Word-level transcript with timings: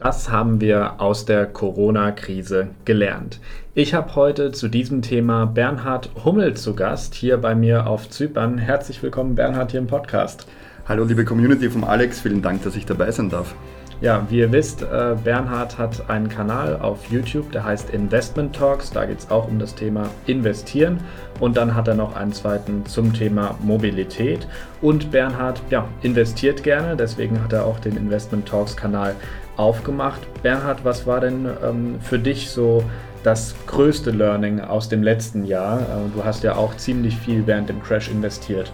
Das 0.00 0.30
haben 0.30 0.60
wir 0.60 1.00
aus 1.00 1.24
der 1.24 1.44
Corona-Krise 1.44 2.68
gelernt. 2.84 3.40
Ich 3.74 3.94
habe 3.94 4.14
heute 4.14 4.52
zu 4.52 4.68
diesem 4.68 5.02
Thema 5.02 5.44
Bernhard 5.44 6.10
Hummel 6.24 6.54
zu 6.54 6.76
Gast, 6.76 7.16
hier 7.16 7.36
bei 7.38 7.56
mir 7.56 7.88
auf 7.88 8.08
Zypern. 8.08 8.58
Herzlich 8.58 9.02
willkommen, 9.02 9.34
Bernhard, 9.34 9.72
hier 9.72 9.80
im 9.80 9.88
Podcast. 9.88 10.46
Hallo, 10.86 11.02
liebe 11.02 11.24
Community 11.24 11.68
vom 11.68 11.82
Alex, 11.82 12.20
vielen 12.20 12.42
Dank, 12.42 12.62
dass 12.62 12.76
ich 12.76 12.86
dabei 12.86 13.10
sein 13.10 13.28
darf. 13.28 13.56
Ja, 14.00 14.24
wie 14.30 14.38
ihr 14.38 14.52
wisst, 14.52 14.82
äh, 14.82 15.16
Bernhard 15.24 15.76
hat 15.76 16.08
einen 16.08 16.28
Kanal 16.28 16.76
auf 16.80 17.10
YouTube, 17.10 17.50
der 17.50 17.64
heißt 17.64 17.90
Investment 17.90 18.54
Talks. 18.54 18.92
Da 18.92 19.04
geht 19.04 19.18
es 19.18 19.30
auch 19.32 19.48
um 19.48 19.58
das 19.58 19.74
Thema 19.74 20.08
Investieren. 20.26 21.00
Und 21.40 21.56
dann 21.56 21.74
hat 21.74 21.88
er 21.88 21.96
noch 21.96 22.14
einen 22.14 22.32
zweiten 22.32 22.86
zum 22.86 23.12
Thema 23.12 23.58
Mobilität. 23.60 24.46
Und 24.80 25.10
Bernhard 25.10 25.60
ja, 25.70 25.88
investiert 26.02 26.62
gerne, 26.62 26.94
deswegen 26.94 27.42
hat 27.42 27.52
er 27.52 27.64
auch 27.64 27.80
den 27.80 27.96
Investment 27.96 28.46
Talks 28.46 28.76
Kanal 28.76 29.16
aufgemacht. 29.58 30.20
Bernhard, 30.42 30.84
was 30.84 31.06
war 31.06 31.20
denn 31.20 31.46
ähm, 31.62 31.96
für 32.00 32.18
dich 32.18 32.50
so 32.50 32.82
das 33.24 33.54
größte 33.66 34.10
Learning 34.10 34.60
aus 34.60 34.88
dem 34.88 35.02
letzten 35.02 35.44
Jahr? 35.44 35.80
Äh, 35.80 35.84
du 36.14 36.24
hast 36.24 36.44
ja 36.44 36.56
auch 36.56 36.76
ziemlich 36.76 37.16
viel 37.16 37.46
während 37.46 37.68
dem 37.68 37.82
Crash 37.82 38.08
investiert. 38.08 38.72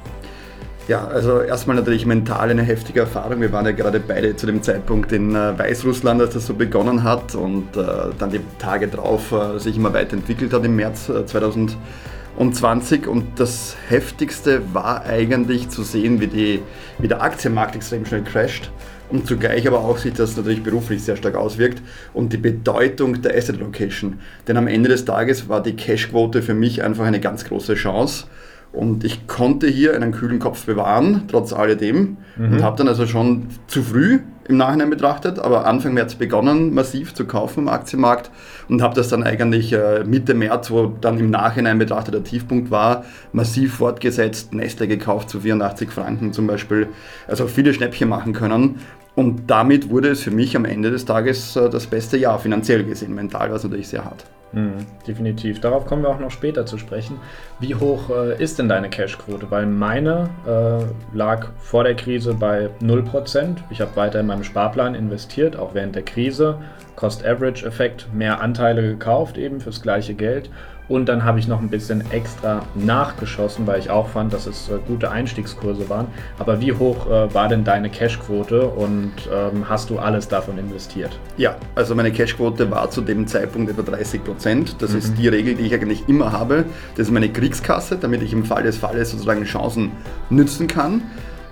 Ja, 0.86 1.06
also 1.06 1.41
erstmal 1.41 1.77
natürlich 1.77 2.05
mental 2.05 2.50
eine 2.50 2.62
heftige 2.62 3.00
Erfahrung. 3.00 3.41
Wir 3.41 3.50
waren 3.52 3.64
ja 3.64 3.72
gerade 3.72 4.00
beide 4.00 4.36
zu 4.36 4.44
dem 4.44 4.62
Zeitpunkt 4.62 5.12
in 5.12 5.34
äh, 5.34 5.58
Weißrussland, 5.58 6.20
als 6.20 6.34
das 6.34 6.46
so 6.46 6.52
begonnen 6.52 7.02
hat 7.02 7.34
und 7.34 7.74
äh, 7.74 7.86
dann 8.19 8.30
die 8.30 8.41
Tage 8.58 8.88
drauf 8.88 9.32
äh, 9.32 9.58
sich 9.58 9.78
immer 9.78 9.94
weiterentwickelt 9.94 10.52
hat 10.52 10.62
im 10.66 10.77
März 10.77 11.06
2020. 11.06 13.06
Und 13.06 13.41
das 13.41 13.77
Heftigste 13.88 14.60
war 14.74 15.06
eigentlich 15.06 15.70
zu 15.70 15.82
sehen, 15.82 16.20
wie, 16.20 16.27
die, 16.27 16.62
wie 16.98 17.08
der 17.08 17.22
Aktienmarkt 17.22 17.77
extrem 17.77 18.05
schnell 18.05 18.22
crasht 18.22 18.70
und 19.10 19.26
zugleich 19.26 19.66
aber 19.66 19.80
auch 19.80 19.98
sich 19.98 20.14
das 20.14 20.36
natürlich 20.36 20.62
beruflich 20.62 21.02
sehr 21.02 21.16
stark 21.16 21.34
auswirkt 21.36 21.82
und 22.12 22.32
die 22.32 22.38
Bedeutung 22.38 23.22
der 23.22 23.36
Asset 23.36 23.58
Location. 23.58 24.20
Denn 24.48 24.56
am 24.56 24.66
Ende 24.66 24.88
des 24.88 25.05
Tages 25.05 25.48
war 25.48 25.62
die 25.62 25.74
Cashquote 25.74 26.42
für 26.42 26.55
mich 26.55 26.83
einfach 26.83 27.05
eine 27.05 27.20
ganz 27.20 27.44
große 27.44 27.75
Chance. 27.75 28.27
Und 28.72 29.05
ich 29.05 29.28
konnte 29.28 29.69
hier 29.69 29.94
einen 29.94 30.10
kühlen 30.10 30.41
Kopf 30.41 30.66
bewahren, 30.66 31.25
trotz 31.28 31.52
alledem. 31.52 32.16
Mhm. 32.36 32.55
Und 32.55 32.62
habe 32.62 32.77
dann 32.77 32.88
also 32.88 33.06
schon 33.06 33.47
zu 33.69 33.82
früh 33.82 34.19
im 34.47 34.56
Nachhinein 34.56 34.91
betrachtet, 34.91 35.39
aber 35.39 35.67
Anfang 35.67 35.95
März 35.95 36.14
begonnen, 36.14 36.75
massiv 36.75 37.14
zu 37.14 37.25
kaufen 37.25 37.61
im 37.61 37.69
Aktienmarkt 37.69 38.31
und 38.69 38.83
habe 38.83 38.95
das 38.95 39.09
dann 39.09 39.23
eigentlich 39.23 39.73
äh, 39.73 40.05
Mitte 40.05 40.34
März, 40.34 40.70
wo 40.70 40.87
dann 40.87 41.19
im 41.19 41.31
Nachhinein 41.31 41.78
betrachtet 41.78 42.14
der 42.14 42.25
Tiefpunkt 42.25 42.70
war, 42.70 43.05
massiv 43.33 43.75
fortgesetzt, 43.77 44.53
Nestle 44.53 44.89
gekauft 44.89 45.31
zu 45.31 45.41
84 45.41 45.91
Franken 45.91 46.33
zum 46.33 46.47
Beispiel. 46.47 46.89
Also 47.27 47.47
viele 47.47 47.72
Schnäppchen 47.72 48.09
machen 48.09 48.33
können. 48.33 48.77
Und 49.15 49.48
damit 49.48 49.91
wurde 49.91 50.09
es 50.09 50.22
für 50.22 50.33
mich 50.33 50.56
am 50.56 50.65
Ende 50.65 50.91
des 50.91 51.05
Tages 51.05 51.56
äh, 51.56 51.70
das 51.70 51.87
beste 51.87 52.17
Jahr 52.17 52.39
finanziell 52.39 52.84
gesehen. 52.84 53.15
Mental 53.15 53.48
war 53.48 53.56
es 53.56 53.65
natürlich 53.65 53.89
sehr 53.89 54.05
hart. 54.05 54.25
Mhm, 54.55 54.86
definitiv. 55.06 55.60
Darauf 55.60 55.84
kommen 55.84 56.02
wir 56.02 56.10
auch 56.10 56.20
noch 56.20 56.30
später 56.30 56.64
zu 56.64 56.78
sprechen. 56.78 57.19
Wie 57.58 57.74
hoch 57.74 58.08
äh, 58.10 58.41
ist 58.41 58.58
denn 58.58 58.69
deine 58.69 58.88
Cashquote? 58.88 59.50
Weil 59.50 59.66
meine 59.66 60.30
äh, 60.47 61.16
lag 61.16 61.48
vor 61.58 61.83
der 61.83 61.97
Krise 61.97 62.34
bei 62.34 62.70
0%. 62.80 63.56
Ich 63.70 63.80
habe 63.80 63.97
weiter 63.97 64.20
in 64.20 64.27
meinem 64.27 64.44
Sparplan 64.44 64.94
investiert, 64.94 65.56
auch 65.56 65.75
während 65.75 65.97
der 65.97 66.05
Krise. 66.05 66.58
Cost-Average-Effekt, 66.94 68.14
mehr 68.14 68.41
Anteile 68.41 68.82
gekauft, 68.82 69.36
eben 69.38 69.60
fürs 69.60 69.82
gleiche 69.82 70.14
Geld. 70.14 70.50
Und 70.88 71.08
dann 71.08 71.24
habe 71.24 71.38
ich 71.38 71.48
noch 71.48 71.60
ein 71.60 71.68
bisschen 71.68 72.10
extra 72.10 72.62
nachgeschossen, 72.74 73.66
weil 73.66 73.78
ich 73.78 73.90
auch 73.90 74.08
fand, 74.08 74.32
dass 74.34 74.46
es 74.46 74.68
äh, 74.68 74.78
gute 74.86 75.10
Einstiegskurse 75.10 75.88
waren. 75.88 76.08
Aber 76.38 76.60
wie 76.60 76.72
hoch 76.72 77.06
äh, 77.06 77.32
war 77.32 77.48
denn 77.48 77.64
deine 77.64 77.88
Cashquote 77.88 78.66
und 78.66 79.12
ähm, 79.32 79.68
hast 79.68 79.88
du 79.88 79.98
alles 79.98 80.28
davon 80.28 80.58
investiert? 80.58 81.18
Ja, 81.38 81.56
also 81.74 81.94
meine 81.94 82.12
Cashquote 82.12 82.70
war 82.70 82.91
zu 82.91 83.00
dem 83.00 83.26
Zeitpunkt 83.26 83.70
etwa 83.70 83.82
30 83.82 84.24
Prozent. 84.24 84.76
Das 84.80 84.92
mhm. 84.92 84.98
ist 84.98 85.18
die 85.18 85.28
Regel, 85.28 85.54
die 85.54 85.64
ich 85.64 85.74
eigentlich 85.74 86.06
immer 86.08 86.32
habe. 86.32 86.66
Das 86.96 87.06
ist 87.06 87.12
meine 87.12 87.30
Kriegskasse, 87.30 87.96
damit 87.96 88.22
ich 88.22 88.32
im 88.32 88.44
Fall 88.44 88.64
des 88.64 88.76
Falles 88.76 89.10
sozusagen 89.10 89.44
Chancen 89.44 89.92
nützen 90.28 90.66
kann. 90.66 91.03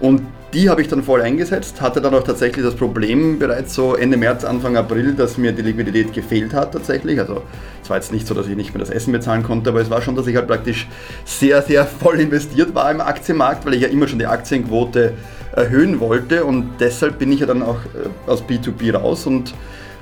Und 0.03 0.23
die 0.53 0.69
habe 0.69 0.83
ich 0.83 0.89
dann 0.89 1.05
voll 1.05 1.23
eingesetzt, 1.23 1.81
hatte 1.81 2.01
dann 2.01 2.13
auch 2.13 2.25
tatsächlich 2.25 2.65
das 2.65 2.75
Problem 2.75 3.39
bereits 3.39 3.73
so 3.73 3.95
Ende 3.95 4.17
März, 4.17 4.45
Anfang 4.45 4.77
April, 4.77 5.15
dass 5.15 5.39
mir 5.39 5.53
die 5.53 5.63
Liquidität 5.63 6.13
gefehlt 6.13 6.53
hat 6.53 6.73
tatsächlich. 6.73 7.21
Also 7.21 7.43
es 7.81 7.89
war 7.89 7.99
jetzt 7.99 8.13
nicht 8.13 8.27
so, 8.27 8.35
dass 8.35 8.49
ich 8.49 8.57
nicht 8.57 8.75
mehr 8.75 8.81
das 8.81 8.91
Essen 8.91 9.13
bezahlen 9.13 9.45
konnte, 9.45 9.71
aber 9.71 9.81
es 9.81 9.91
war 9.91 10.03
schon, 10.03 10.17
dass 10.17 10.27
ich 10.27 10.35
halt 10.35 10.49
praktisch 10.49 10.89
sehr, 11.25 11.63
sehr 11.63 11.87
voll 11.87 12.19
investiert 12.19 12.75
war 12.75 12.91
im 12.91 13.01
Aktienmarkt, 13.01 13.65
weil 13.65 13.75
ich 13.75 13.83
ja 13.83 13.89
immer 13.89 14.09
schon 14.09 14.19
die 14.19 14.27
Aktienquote 14.27 15.13
erhöhen 15.55 16.01
wollte 16.01 16.45
und 16.45 16.73
deshalb 16.81 17.21
bin 17.21 17.31
ich 17.31 17.39
ja 17.41 17.47
dann 17.47 17.63
auch 17.63 17.79
äh, 17.95 18.31
aus 18.31 18.43
B2B 18.43 18.95
raus 18.95 19.27
und 19.27 19.55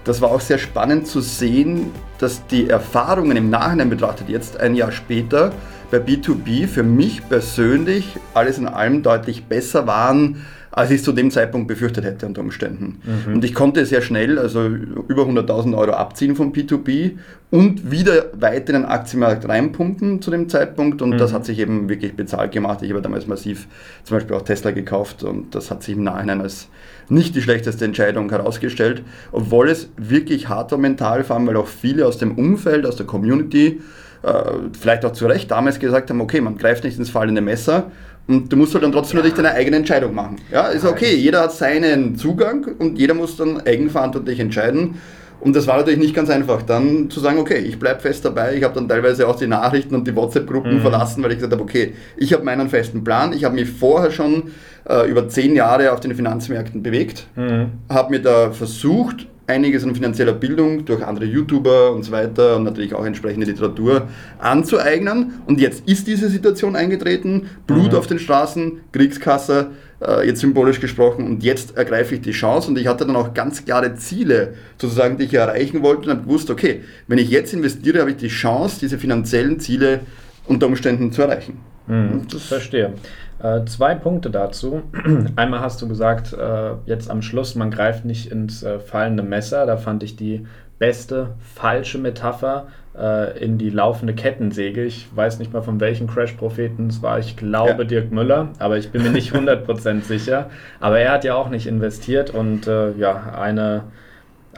das 0.05 0.21
war 0.21 0.31
auch 0.31 0.41
sehr 0.41 0.59
spannend 0.59 1.06
zu 1.06 1.21
sehen, 1.21 1.91
dass 2.19 2.47
die 2.47 2.69
Erfahrungen 2.69 3.37
im 3.37 3.50
Nachhinein 3.50 3.91
betrachtet, 3.91 4.28
jetzt 4.28 4.59
ein 4.59 4.75
Jahr 4.75 4.93
später, 4.93 5.53
bei 5.91 5.99
B2B 5.99 6.66
für 6.69 6.83
mich 6.83 7.28
persönlich 7.28 8.16
alles 8.33 8.59
in 8.59 8.69
allem 8.69 9.03
deutlich 9.03 9.44
besser 9.44 9.87
waren, 9.87 10.44
als 10.72 10.91
ich 10.93 11.03
zu 11.03 11.12
dem 11.12 11.31
Zeitpunkt 11.31 11.66
befürchtet 11.66 12.05
hätte 12.05 12.27
unter 12.27 12.43
Umständen. 12.43 13.00
Mhm. 13.03 13.34
Und 13.34 13.44
ich 13.44 13.55
konnte 13.55 13.84
sehr 13.87 14.03
schnell, 14.03 14.38
also 14.38 14.66
über 14.66 15.22
100.000 15.22 15.77
Euro 15.77 15.93
abziehen 15.93 16.37
vom 16.37 16.53
P2B 16.53 17.19
und 17.50 17.91
wieder 17.91 18.27
weiter 18.34 18.75
in 18.75 18.82
den 18.82 18.84
Aktienmarkt 18.84 19.49
reinpumpen 19.49 20.22
zu 20.22 20.31
dem 20.31 20.49
Zeitpunkt 20.49 21.03
und 21.03 21.11
mhm. 21.11 21.19
das 21.19 21.32
hat 21.32 21.44
sich 21.44 21.59
eben 21.59 21.88
wirklich 21.88 22.15
bezahlt 22.15 22.53
gemacht. 22.53 22.82
Ich 22.82 22.91
habe 22.91 23.03
damals 23.03 23.27
massiv 23.27 23.67
zum 24.05 24.17
Beispiel 24.17 24.37
auch 24.37 24.43
Tesla 24.43 24.71
gekauft 24.71 25.25
und 25.25 25.55
das 25.56 25.72
hat 25.72 25.82
sich 25.82 25.97
im 25.97 26.05
Nachhinein 26.05 26.41
als 26.41 26.69
nicht 27.10 27.34
die 27.34 27.43
schlechteste 27.43 27.84
Entscheidung 27.84 28.31
herausgestellt, 28.31 29.03
obwohl 29.32 29.69
es 29.69 29.91
wirklich 29.97 30.48
hart 30.48 30.72
war 30.72 30.78
mental, 30.78 31.25
vor 31.25 31.37
allem 31.37 31.47
weil 31.47 31.56
auch 31.56 31.66
viele 31.66 32.06
aus 32.06 32.19
dem 32.19 32.38
Umfeld, 32.38 32.87
aus 32.87 32.97
der 32.97 33.06
Community, 33.06 33.81
äh, 34.22 34.32
vielleicht 34.78 35.04
auch 35.04 35.12
zu 35.12 35.26
Recht 35.26 35.50
damals 35.50 35.78
gesagt 35.78 36.10
haben, 36.10 36.20
okay, 36.20 36.41
man 36.41 36.56
greift 36.56 36.84
nicht 36.84 36.99
ins 36.99 37.10
fallende 37.10 37.41
Messer 37.41 37.91
und 38.28 38.53
du 38.53 38.56
musst 38.56 38.75
halt 38.75 38.84
dann 38.84 38.93
trotzdem 38.93 39.19
ja. 39.19 39.25
natürlich 39.25 39.43
deine 39.43 39.54
eigene 39.56 39.76
Entscheidung 39.78 40.15
machen. 40.15 40.37
Ja, 40.53 40.69
ist 40.69 40.84
okay, 40.84 41.15
jeder 41.16 41.43
hat 41.43 41.53
seinen 41.53 42.16
Zugang 42.16 42.66
und 42.78 42.99
jeder 42.99 43.15
muss 43.15 43.37
dann 43.37 43.60
eigenverantwortlich 43.60 44.38
entscheiden. 44.38 45.00
Und 45.41 45.56
das 45.56 45.67
war 45.67 45.78
natürlich 45.78 45.99
nicht 45.99 46.15
ganz 46.15 46.28
einfach, 46.31 46.62
dann 46.62 47.09
zu 47.11 47.19
sagen, 47.21 47.39
okay, 47.39 47.59
ich 47.59 47.78
bleibe 47.78 48.01
fest 48.01 48.25
dabei. 48.25 48.56
Ich 48.56 48.62
habe 48.62 48.75
dann 48.75 48.89
teilweise 48.89 49.27
auch 49.27 49.37
die 49.37 49.47
Nachrichten 49.47 49.95
und 49.95 50.06
die 50.06 50.15
WhatsApp-Gruppen 50.15 50.77
mhm. 50.77 50.81
verlassen, 50.81 51.23
weil 51.23 51.33
ich 51.33 51.39
gesagt 51.39 51.53
habe, 51.53 51.62
okay, 51.62 51.95
ich 52.17 52.33
habe 52.33 52.45
meinen 52.45 52.69
festen 52.69 53.03
Plan. 53.05 53.33
Ich 53.33 53.45
habe 53.45 53.55
mich 53.55 53.71
vorher 53.71 54.11
schon 54.11 54.50
äh, 54.89 55.09
über 55.11 55.29
zehn 55.29 55.55
Jahre 55.55 55.93
auf 55.93 56.00
den 56.00 56.15
Finanzmärkten 56.15 56.83
bewegt, 56.83 57.27
mhm. 57.37 57.73
habe 57.89 58.11
mir 58.11 58.21
da 58.21 58.50
versucht, 58.50 59.27
einiges 59.47 59.83
an 59.84 59.95
finanzieller 59.95 60.33
Bildung 60.33 60.84
durch 60.84 61.05
andere 61.05 61.25
YouTuber 61.25 61.93
und 61.93 62.05
so 62.05 62.12
weiter 62.12 62.56
und 62.56 62.62
natürlich 62.65 62.95
auch 62.95 63.05
entsprechende 63.05 63.47
Literatur 63.47 64.09
anzueignen. 64.39 65.34
Und 65.47 65.61
jetzt 65.61 65.89
ist 65.89 66.06
diese 66.06 66.29
Situation 66.29 66.77
eingetreten, 66.77 67.49
Blut 67.67 67.93
mhm. 67.93 67.99
auf 67.99 68.06
den 68.06 68.19
Straßen, 68.19 68.81
Kriegskasse, 68.93 69.71
äh, 70.06 70.27
jetzt 70.27 70.41
symbolisch 70.41 70.81
gesprochen, 70.81 71.27
und 71.27 71.43
jetzt 71.43 71.77
ergreife 71.77 72.15
ich 72.15 72.21
die 72.21 72.33
Chance 72.33 72.69
und 72.69 72.78
ich 72.78 72.87
hatte 72.87 73.06
dann 73.06 73.16
auch 73.16 73.34
ganz 73.34 73.65
klare 73.65 73.94
Ziele, 73.94 74.55
sozusagen, 74.78 75.19
die 75.19 75.25
ich 75.25 75.34
erreichen 75.34 75.83
wollte 75.83 76.03
und 76.03 76.11
habe 76.11 76.22
gewusst, 76.22 76.50
okay, 76.50 76.83
wenn 77.06 77.19
ich 77.19 77.31
jetzt 77.31 77.53
investiere, 77.53 78.00
habe 78.00 78.11
ich 78.11 78.16
die 78.16 78.28
Chance, 78.28 78.78
diese 78.81 78.99
finanziellen 78.99 79.61
Ziele 79.61 80.00
unter 80.47 80.66
Umständen 80.66 81.12
zu 81.12 81.22
erreichen. 81.22 81.61
Mhm, 81.87 82.27
das 82.31 82.44
verstehe. 82.44 82.94
Äh, 83.43 83.65
zwei 83.65 83.94
Punkte 83.94 84.31
dazu. 84.31 84.83
Einmal 85.37 85.61
hast 85.61 85.81
du 85.81 85.88
gesagt, 85.88 86.32
äh, 86.32 86.72
jetzt 86.87 87.11
am 87.11 87.22
Schluss, 87.22 87.55
man 87.55 87.71
greift 87.71 88.05
nicht 88.05 88.31
ins 88.31 88.62
äh, 88.62 88.78
fallende 88.78 89.22
Messer. 89.22 89.67
Da 89.67 89.77
fand 89.77 90.03
ich 90.03 90.17
die 90.17 90.47
beste 90.78 91.34
falsche 91.55 91.99
Metapher 91.99 92.69
äh, 93.00 93.38
in 93.38 93.59
die 93.59 93.71
laufende 93.71 94.15
Kettensäge. 94.15 94.84
Ich 94.84 95.09
weiß 95.15 95.38
nicht 95.38 95.53
mal 95.53 95.62
von 95.62 95.81
welchen 95.81 96.06
Crash-Propheten 96.06 96.88
es 96.88 97.03
war. 97.03 97.19
Ich 97.19 97.37
glaube 97.37 97.83
ja. 97.83 97.84
Dirk 97.84 98.12
Müller, 98.12 98.49
aber 98.59 98.77
ich 98.77 98.91
bin 98.91 99.03
mir 99.03 99.11
nicht 99.11 99.33
100% 99.34 100.03
sicher. 100.03 100.50
Aber 100.78 100.99
er 100.99 101.12
hat 101.12 101.25
ja 101.25 101.34
auch 101.34 101.49
nicht 101.49 101.66
investiert 101.66 102.31
und 102.31 102.66
äh, 102.66 102.93
ja, 102.93 103.34
eine, 103.41 103.84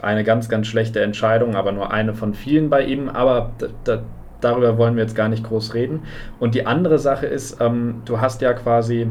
eine 0.01 0.23
ganz, 0.23 0.49
ganz 0.49 0.67
schlechte 0.67 1.01
Entscheidung, 1.01 1.55
aber 1.55 1.71
nur 1.71 1.91
eine 1.91 2.13
von 2.13 2.33
vielen 2.33 2.69
bei 2.69 2.83
ihm. 2.83 3.09
Aber 3.09 3.51
darüber 4.41 4.77
wollen 4.77 4.95
wir 4.95 5.03
jetzt 5.03 5.15
gar 5.15 5.29
nicht 5.29 5.43
groß 5.43 5.73
reden. 5.73 6.01
Und 6.39 6.55
die 6.55 6.65
andere 6.65 6.99
Sache 6.99 7.25
ist, 7.25 7.61
ähm, 7.61 8.01
du 8.05 8.19
hast 8.19 8.41
ja 8.41 8.53
quasi 8.53 9.07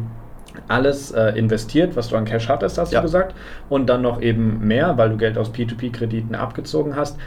alles 0.69 1.13
äh, 1.13 1.31
investiert, 1.31 1.97
was 1.97 2.09
du 2.09 2.17
an 2.17 2.27
Cash 2.27 2.49
hattest, 2.49 2.77
hast 2.77 2.93
ja. 2.93 3.01
du 3.01 3.05
gesagt, 3.05 3.35
und 3.71 3.87
dann 3.87 4.03
noch 4.03 4.21
eben 4.21 4.67
mehr, 4.67 4.99
weil 4.99 5.09
du 5.09 5.17
Geld 5.17 5.39
aus 5.39 5.51
P2P-Krediten 5.51 6.35
abgezogen 6.35 6.97
hast. 6.97 7.19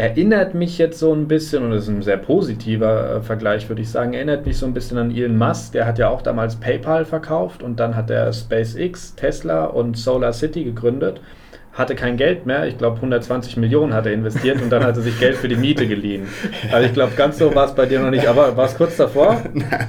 Erinnert 0.00 0.54
mich 0.54 0.78
jetzt 0.78 0.98
so 0.98 1.12
ein 1.12 1.28
bisschen, 1.28 1.62
und 1.62 1.72
das 1.72 1.82
ist 1.82 1.90
ein 1.90 2.00
sehr 2.00 2.16
positiver 2.16 3.16
äh, 3.16 3.20
Vergleich, 3.20 3.68
würde 3.68 3.82
ich 3.82 3.90
sagen, 3.90 4.14
erinnert 4.14 4.46
mich 4.46 4.56
so 4.56 4.64
ein 4.64 4.72
bisschen 4.72 4.96
an 4.96 5.14
Elon 5.14 5.36
Musk. 5.36 5.72
Der 5.72 5.84
hat 5.84 5.98
ja 5.98 6.08
auch 6.08 6.22
damals 6.22 6.56
PayPal 6.56 7.04
verkauft 7.04 7.62
und 7.62 7.78
dann 7.78 7.94
hat 7.94 8.08
er 8.08 8.32
SpaceX, 8.32 9.14
Tesla 9.14 9.66
und 9.66 9.98
Solar 9.98 10.32
City 10.32 10.64
gegründet. 10.64 11.20
Hatte 11.72 11.94
kein 11.94 12.16
Geld 12.16 12.46
mehr. 12.46 12.66
Ich 12.66 12.78
glaube, 12.78 12.96
120 12.96 13.56
Millionen 13.56 13.94
hat 13.94 14.04
er 14.04 14.12
investiert 14.12 14.60
und 14.60 14.70
dann 14.70 14.84
hat 14.84 14.96
er 14.96 15.02
sich 15.02 15.18
Geld 15.20 15.36
für 15.36 15.46
die 15.46 15.56
Miete 15.56 15.86
geliehen. 15.86 16.26
Also 16.72 16.86
ich 16.86 16.92
glaube, 16.92 17.12
ganz 17.16 17.38
so 17.38 17.54
war 17.54 17.66
es 17.66 17.74
bei 17.74 17.86
dir 17.86 18.00
noch 18.00 18.10
nicht. 18.10 18.26
Aber 18.26 18.56
war 18.56 18.66
es 18.66 18.76
kurz 18.76 18.96
davor? 18.96 19.42
Nein, 19.54 19.88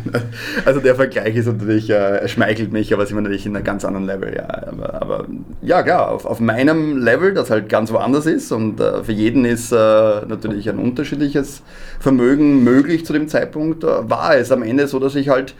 also 0.63 0.80
der 0.80 0.95
Vergleich 0.95 1.36
ist 1.36 1.48
natürlich, 1.48 1.89
äh, 1.89 2.28
schmeichelt 2.28 2.72
mich, 2.72 2.94
aber 2.94 3.06
sind 3.06 3.18
wir 3.18 3.22
natürlich 3.22 3.45
in 3.45 3.56
einem 3.56 3.66
ganz 3.66 3.83
anderen 3.83 4.06
Level. 4.06 4.33
Ja, 4.36 4.48
aber, 4.68 5.01
aber 5.01 5.25
ja, 5.62 5.81
klar, 5.81 6.12
auf, 6.12 6.25
auf, 6.25 6.39
meinem 6.39 6.98
Level, 6.98 7.33
das 7.33 7.50
halt 7.50 7.68
ganz 7.68 7.92
woanders 7.92 8.27
ist 8.27 8.51
und 8.51 8.80
äh, 8.80 9.04
für 9.04 9.12
jeden 9.12 9.44
ist 9.45 9.72
äh, 9.72 9.75
natürlich 9.75 10.69
ein 10.69 10.77
unterschiedliches 10.77 11.63
Vermögen 12.00 12.63
möglich 12.63 13.06
zu 13.06 13.13
dem 13.13 13.27
Zeitpunkt, 13.27 13.84
äh, 13.84 14.10
war 14.10 14.36
es 14.36 14.51
am 14.51 14.62
Ende 14.62 14.88
so, 14.88 15.00
dass 15.00 15.16
ich 15.16 15.30
halt 15.30 15.56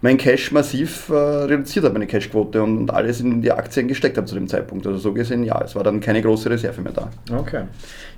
mein 0.00 0.16
Cash 0.16 0.52
massiv 0.52 1.08
äh, 1.08 1.14
reduziert 1.14 1.84
habe, 1.84 1.94
meine 1.94 2.06
Cashquote 2.06 2.62
und, 2.62 2.78
und, 2.78 2.90
alles 2.90 3.20
in 3.20 3.42
die 3.42 3.50
Aktien 3.50 3.88
gesteckt 3.88 4.16
habe 4.16 4.26
zu 4.26 4.34
dem 4.34 4.48
Zeitpunkt. 4.48 4.86
Also 4.86 4.98
so 4.98 5.12
gesehen, 5.12 5.42
ja, 5.44 5.60
es 5.62 5.74
war 5.74 5.82
dann 5.82 6.00
keine 6.00 6.22
große 6.22 6.48
Reserve 6.50 6.80
mehr 6.80 6.92
da. 6.92 7.10
Okay. 7.36 7.64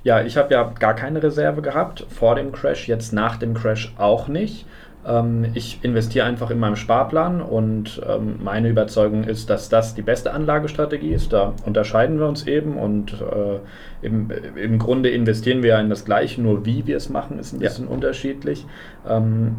Ja, 0.03 0.21
ich 0.21 0.37
habe 0.37 0.53
ja 0.53 0.71
gar 0.79 0.95
keine 0.95 1.21
Reserve 1.23 1.61
gehabt 1.61 2.05
vor 2.09 2.35
dem 2.35 2.51
Crash, 2.51 2.87
jetzt 2.87 3.13
nach 3.13 3.37
dem 3.37 3.53
Crash 3.53 3.93
auch 3.97 4.27
nicht. 4.27 4.65
Ähm, 5.05 5.47
ich 5.55 5.79
investiere 5.81 6.25
einfach 6.27 6.51
in 6.51 6.59
meinem 6.59 6.75
Sparplan 6.75 7.41
und 7.41 8.01
ähm, 8.07 8.35
meine 8.43 8.69
Überzeugung 8.69 9.23
ist, 9.23 9.49
dass 9.49 9.69
das 9.69 9.95
die 9.95 10.03
beste 10.03 10.31
Anlagestrategie 10.33 11.13
ist. 11.13 11.33
Da 11.33 11.53
unterscheiden 11.65 12.19
wir 12.19 12.27
uns 12.27 12.45
eben 12.45 12.77
und 12.77 13.13
äh, 13.13 14.05
im, 14.05 14.29
im 14.55 14.77
Grunde 14.77 15.09
investieren 15.09 15.63
wir 15.63 15.71
ja 15.71 15.79
in 15.79 15.89
das 15.89 16.05
Gleiche, 16.05 16.41
nur 16.41 16.65
wie 16.65 16.85
wir 16.85 16.97
es 16.97 17.09
machen, 17.09 17.39
ist 17.39 17.53
ein 17.53 17.59
bisschen 17.59 17.85
ja. 17.85 17.91
unterschiedlich. 17.91 18.65
Ähm, 19.07 19.55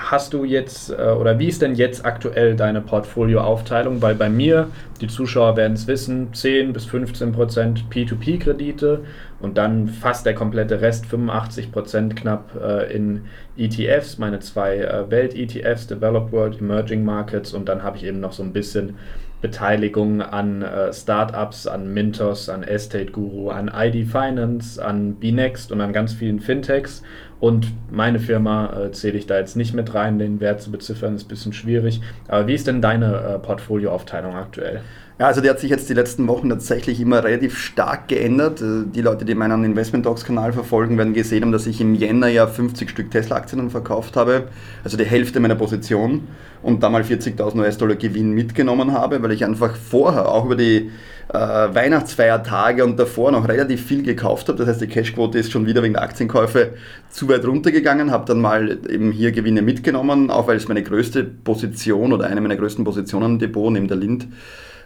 hast 0.00 0.32
du 0.32 0.44
jetzt 0.44 0.90
äh, 0.90 0.94
oder 0.94 1.38
wie 1.38 1.48
ist 1.48 1.62
denn 1.62 1.74
jetzt 1.74 2.04
aktuell 2.04 2.56
deine 2.56 2.80
Portfolioaufteilung? 2.80 4.00
Weil 4.00 4.14
bei 4.14 4.30
mir, 4.30 4.68
die 5.00 5.08
Zuschauer 5.08 5.56
werden 5.56 5.74
es 5.74 5.86
wissen, 5.86 6.32
10 6.32 6.72
bis 6.72 6.86
15 6.86 7.32
Prozent 7.32 7.84
P2P-Kredite 7.90 9.00
und 9.40 9.58
dann 9.58 9.88
fast 9.88 10.24
der 10.26 10.34
komplette 10.34 10.80
Rest, 10.80 11.06
85 11.06 11.70
Prozent 11.70 12.16
knapp 12.16 12.54
äh, 12.60 12.92
in 12.94 13.26
ETFs, 13.56 14.18
meine 14.18 14.40
zwei 14.40 14.78
äh, 14.78 15.10
Welt-ETFs, 15.10 15.86
Developed 15.86 16.32
World, 16.32 16.60
Emerging 16.60 17.04
Markets 17.04 17.52
und 17.52 17.68
dann 17.68 17.82
habe 17.82 17.98
ich 17.98 18.04
eben 18.04 18.20
noch 18.20 18.32
so 18.32 18.42
ein 18.42 18.52
bisschen 18.52 18.96
Beteiligung 19.40 20.20
an 20.20 20.62
äh, 20.62 20.92
Startups, 20.92 21.66
an 21.66 21.92
Mintos, 21.92 22.48
an 22.48 22.62
Estate 22.62 23.10
Guru, 23.10 23.48
an 23.48 23.70
ID 23.74 24.06
Finance, 24.06 24.82
an 24.84 25.14
Bnext 25.16 25.72
und 25.72 25.80
an 25.80 25.92
ganz 25.92 26.12
vielen 26.12 26.40
Fintechs. 26.40 27.02
Und 27.40 27.72
meine 27.90 28.18
Firma 28.18 28.72
äh, 28.76 28.92
zähle 28.92 29.16
ich 29.16 29.26
da 29.26 29.38
jetzt 29.38 29.56
nicht 29.56 29.72
mit 29.74 29.94
rein, 29.94 30.18
den 30.18 30.40
Wert 30.40 30.60
zu 30.60 30.70
beziffern 30.70 31.16
ist 31.16 31.24
ein 31.24 31.28
bisschen 31.28 31.52
schwierig. 31.54 32.00
Aber 32.28 32.46
wie 32.46 32.54
ist 32.54 32.66
denn 32.66 32.82
deine 32.82 33.16
äh, 33.16 33.38
Portfolioaufteilung 33.38 34.34
aktuell? 34.34 34.82
Ja, 35.20 35.26
also 35.26 35.42
die 35.42 35.50
hat 35.50 35.60
sich 35.60 35.68
jetzt 35.68 35.90
die 35.90 35.92
letzten 35.92 36.26
Wochen 36.28 36.48
tatsächlich 36.48 36.98
immer 36.98 37.22
relativ 37.22 37.58
stark 37.58 38.08
geändert. 38.08 38.62
Äh, 38.62 38.84
die 38.86 39.02
Leute, 39.02 39.26
die 39.26 39.34
meinen 39.34 39.64
Investment 39.64 40.06
Dogs 40.06 40.24
Kanal 40.24 40.54
verfolgen, 40.54 40.96
werden 40.96 41.12
gesehen 41.12 41.42
haben, 41.42 41.52
dass 41.52 41.66
ich 41.66 41.78
im 41.82 41.94
Jänner 41.94 42.28
ja 42.28 42.46
50 42.46 42.88
Stück 42.88 43.10
Tesla-Aktien 43.10 43.68
verkauft 43.68 44.16
habe, 44.16 44.44
also 44.82 44.96
die 44.96 45.04
Hälfte 45.04 45.38
meiner 45.38 45.56
Position 45.56 46.26
und 46.62 46.82
da 46.82 46.88
mal 46.88 47.02
40.000 47.02 47.54
US-Dollar 47.58 47.96
Gewinn 47.96 48.32
mitgenommen 48.32 48.92
habe, 48.92 49.22
weil 49.22 49.32
ich 49.32 49.44
einfach 49.44 49.76
vorher 49.76 50.26
auch 50.26 50.46
über 50.46 50.56
die 50.56 50.90
äh, 51.28 51.34
Weihnachtsfeiertage 51.34 52.82
und 52.82 52.98
davor 52.98 53.30
noch 53.30 53.46
relativ 53.46 53.84
viel 53.84 54.02
gekauft 54.02 54.48
habe. 54.48 54.56
Das 54.56 54.68
heißt, 54.68 54.80
die 54.80 54.86
Cashquote 54.86 55.38
ist 55.38 55.52
schon 55.52 55.66
wieder 55.66 55.82
wegen 55.82 55.92
der 55.92 56.02
Aktienkäufe 56.02 56.70
zu 57.10 57.28
weit 57.28 57.44
runtergegangen, 57.44 58.10
habe 58.10 58.24
dann 58.24 58.40
mal 58.40 58.78
eben 58.88 59.12
hier 59.12 59.32
Gewinne 59.32 59.60
mitgenommen, 59.60 60.30
auch 60.30 60.48
weil 60.48 60.56
es 60.56 60.66
meine 60.66 60.82
größte 60.82 61.24
Position 61.24 62.14
oder 62.14 62.26
eine 62.26 62.40
meiner 62.40 62.56
größten 62.56 62.86
Positionen 62.86 63.32
im 63.32 63.38
Depot 63.38 63.70
neben 63.70 63.86
der 63.86 63.98
Lind 63.98 64.26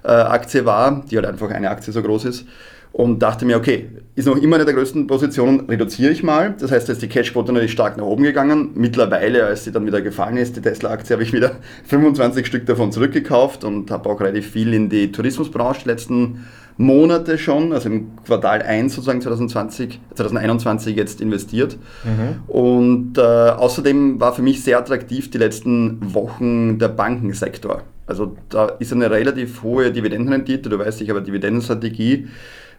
äh, 0.05 0.09
Aktie 0.09 0.65
war, 0.65 1.05
die 1.11 1.17
halt 1.17 1.27
einfach 1.27 1.51
eine 1.51 1.71
Aktie 1.71 1.93
so 1.93 2.03
groß 2.03 2.27
ist. 2.27 2.47
Und 2.93 3.19
dachte 3.19 3.45
mir, 3.45 3.57
okay, 3.57 3.89
ist 4.15 4.29
noch 4.29 4.37
immer 4.37 4.55
eine 4.55 4.65
der 4.65 4.75
größten 4.75 5.09
Positionen, 5.09 5.69
reduziere 5.69 6.13
ich 6.13 6.23
mal. 6.23 6.55
Das 6.61 6.71
heißt, 6.71 6.89
da 6.89 6.93
ist 6.93 7.03
die 7.03 7.09
Cashquote 7.09 7.53
natürlich 7.53 7.73
stark 7.73 7.97
nach 7.97 8.05
oben 8.05 8.23
gegangen. 8.23 8.71
Mittlerweile, 8.75 9.47
als 9.47 9.65
sie 9.65 9.73
dann 9.73 9.85
wieder 9.85 10.01
gefallen 10.01 10.37
ist, 10.37 10.57
die 10.57 10.61
Tesla-Aktie, 10.61 11.15
habe 11.15 11.25
ich 11.25 11.33
wieder 11.33 11.57
25 11.87 12.47
Stück 12.47 12.67
davon 12.67 12.93
zurückgekauft 12.93 13.65
und 13.65 13.91
habe 13.91 14.09
auch 14.09 14.21
relativ 14.21 14.49
viel 14.53 14.73
in 14.75 14.91
die 14.91 15.11
Tourismusbranche 15.11 15.83
die 15.83 15.89
letzten 15.89 16.45
Monate 16.77 17.37
schon, 17.37 17.73
also 17.73 17.89
im 17.89 18.17
Quartal 18.25 18.63
1 18.63 18.95
sozusagen 18.95 19.21
2020, 19.21 20.01
2021 20.15 20.97
jetzt 20.97 21.21
investiert. 21.21 21.77
Mhm. 22.05 22.43
Und 22.47 23.19
äh, 23.19 23.23
außerdem 23.23 24.21
war 24.21 24.35
für 24.35 24.43
mich 24.43 24.63
sehr 24.63 24.79
attraktiv 24.79 25.31
die 25.31 25.39
letzten 25.39 26.15
Wochen 26.15 26.79
der 26.79 26.89
Bankensektor. 26.89 27.83
Also 28.07 28.37
da 28.51 28.67
ist 28.67 28.93
eine 28.93 29.11
relativ 29.11 29.63
hohe 29.63 29.91
Dividendenrendite, 29.91 30.69
du 30.69 30.79
weißt, 30.79 31.01
ich 31.01 31.09
habe 31.09 31.21
eine 31.21 31.27
Dividendenstrategie. 31.27 32.29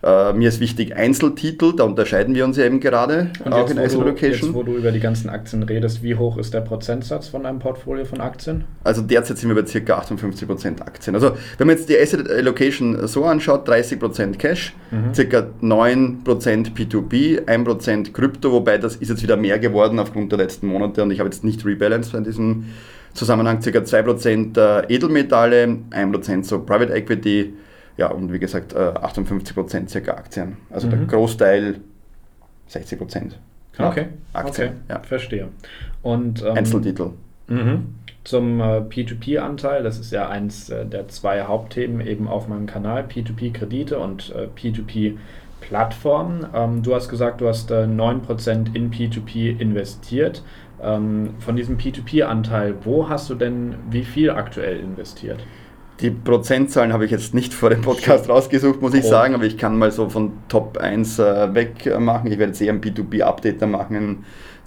Äh, 0.04 0.33
mir 0.33 0.50
ist 0.50 0.60
wichtig 0.60 0.95
Einzeltitel, 0.95 1.74
da 1.75 1.83
unterscheiden 1.83 2.36
wir 2.36 2.45
uns 2.45 2.57
ja 2.57 2.66
eben 2.66 2.80
gerade, 2.80 3.31
Und 3.44 3.54
auch 3.54 3.68
in 3.69 3.80
Asset 3.80 4.00
Allocation. 4.00 4.50
Jetzt, 4.50 4.54
wo 4.54 4.62
du 4.62 4.75
über 4.75 4.92
die 4.92 5.00
ganzen 5.00 5.30
Aktien 5.30 5.63
redest, 5.63 6.04
wie 6.04 6.16
hoch 6.16 6.38
ist 6.38 6.54
der 6.54 6.62
Prozentsatz 6.62 7.30
von 7.30 7.44
deinem 7.44 7.57
Portfolio 7.57 8.06
von 8.06 8.22
Aktien? 8.22 8.66
Also 8.83 9.01
derzeit 9.01 9.39
sind 9.39 9.50
wir 9.50 9.56
bei 9.56 9.63
ca. 9.63 10.00
58% 10.00 10.81
Aktien. 10.81 11.16
Also 11.16 11.31
wenn 11.57 11.66
man 11.66 11.75
jetzt 11.78 11.89
die 11.89 11.98
Asset 11.98 12.30
Allocation 12.30 13.07
so 13.07 13.25
anschaut, 13.25 13.68
30% 13.68 14.38
Cash, 14.38 14.75
mhm. 14.92 15.13
ca. 15.13 15.48
9% 15.62 16.75
P2P, 16.75 17.45
1% 17.45 18.12
Krypto, 18.12 18.51
wobei 18.51 18.78
das 18.78 18.98
ist 18.98 19.10
jetzt 19.10 19.24
wieder 19.24 19.38
mehr 19.38 19.57
geworden 19.57 19.98
aufgrund 19.98 20.31
der 20.31 20.38
letzten 20.38 20.68
Monate 20.68 21.01
und 21.01 21.10
ich 21.10 21.19
habe 21.19 21.30
jetzt 21.30 21.44
nicht 21.44 21.66
rebalanced 21.66 22.13
in 22.13 22.24
diesem 22.24 22.66
Zusammenhang 23.15 23.62
ca. 23.62 23.69
2% 23.69 24.57
äh, 24.57 24.94
Edelmetalle, 24.94 25.63
1% 25.89 26.44
so 26.44 26.59
Private 26.63 26.94
Equity, 26.94 27.53
ja, 27.97 28.12
und 28.12 28.31
wie 28.31 28.39
gesagt 28.39 28.75
58% 28.75 29.83
äh, 29.83 29.88
circa 29.88 30.12
Aktien. 30.13 30.57
Also 30.69 30.88
mhm. 30.88 30.91
der 30.91 31.00
Großteil 31.07 31.79
60%. 32.69 33.31
Genau, 33.77 33.89
okay, 33.89 34.07
Aktien. 34.33 34.67
Okay, 34.67 34.77
ja. 34.89 35.00
verstehe. 35.00 35.47
Und, 36.01 36.44
ähm, 36.44 36.57
Einzeltitel. 36.57 37.12
Mhm. 37.47 37.95
Zum 38.23 38.59
äh, 38.59 38.79
P2P-Anteil, 38.79 39.83
das 39.83 40.00
ist 40.00 40.11
ja 40.11 40.27
eins 40.27 40.69
äh, 40.69 40.85
der 40.85 41.07
zwei 41.07 41.44
Hauptthemen 41.44 42.06
eben 42.06 42.27
auf 42.27 42.47
meinem 42.47 42.65
Kanal, 42.65 43.03
P2P-Kredite 43.03 44.00
und 44.00 44.33
äh, 44.35 44.47
P2P-Plattformen. 44.59 46.47
Ähm, 46.53 46.83
du 46.83 46.95
hast 46.95 47.07
gesagt, 47.09 47.41
du 47.41 47.47
hast 47.47 47.71
9% 47.71 48.75
in 48.75 48.91
P2P 48.91 49.59
investiert. 49.59 50.44
Ähm, 50.81 51.31
von 51.39 51.56
diesem 51.56 51.77
P2P-Anteil, 51.77 52.75
wo 52.83 53.07
hast 53.10 53.30
du 53.30 53.36
denn 53.36 53.75
wie 53.89 54.04
viel 54.04 54.31
aktuell 54.31 54.80
investiert? 54.80 55.39
Die 56.01 56.10
Prozentzahlen 56.10 56.92
habe 56.92 57.06
ich 57.06 57.12
jetzt 57.12 57.33
nicht 57.33 57.54
vor 57.54 57.69
dem 57.69 57.81
Podcast 57.81 58.27
rausgesucht, 58.30 58.81
muss 58.81 58.94
ich 58.94 59.06
sagen, 59.06 59.33
aber 59.33 59.45
ich 59.45 59.57
kann 59.57 59.77
mal 59.77 59.92
so 59.92 60.10
von 60.10 60.33
Top 60.50 60.77
1 60.77 61.19
äh, 61.19 61.54
weg 61.54 62.00
machen. 62.00 62.30
Ich 62.30 62.38
werde 62.38 62.51
jetzt 62.51 62.62
eher 62.62 62.74
ein 62.74 62.81
B2B-Update 62.81 63.66
machen 63.66 63.95
in 63.95 64.18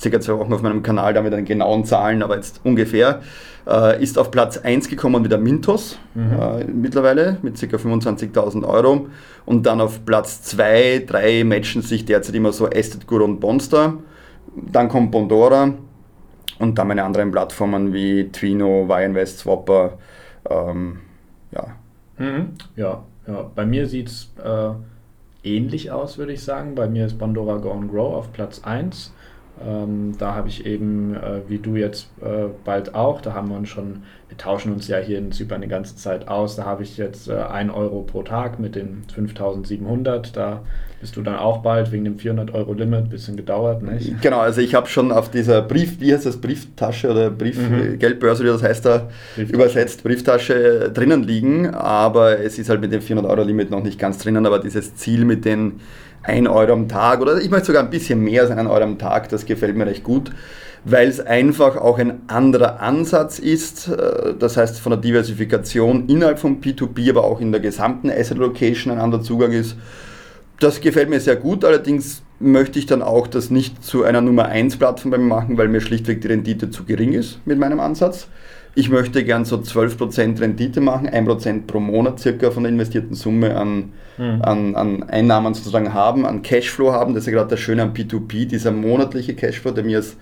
circa 0.00 0.20
zwei 0.20 0.38
Wochen 0.38 0.52
auf 0.54 0.62
meinem 0.62 0.82
Kanal, 0.82 1.12
da 1.12 1.20
mit 1.20 1.34
den 1.34 1.44
genauen 1.44 1.84
Zahlen, 1.84 2.22
aber 2.22 2.36
jetzt 2.36 2.60
ungefähr. 2.64 3.20
Äh, 3.66 4.02
ist 4.02 4.18
auf 4.18 4.30
Platz 4.30 4.56
1 4.56 4.88
gekommen 4.88 5.22
wieder 5.22 5.36
Mintos 5.36 5.98
mhm. 6.14 6.32
äh, 6.40 6.64
mittlerweile 6.64 7.36
mit 7.42 7.60
ca. 7.60 7.76
25.000 7.76 8.66
Euro. 8.66 9.08
Und 9.44 9.66
dann 9.66 9.82
auf 9.82 10.06
Platz 10.06 10.42
2, 10.44 11.04
3 11.06 11.44
matchen 11.44 11.82
sich 11.82 12.06
derzeit 12.06 12.34
immer 12.34 12.52
so 12.52 12.68
Estate 12.68 13.04
Guru 13.06 13.24
und 13.24 13.40
Bonster. 13.40 13.98
Dann 14.56 14.88
kommt 14.88 15.10
Bondora 15.10 15.74
und 16.58 16.78
dann 16.78 16.88
meine 16.88 17.04
anderen 17.04 17.30
Plattformen 17.30 17.92
wie 17.92 18.28
Twino, 18.30 18.86
Y-Invest, 18.88 19.40
Swapper. 19.40 19.98
Ähm, 20.48 21.00
ja. 21.52 21.66
Mhm. 22.18 22.54
ja. 22.76 23.04
Ja, 23.28 23.50
bei 23.54 23.66
mir 23.66 23.86
sieht 23.86 24.08
es 24.08 24.32
äh, 24.42 24.70
ähnlich 25.44 25.90
aus, 25.90 26.16
würde 26.16 26.32
ich 26.32 26.42
sagen. 26.42 26.74
Bei 26.74 26.88
mir 26.88 27.04
ist 27.04 27.18
Bondora 27.18 27.58
Go 27.58 27.72
and 27.72 27.90
Grow 27.90 28.14
auf 28.14 28.32
Platz 28.32 28.62
1. 28.64 29.12
Ähm, 29.66 30.14
da 30.18 30.34
habe 30.34 30.48
ich 30.48 30.66
eben, 30.66 31.14
äh, 31.14 31.40
wie 31.48 31.58
du 31.58 31.76
jetzt 31.76 32.08
äh, 32.20 32.46
bald 32.64 32.94
auch, 32.94 33.20
da 33.20 33.34
haben 33.34 33.48
wir 33.48 33.56
uns 33.56 33.68
schon, 33.68 34.02
wir 34.28 34.36
tauschen 34.36 34.72
uns 34.72 34.88
ja 34.88 34.98
hier 34.98 35.18
in 35.18 35.32
Zypern 35.32 35.60
die 35.60 35.68
ganze 35.68 35.96
Zeit 35.96 36.28
aus, 36.28 36.56
da 36.56 36.64
habe 36.64 36.82
ich 36.82 36.96
jetzt 36.96 37.28
äh, 37.28 37.34
1 37.34 37.72
Euro 37.72 38.02
pro 38.02 38.22
Tag 38.22 38.60
mit 38.60 38.76
den 38.76 39.04
5700, 39.12 40.36
da 40.36 40.62
bist 41.00 41.16
du 41.16 41.22
dann 41.22 41.36
auch 41.36 41.58
bald 41.58 41.92
wegen 41.92 42.04
dem 42.04 42.18
400 42.18 42.52
Euro 42.54 42.72
Limit, 42.72 43.10
bisschen 43.10 43.36
gedauert, 43.36 43.82
nicht? 43.82 44.20
Genau, 44.20 44.40
also 44.40 44.60
ich 44.60 44.74
habe 44.74 44.88
schon 44.88 45.12
auf 45.12 45.30
dieser 45.30 45.62
Brief, 45.62 46.00
wie 46.00 46.12
heißt 46.12 46.26
das, 46.26 46.40
Brieftasche 46.40 47.10
oder 47.10 47.30
Brief, 47.30 47.58
mhm. 47.58 47.98
Geldbörse, 47.98 48.44
wie 48.44 48.48
das 48.48 48.62
heißt 48.62 48.84
da, 48.84 49.08
Brieftasche. 49.34 49.54
übersetzt, 49.54 50.02
Brieftasche 50.02 50.86
äh, 50.86 50.90
drinnen 50.90 51.22
liegen, 51.22 51.74
aber 51.74 52.40
es 52.40 52.58
ist 52.58 52.68
halt 52.68 52.80
mit 52.80 52.92
dem 52.92 53.00
400 53.00 53.30
Euro 53.30 53.44
Limit 53.46 53.70
noch 53.70 53.82
nicht 53.82 53.98
ganz 53.98 54.18
drinnen, 54.18 54.44
aber 54.46 54.58
dieses 54.58 54.94
Ziel 54.96 55.24
mit 55.24 55.44
den 55.44 55.80
1 56.22 56.48
Euro 56.48 56.72
am 56.72 56.88
Tag 56.88 57.20
oder 57.20 57.40
ich 57.40 57.50
möchte 57.50 57.66
sogar 57.66 57.82
ein 57.82 57.90
bisschen 57.90 58.20
mehr 58.22 58.42
als 58.42 58.50
1 58.50 58.68
Euro 58.68 58.82
am 58.82 58.98
Tag, 58.98 59.28
das 59.28 59.46
gefällt 59.46 59.76
mir 59.76 59.86
recht 59.86 60.04
gut, 60.04 60.30
weil 60.84 61.08
es 61.08 61.20
einfach 61.20 61.76
auch 61.76 61.98
ein 61.98 62.22
anderer 62.28 62.80
Ansatz 62.80 63.38
ist, 63.38 63.88
äh, 63.88 64.34
das 64.38 64.56
heißt 64.56 64.80
von 64.80 64.90
der 64.90 65.00
Diversifikation 65.00 66.08
innerhalb 66.08 66.38
von 66.38 66.60
P2P, 66.60 67.10
aber 67.10 67.24
auch 67.24 67.40
in 67.40 67.52
der 67.52 67.60
gesamten 67.60 68.10
Asset 68.10 68.38
Location 68.38 68.92
ein 68.92 68.98
anderer 68.98 69.22
Zugang 69.22 69.52
ist. 69.52 69.76
Das 70.60 70.80
gefällt 70.80 71.08
mir 71.08 71.20
sehr 71.20 71.36
gut, 71.36 71.64
allerdings 71.64 72.22
möchte 72.40 72.78
ich 72.78 72.86
dann 72.86 73.02
auch 73.02 73.26
das 73.26 73.50
nicht 73.50 73.84
zu 73.84 74.04
einer 74.04 74.20
Nummer 74.20 74.46
1 74.46 74.76
Plattform 74.76 75.28
machen, 75.28 75.56
weil 75.56 75.68
mir 75.68 75.80
schlichtweg 75.80 76.20
die 76.20 76.28
Rendite 76.28 76.70
zu 76.70 76.84
gering 76.84 77.12
ist 77.12 77.40
mit 77.46 77.58
meinem 77.58 77.80
Ansatz. 77.80 78.28
Ich 78.74 78.90
möchte 78.90 79.24
gern 79.24 79.44
so 79.44 79.56
12% 79.56 80.40
Rendite 80.40 80.80
machen, 80.80 81.08
1% 81.08 81.66
pro 81.66 81.80
Monat 81.80 82.20
circa 82.20 82.50
von 82.50 82.62
der 82.62 82.72
investierten 82.72 83.14
Summe 83.14 83.56
an, 83.56 83.92
mhm. 84.18 84.42
an, 84.42 84.76
an 84.76 85.02
Einnahmen 85.04 85.54
sozusagen 85.54 85.92
haben, 85.94 86.26
an 86.26 86.42
Cashflow 86.42 86.92
haben. 86.92 87.14
Das 87.14 87.24
ist 87.24 87.26
ja 87.26 87.32
gerade 87.32 87.50
das 87.50 87.60
Schöne 87.60 87.82
am 87.82 87.92
P2P, 87.92 88.46
dieser 88.46 88.70
monatliche 88.70 89.34
Cashflow, 89.34 89.72
der 89.72 89.84
mir 89.84 89.98
als 89.98 90.16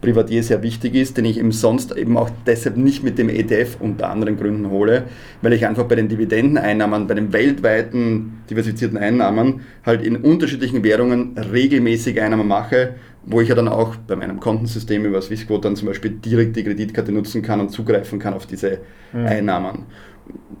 Privatier 0.00 0.42
sehr 0.42 0.62
wichtig 0.62 0.94
ist, 0.94 1.16
den 1.16 1.26
ich 1.26 1.38
eben 1.38 1.52
sonst 1.52 1.94
eben 1.96 2.16
auch 2.16 2.30
deshalb 2.46 2.76
nicht 2.76 3.02
mit 3.04 3.18
dem 3.18 3.28
ETF 3.28 3.76
unter 3.80 4.08
anderen 4.08 4.38
Gründen 4.38 4.70
hole, 4.70 5.04
weil 5.42 5.52
ich 5.52 5.66
einfach 5.66 5.84
bei 5.84 5.94
den 5.94 6.08
Dividendeneinnahmen, 6.08 7.06
bei 7.06 7.14
den 7.14 7.32
weltweiten 7.32 8.40
diversifizierten 8.48 8.98
Einnahmen 8.98 9.60
halt 9.84 10.02
in 10.02 10.16
unterschiedlichen 10.16 10.82
Währungen 10.84 11.36
regelmäßig 11.36 12.20
Einnahmen 12.20 12.48
mache 12.48 12.94
wo 13.24 13.40
ich 13.40 13.48
ja 13.48 13.54
dann 13.54 13.68
auch 13.68 13.96
bei 13.96 14.16
meinem 14.16 14.40
Kontensystem 14.40 15.04
über 15.04 15.20
Swissquote 15.20 15.62
dann 15.62 15.76
zum 15.76 15.88
Beispiel 15.88 16.12
direkt 16.12 16.56
die 16.56 16.64
Kreditkarte 16.64 17.12
nutzen 17.12 17.42
kann 17.42 17.60
und 17.60 17.70
zugreifen 17.70 18.18
kann 18.18 18.34
auf 18.34 18.46
diese 18.46 18.78
mhm. 19.12 19.26
Einnahmen. 19.26 19.86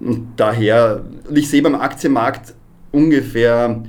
Und 0.00 0.28
daher, 0.36 1.04
ich 1.32 1.48
sehe 1.48 1.62
beim 1.62 1.74
Aktienmarkt 1.74 2.54
ungefähr 2.92 3.82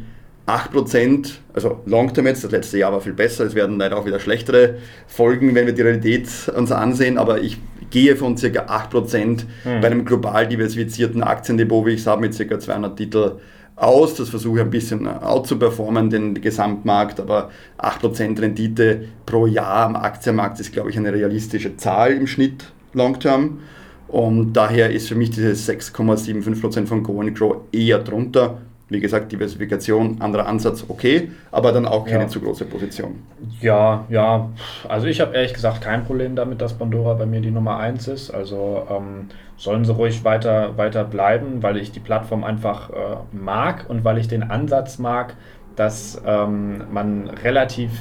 8%, 0.48 1.32
also 1.54 1.82
Longterm 1.86 2.28
jetzt, 2.28 2.44
das 2.44 2.52
letzte 2.52 2.78
Jahr 2.78 2.92
war 2.92 3.02
viel 3.02 3.14
besser, 3.14 3.46
es 3.46 3.56
werden 3.56 3.78
leider 3.78 3.98
auch 3.98 4.06
wieder 4.06 4.20
schlechtere 4.20 4.76
Folgen, 5.08 5.56
wenn 5.56 5.66
wir 5.66 5.74
die 5.74 5.82
Realität 5.82 6.28
uns 6.56 6.72
ansehen, 6.72 7.18
aber 7.18 7.42
ich 7.42 7.58
gehe 7.90 8.16
von 8.16 8.36
ca. 8.36 8.48
8% 8.48 9.26
mhm. 9.26 9.46
bei 9.64 9.88
einem 9.88 10.06
global 10.06 10.48
diversifizierten 10.48 11.24
Aktiendepot, 11.24 11.86
wie 11.86 11.92
ich 11.92 12.02
es 12.02 12.08
habe, 12.08 12.22
mit 12.22 12.38
ca. 12.38 12.60
200 12.60 12.98
Titel 12.98 13.34
aus. 13.76 14.16
Das 14.16 14.30
versuche 14.30 14.60
ich 14.60 14.64
ein 14.64 14.70
bisschen 14.70 15.08
out 15.08 15.48
zu 15.48 15.58
performen, 15.58 16.10
den 16.10 16.40
Gesamtmarkt, 16.40 17.20
aber 17.20 17.50
8% 17.78 18.40
Rendite 18.40 19.06
pro 19.26 19.46
Jahr 19.48 19.86
am 19.86 19.96
Aktienmarkt 19.96 20.60
ist, 20.60 20.72
glaube 20.72 20.90
ich, 20.90 20.98
eine 20.98 21.14
realistische 21.14 21.78
Zahl 21.78 22.14
im 22.14 22.28
Schnitt 22.28 22.72
long 22.94 23.20
term. 23.20 23.60
Und 24.08 24.54
daher 24.54 24.92
ist 24.92 25.08
für 25.08 25.16
mich 25.16 25.30
dieses 25.30 25.70
6,75% 25.70 26.86
von 26.86 27.02
Go 27.02 27.24
Grow 27.34 27.62
eher 27.72 28.00
drunter. 28.00 28.58
Wie 28.92 29.00
gesagt, 29.00 29.32
Diversifikation, 29.32 30.18
anderer 30.20 30.48
Ansatz, 30.48 30.84
okay, 30.90 31.32
aber 31.50 31.72
dann 31.72 31.86
auch 31.86 32.06
keine 32.06 32.24
ja. 32.24 32.28
zu 32.28 32.42
große 32.42 32.66
Position. 32.66 33.24
Ja, 33.62 34.04
ja. 34.10 34.50
Also 34.90 35.08
ich 35.08 35.22
habe 35.22 35.34
ehrlich 35.34 35.54
gesagt 35.54 35.80
kein 35.80 36.04
Problem 36.04 36.36
damit, 36.36 36.62
dass 36.62 36.74
Pandora 36.74 37.14
bei 37.14 37.26
mir 37.26 37.40
die 37.40 37.52
Nummer 37.52 37.78
1 37.78 38.10
ist. 38.10 38.32
Also 38.32 38.86
ähm, 38.90 39.30
sollen 39.56 39.86
sie 39.86 39.94
ruhig 39.94 40.26
weiter, 40.26 40.78
weiter 40.78 41.06
bleiben, 41.06 41.64
weil 41.64 41.78
ich 41.78 41.94
die 41.94 42.02
Plattform 42.02 42.44
einfach 42.44 42.90
äh, 42.90 42.94
mag 43.32 43.86
und 43.88 44.04
weil 44.04 44.18
ich 44.18 44.28
den 44.28 44.44
Ansatz 44.44 45.00
mag, 45.00 45.36
dass 45.78 46.22
ähm, 46.26 46.84
man 46.92 47.30
relativ, 47.30 47.92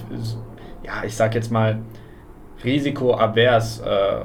ja, 0.83 1.05
ich 1.05 1.15
sag 1.15 1.37
jetzt 1.37 1.53
mal, 1.53 1.79
risikoavers 2.65 3.79
äh, 3.79 4.25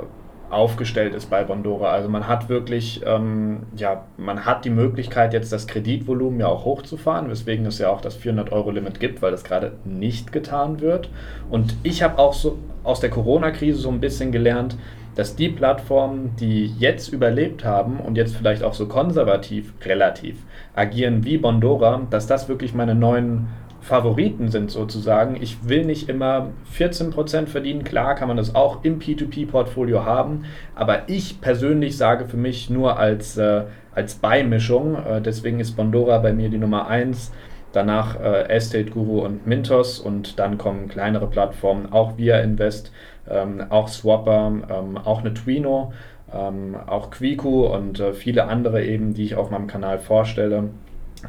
aufgestellt 0.56 1.14
ist 1.14 1.30
bei 1.30 1.44
Bondora. 1.44 1.92
Also 1.92 2.10
man 2.10 2.28
hat 2.28 2.50
wirklich, 2.50 3.02
ähm, 3.06 3.64
ja, 3.76 4.06
man 4.18 4.46
hat 4.46 4.66
die 4.66 4.70
Möglichkeit 4.70 5.34
jetzt 5.34 5.52
das 5.52 5.68
Kreditvolumen 5.68 6.40
ja 6.40 6.48
auch 6.48 6.66
hochzufahren, 6.66 7.30
weswegen 7.30 7.66
es 7.66 7.78
ja 7.78 7.90
auch 7.90 8.02
das 8.02 8.20
400-Euro-Limit 8.20 9.00
gibt, 9.00 9.22
weil 9.22 9.32
das 9.32 9.44
gerade 9.44 9.74
nicht 9.84 10.32
getan 10.32 10.80
wird. 10.80 11.10
Und 11.50 11.76
ich 11.84 12.02
habe 12.02 12.18
auch 12.18 12.34
so 12.34 12.58
aus 12.84 13.02
der 13.02 13.10
Corona-Krise 13.10 13.80
so 13.80 13.90
ein 13.90 14.00
bisschen 14.00 14.32
gelernt, 14.32 14.78
dass 15.16 15.36
die 15.36 15.50
Plattformen, 15.50 16.36
die 16.40 16.74
jetzt 16.78 17.12
überlebt 17.12 17.64
haben 17.64 18.00
und 18.00 18.18
jetzt 18.18 18.36
vielleicht 18.36 18.64
auch 18.64 18.74
so 18.74 18.88
konservativ 18.88 19.74
relativ 19.84 20.38
agieren 20.76 21.24
wie 21.24 21.38
Bondora, 21.38 22.02
dass 22.10 22.28
das 22.28 22.50
wirklich 22.50 22.74
meine 22.74 22.96
neuen 22.96 23.48
Favoriten 23.86 24.50
sind 24.50 24.72
sozusagen. 24.72 25.36
Ich 25.39 25.70
will 25.70 25.86
nicht 25.86 26.10
immer 26.10 26.50
14% 26.75 27.46
verdienen. 27.46 27.84
Klar 27.84 28.15
kann 28.15 28.27
man 28.27 28.36
das 28.36 28.56
auch 28.56 28.84
im 28.84 29.00
P2P-Portfolio 29.00 30.04
haben, 30.04 30.46
aber 30.74 31.08
ich 31.08 31.39
persönlich 31.39 31.96
sage 31.96 32.25
für 32.25 32.38
mich 32.38 32.72
nur 32.72 32.98
als, 32.98 33.38
äh, 33.38 33.65
als 33.94 34.15
Beimischung. 34.15 34.96
Äh, 34.96 35.22
deswegen 35.22 35.60
ist 35.60 35.74
Bondora 35.77 36.18
bei 36.18 36.34
mir 36.34 36.50
die 36.50 36.58
Nummer 36.58 36.88
1. 36.88 37.32
Danach 37.74 38.20
äh, 38.20 38.50
Estate 38.50 38.89
Guru 38.89 39.20
und 39.24 39.46
Mintos 39.46 40.00
und 40.00 40.39
dann 40.39 40.58
kommen 40.58 40.88
kleinere 40.88 41.27
Plattformen, 41.27 41.92
auch 41.92 42.18
Via 42.18 42.39
Invest, 42.39 42.92
ähm, 43.30 43.65
auch 43.70 43.88
Swapper, 43.88 44.51
ähm, 44.68 44.98
auch 44.98 45.20
eine 45.20 45.36
Twino, 45.36 45.94
ähm, 46.34 46.75
auch 46.88 47.12
Quiku 47.12 47.68
und 47.68 48.00
äh, 48.00 48.13
viele 48.13 48.46
andere 48.46 48.84
eben, 48.84 49.13
die 49.13 49.25
ich 49.25 49.36
auf 49.36 49.51
meinem 49.51 49.68
Kanal 49.68 50.00
vorstelle. 50.00 50.70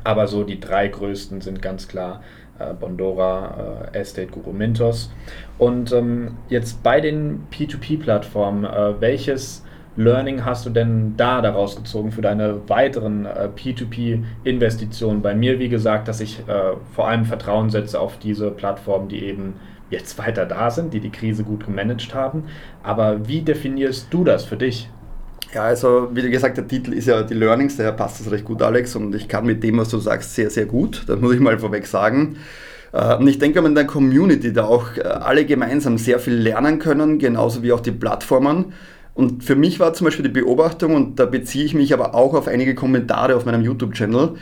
Aber 0.05 0.27
so 0.27 0.45
die 0.45 0.61
drei 0.61 0.89
größten 0.89 1.41
sind 1.41 1.63
ganz 1.63 1.89
klar 1.89 2.23
Bondora, 2.79 3.89
äh, 3.93 3.99
Estate 3.99 4.29
Guru 4.29 4.53
Mintos. 4.53 5.13
Und 5.59 5.93
ähm, 5.93 6.37
jetzt 6.49 6.83
bei 6.83 7.01
den 7.01 7.47
P2P-Plattformen, 7.53 8.65
äh, 8.65 9.01
welches 9.01 9.65
Learning 9.97 10.45
hast 10.45 10.67
du 10.67 10.71
denn 10.71 11.15
da 11.17 11.41
daraus 11.41 11.75
gezogen 11.75 12.13
für 12.13 12.21
deine 12.21 12.69
weiteren 12.69 13.25
äh, 13.25 13.49
P2P-Investitionen? 13.57 15.23
Bei 15.23 15.35
mir, 15.35 15.59
wie 15.59 15.69
gesagt, 15.69 16.09
dass 16.09 16.21
ich 16.21 16.41
äh, 16.47 16.77
vor 16.95 17.09
allem 17.09 17.25
Vertrauen 17.25 17.71
setze 17.71 17.99
auf 17.99 18.19
diese 18.19 18.51
Plattformen, 18.51 19.09
die 19.09 19.25
eben 19.25 19.55
jetzt 19.91 20.19
weiter 20.19 20.47
da 20.47 20.71
sind, 20.71 20.93
die 20.93 21.01
die 21.01 21.11
Krise 21.11 21.45
gut 21.45 21.65
gemanagt 21.65 22.15
haben. 22.15 22.45
Aber 22.83 23.27
wie 23.29 23.43
definierst 23.43 24.09
du 24.13 24.25
das 24.25 24.45
für 24.45 24.57
dich? 24.57 24.91
Ja, 25.55 25.63
also 25.63 26.09
wie 26.13 26.29
gesagt, 26.31 26.57
der 26.57 26.67
Titel 26.67 26.93
ist 26.93 27.07
ja 27.07 27.23
die 27.23 27.35
Learnings, 27.35 27.77
daher 27.77 27.93
passt 27.93 28.21
das 28.21 28.31
recht 28.31 28.45
gut, 28.45 28.63
Alex, 28.63 28.97
und 28.97 29.15
ich 29.15 29.29
kann 29.29 29.47
mit 29.47 29.63
dem, 29.63 29.79
was 29.79 29.89
du 29.89 29.99
sagst, 29.99 30.35
sehr, 30.35 30.51
sehr 30.51 30.67
gut. 30.67 31.05
Das 31.07 31.21
muss 31.21 31.35
ich 31.35 31.41
mal 31.41 31.59
vorweg 31.59 31.87
sagen. 31.87 32.37
Äh, 32.93 33.17
und 33.17 33.29
ich 33.29 33.39
denke, 33.39 33.61
wenn 33.61 33.71
in 33.71 33.75
der 33.75 33.87
Community 33.87 34.53
da 34.53 34.65
auch 34.65 34.97
äh, 34.97 35.03
alle 35.03 35.45
gemeinsam 35.45 35.99
sehr 35.99 36.19
viel 36.19 36.35
lernen 36.35 36.79
können, 36.79 37.19
genauso 37.19 37.63
wie 37.63 37.73
auch 37.73 37.81
die 37.81 37.93
Plattformen. 37.93 38.73
Und 39.15 39.45
für 39.45 39.57
mich 39.57 39.81
war 39.81 39.95
zum 39.95 40.07
Beispiel 40.07 40.25
die 40.25 40.41
Beobachtung, 40.41 40.95
und 40.95 41.19
da 41.19 41.27
beziehe 41.27 41.65
ich 41.65 41.75
mich 41.75 41.95
aber 41.95 42.15
auch 42.15 42.35
auf 42.35 42.49
einige 42.49 42.75
Kommentare 42.75 43.35
auf 43.35 43.47
meinem 43.47 43.63
YouTube-Channel, 43.63 44.35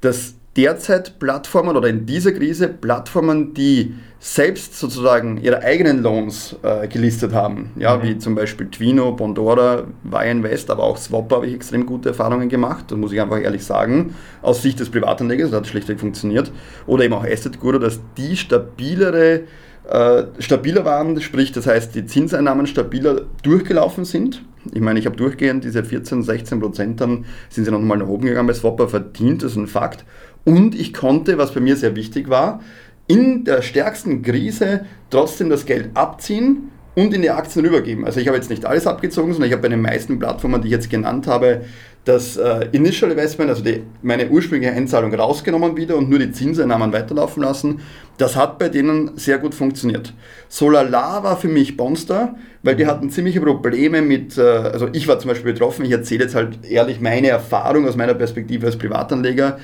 dass 0.00 0.34
derzeit 0.58 1.20
Plattformen 1.20 1.76
oder 1.76 1.88
in 1.88 2.04
dieser 2.04 2.32
Krise 2.32 2.68
Plattformen, 2.68 3.54
die 3.54 3.94
selbst 4.18 4.76
sozusagen 4.76 5.38
ihre 5.40 5.62
eigenen 5.62 6.02
Loans 6.02 6.56
äh, 6.64 6.88
gelistet 6.88 7.32
haben, 7.32 7.70
ja, 7.76 7.96
mhm. 7.96 8.02
wie 8.02 8.18
zum 8.18 8.34
Beispiel 8.34 8.66
Twino, 8.68 9.12
Bondora, 9.12 9.84
Invest, 10.28 10.68
aber 10.70 10.82
auch 10.82 10.96
Swap 10.96 11.32
habe 11.32 11.46
ich 11.46 11.54
extrem 11.54 11.86
gute 11.86 12.08
Erfahrungen 12.08 12.48
gemacht, 12.48 12.86
das 12.88 12.98
muss 12.98 13.12
ich 13.12 13.20
einfach 13.20 13.40
ehrlich 13.40 13.64
sagen, 13.64 14.16
aus 14.42 14.60
Sicht 14.60 14.80
des 14.80 14.90
Privatanlegers, 14.90 15.52
das 15.52 15.60
hat 15.60 15.66
schlichtweg 15.68 16.00
funktioniert, 16.00 16.50
oder 16.88 17.04
eben 17.04 17.14
auch 17.14 17.24
Asset 17.24 17.60
Guru, 17.60 17.78
dass 17.78 18.00
die 18.16 18.36
stabilere 18.36 19.42
äh, 19.88 20.24
stabiler 20.40 20.84
waren, 20.84 21.20
sprich 21.20 21.52
das 21.52 21.66
heißt 21.66 21.94
die 21.94 22.04
Zinseinnahmen 22.04 22.66
stabiler 22.66 23.22
durchgelaufen 23.42 24.04
sind. 24.04 24.42
Ich 24.74 24.80
meine, 24.80 24.98
ich 24.98 25.06
habe 25.06 25.16
durchgehend 25.16 25.64
diese 25.64 25.82
14, 25.82 26.22
16 26.22 26.60
Prozent, 26.60 27.00
dann 27.00 27.24
sind 27.48 27.64
sie 27.64 27.70
nochmal 27.70 27.98
nach 27.98 28.08
oben 28.08 28.26
gegangen 28.26 28.48
bei 28.48 28.54
Swapper 28.54 28.88
verdient, 28.88 29.42
das 29.42 29.52
ist 29.52 29.56
ein 29.56 29.66
Fakt. 29.66 30.04
Und 30.44 30.74
ich 30.74 30.92
konnte, 30.94 31.38
was 31.38 31.52
bei 31.52 31.60
mir 31.60 31.76
sehr 31.76 31.96
wichtig 31.96 32.28
war, 32.28 32.60
in 33.06 33.44
der 33.44 33.62
stärksten 33.62 34.22
Krise 34.22 34.86
trotzdem 35.10 35.50
das 35.50 35.66
Geld 35.66 35.90
abziehen 35.94 36.70
und 36.94 37.14
in 37.14 37.22
die 37.22 37.30
Aktien 37.30 37.64
rübergeben. 37.64 38.04
Also 38.04 38.20
ich 38.20 38.26
habe 38.26 38.36
jetzt 38.36 38.50
nicht 38.50 38.66
alles 38.66 38.86
abgezogen, 38.86 39.32
sondern 39.32 39.48
ich 39.48 39.52
habe 39.52 39.62
bei 39.62 39.68
den 39.68 39.80
meisten 39.80 40.18
Plattformen, 40.18 40.60
die 40.60 40.68
ich 40.68 40.72
jetzt 40.72 40.90
genannt 40.90 41.26
habe, 41.26 41.62
das 42.08 42.38
äh, 42.38 42.68
Initial 42.72 43.10
Investment, 43.10 43.50
also 43.50 43.62
die, 43.62 43.82
meine 44.00 44.30
ursprüngliche 44.30 44.72
Einzahlung 44.72 45.12
rausgenommen 45.12 45.76
wieder 45.76 45.94
und 45.96 46.08
nur 46.08 46.18
die 46.18 46.32
Zinseinnahmen 46.32 46.90
weiterlaufen 46.90 47.42
lassen. 47.42 47.80
Das 48.16 48.34
hat 48.34 48.58
bei 48.58 48.70
denen 48.70 49.18
sehr 49.18 49.36
gut 49.38 49.54
funktioniert. 49.54 50.14
Solala 50.48 51.22
war 51.22 51.36
für 51.36 51.48
mich 51.48 51.76
Bonster, 51.76 52.34
weil 52.62 52.76
die 52.76 52.86
hatten 52.86 53.10
ziemliche 53.10 53.42
Probleme 53.42 54.00
mit, 54.00 54.38
äh, 54.38 54.40
also 54.40 54.88
ich 54.94 55.06
war 55.06 55.18
zum 55.18 55.28
Beispiel 55.28 55.52
betroffen, 55.52 55.84
ich 55.84 55.92
erzähle 55.92 56.24
jetzt 56.24 56.34
halt 56.34 56.64
ehrlich 56.64 56.98
meine 56.98 57.28
Erfahrung 57.28 57.86
aus 57.86 57.94
meiner 57.94 58.14
Perspektive 58.14 58.66
als 58.66 58.78
Privatanleger. 58.78 59.58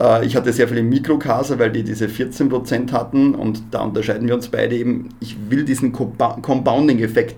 Äh, 0.00 0.24
ich 0.24 0.36
hatte 0.36 0.54
sehr 0.54 0.68
viele 0.68 0.82
Mikrokase, 0.82 1.58
weil 1.58 1.70
die 1.70 1.82
diese 1.82 2.06
14% 2.06 2.92
hatten 2.92 3.34
und 3.34 3.62
da 3.72 3.82
unterscheiden 3.82 4.26
wir 4.26 4.34
uns 4.34 4.48
beide 4.48 4.74
eben. 4.74 5.10
Ich 5.20 5.36
will 5.50 5.64
diesen 5.64 5.92
Compounding-Effekt 5.92 7.36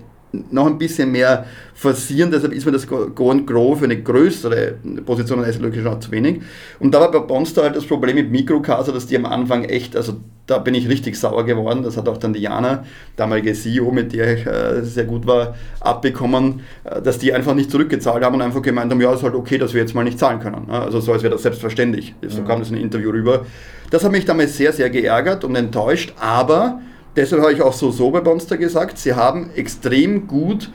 noch 0.51 0.65
ein 0.65 0.77
bisschen 0.77 1.11
mehr 1.11 1.45
forcieren, 1.75 2.31
deshalb 2.31 2.53
ist 2.53 2.65
mir 2.65 2.71
das 2.71 2.87
Go 2.87 3.29
and 3.29 3.45
Grow 3.45 3.77
für 3.77 3.85
eine 3.85 4.01
größere 4.01 4.75
Position 5.05 5.39
an 5.39 5.45
Asset 5.45 5.61
noch 5.83 5.99
zu 5.99 6.11
wenig. 6.11 6.41
Und 6.79 6.93
da 6.93 7.01
war 7.01 7.11
bei 7.11 7.19
Bonster 7.19 7.63
halt 7.63 7.75
das 7.75 7.85
Problem 7.85 8.15
mit 8.15 8.31
Mikrocasa, 8.31 8.91
dass 8.91 9.05
die 9.05 9.15
am 9.15 9.25
Anfang 9.25 9.63
echt, 9.65 9.95
also 9.95 10.15
da 10.47 10.57
bin 10.57 10.73
ich 10.73 10.89
richtig 10.89 11.17
sauer 11.17 11.45
geworden, 11.45 11.83
das 11.83 11.97
hat 11.97 12.09
auch 12.09 12.17
dann 12.17 12.33
Diana, 12.33 12.83
damalige 13.15 13.53
CEO, 13.53 13.91
mit 13.91 14.11
der 14.13 14.37
ich 14.37 14.45
äh, 14.45 14.81
sehr 14.81 15.05
gut 15.05 15.25
war, 15.27 15.55
abbekommen, 15.79 16.61
äh, 16.83 17.01
dass 17.01 17.19
die 17.19 17.31
einfach 17.31 17.53
nicht 17.53 17.69
zurückgezahlt 17.69 18.23
haben 18.23 18.35
und 18.35 18.41
einfach 18.41 18.61
gemeint 18.61 18.91
haben, 18.91 18.99
ja, 18.99 19.13
ist 19.13 19.23
halt 19.23 19.35
okay, 19.35 19.57
dass 19.57 19.73
wir 19.73 19.81
jetzt 19.81 19.93
mal 19.93 20.03
nicht 20.03 20.19
zahlen 20.19 20.39
können. 20.39 20.69
Also 20.69 20.99
so 20.99 21.13
als 21.13 21.21
wäre 21.21 21.33
das 21.33 21.43
selbstverständlich. 21.43 22.15
So 22.27 22.41
mhm. 22.41 22.47
kam 22.47 22.59
das 22.59 22.69
in 22.69 22.75
einem 22.75 22.85
Interview 22.85 23.11
rüber. 23.11 23.45
Das 23.91 24.03
hat 24.03 24.11
mich 24.11 24.25
damals 24.25 24.57
sehr, 24.57 24.73
sehr 24.73 24.89
geärgert 24.89 25.43
und 25.43 25.55
enttäuscht, 25.55 26.13
aber 26.19 26.81
deshalb 27.15 27.41
habe 27.41 27.53
ich 27.53 27.61
auch 27.61 27.73
so 27.73 28.11
bei 28.11 28.21
Monster 28.21 28.57
gesagt, 28.57 28.97
sie 28.97 29.13
haben 29.13 29.49
extrem 29.55 30.27
gut 30.27 30.69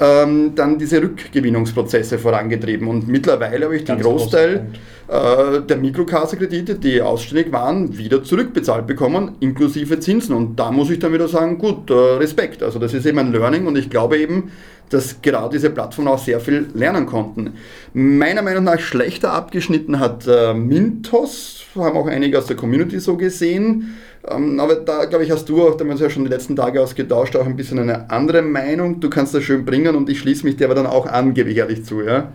ähm, 0.00 0.54
dann 0.54 0.78
diese 0.78 1.02
Rückgewinnungsprozesse 1.02 2.18
vorangetrieben. 2.18 2.88
Und 2.88 3.06
mittlerweile 3.06 3.66
habe 3.66 3.76
ich 3.76 3.84
den 3.84 4.00
Großteil 4.00 4.68
äh, 5.08 5.60
der 5.60 5.76
Mikrokassekredite, 5.76 6.76
die 6.76 7.02
ausständig 7.02 7.52
waren, 7.52 7.96
wieder 7.98 8.24
zurückbezahlt 8.24 8.86
bekommen, 8.86 9.36
inklusive 9.40 10.00
Zinsen. 10.00 10.34
Und 10.34 10.58
da 10.58 10.72
muss 10.72 10.88
ich 10.90 10.98
dann 10.98 11.12
wieder 11.12 11.28
sagen, 11.28 11.58
gut, 11.58 11.90
äh, 11.90 11.94
Respekt. 11.94 12.62
Also 12.62 12.78
das 12.78 12.94
ist 12.94 13.04
eben 13.04 13.18
ein 13.18 13.32
Learning 13.32 13.66
und 13.66 13.76
ich 13.76 13.90
glaube 13.90 14.16
eben, 14.16 14.50
dass 14.88 15.20
gerade 15.20 15.50
diese 15.52 15.70
Plattformen 15.70 16.08
auch 16.08 16.18
sehr 16.18 16.40
viel 16.40 16.66
lernen 16.74 17.04
konnten. 17.06 17.52
Meiner 17.92 18.42
Meinung 18.42 18.64
nach 18.64 18.80
schlechter 18.80 19.32
abgeschnitten 19.32 20.00
hat 20.00 20.26
äh, 20.26 20.54
Mintos, 20.54 21.64
haben 21.76 21.96
auch 21.96 22.06
einige 22.06 22.38
aus 22.38 22.46
der 22.46 22.56
Community 22.56 22.98
so 22.98 23.16
gesehen. 23.16 23.96
Ähm, 24.28 24.60
aber 24.60 24.76
da, 24.76 25.06
glaube 25.06 25.24
ich, 25.24 25.30
hast 25.30 25.48
du 25.48 25.66
auch, 25.66 25.74
da 25.74 25.80
haben 25.80 25.88
wir 25.88 25.92
uns 25.92 26.00
ja 26.00 26.10
schon 26.10 26.24
die 26.24 26.30
letzten 26.30 26.56
Tage 26.56 26.80
ausgetauscht, 26.80 27.36
auch 27.36 27.46
ein 27.46 27.56
bisschen 27.56 27.78
eine 27.78 28.10
andere 28.10 28.42
Meinung. 28.42 29.00
Du 29.00 29.08
kannst 29.08 29.34
das 29.34 29.44
schön 29.44 29.64
bringen 29.64 29.96
und 29.96 30.08
ich 30.08 30.20
schließe 30.20 30.44
mich 30.44 30.56
dir 30.56 30.66
aber 30.66 30.74
dann 30.74 30.86
auch 30.86 31.06
an, 31.06 31.34
gebe 31.34 31.50
ich 31.50 31.56
ehrlich 31.56 31.84
zu. 31.84 32.02
Ja? 32.02 32.32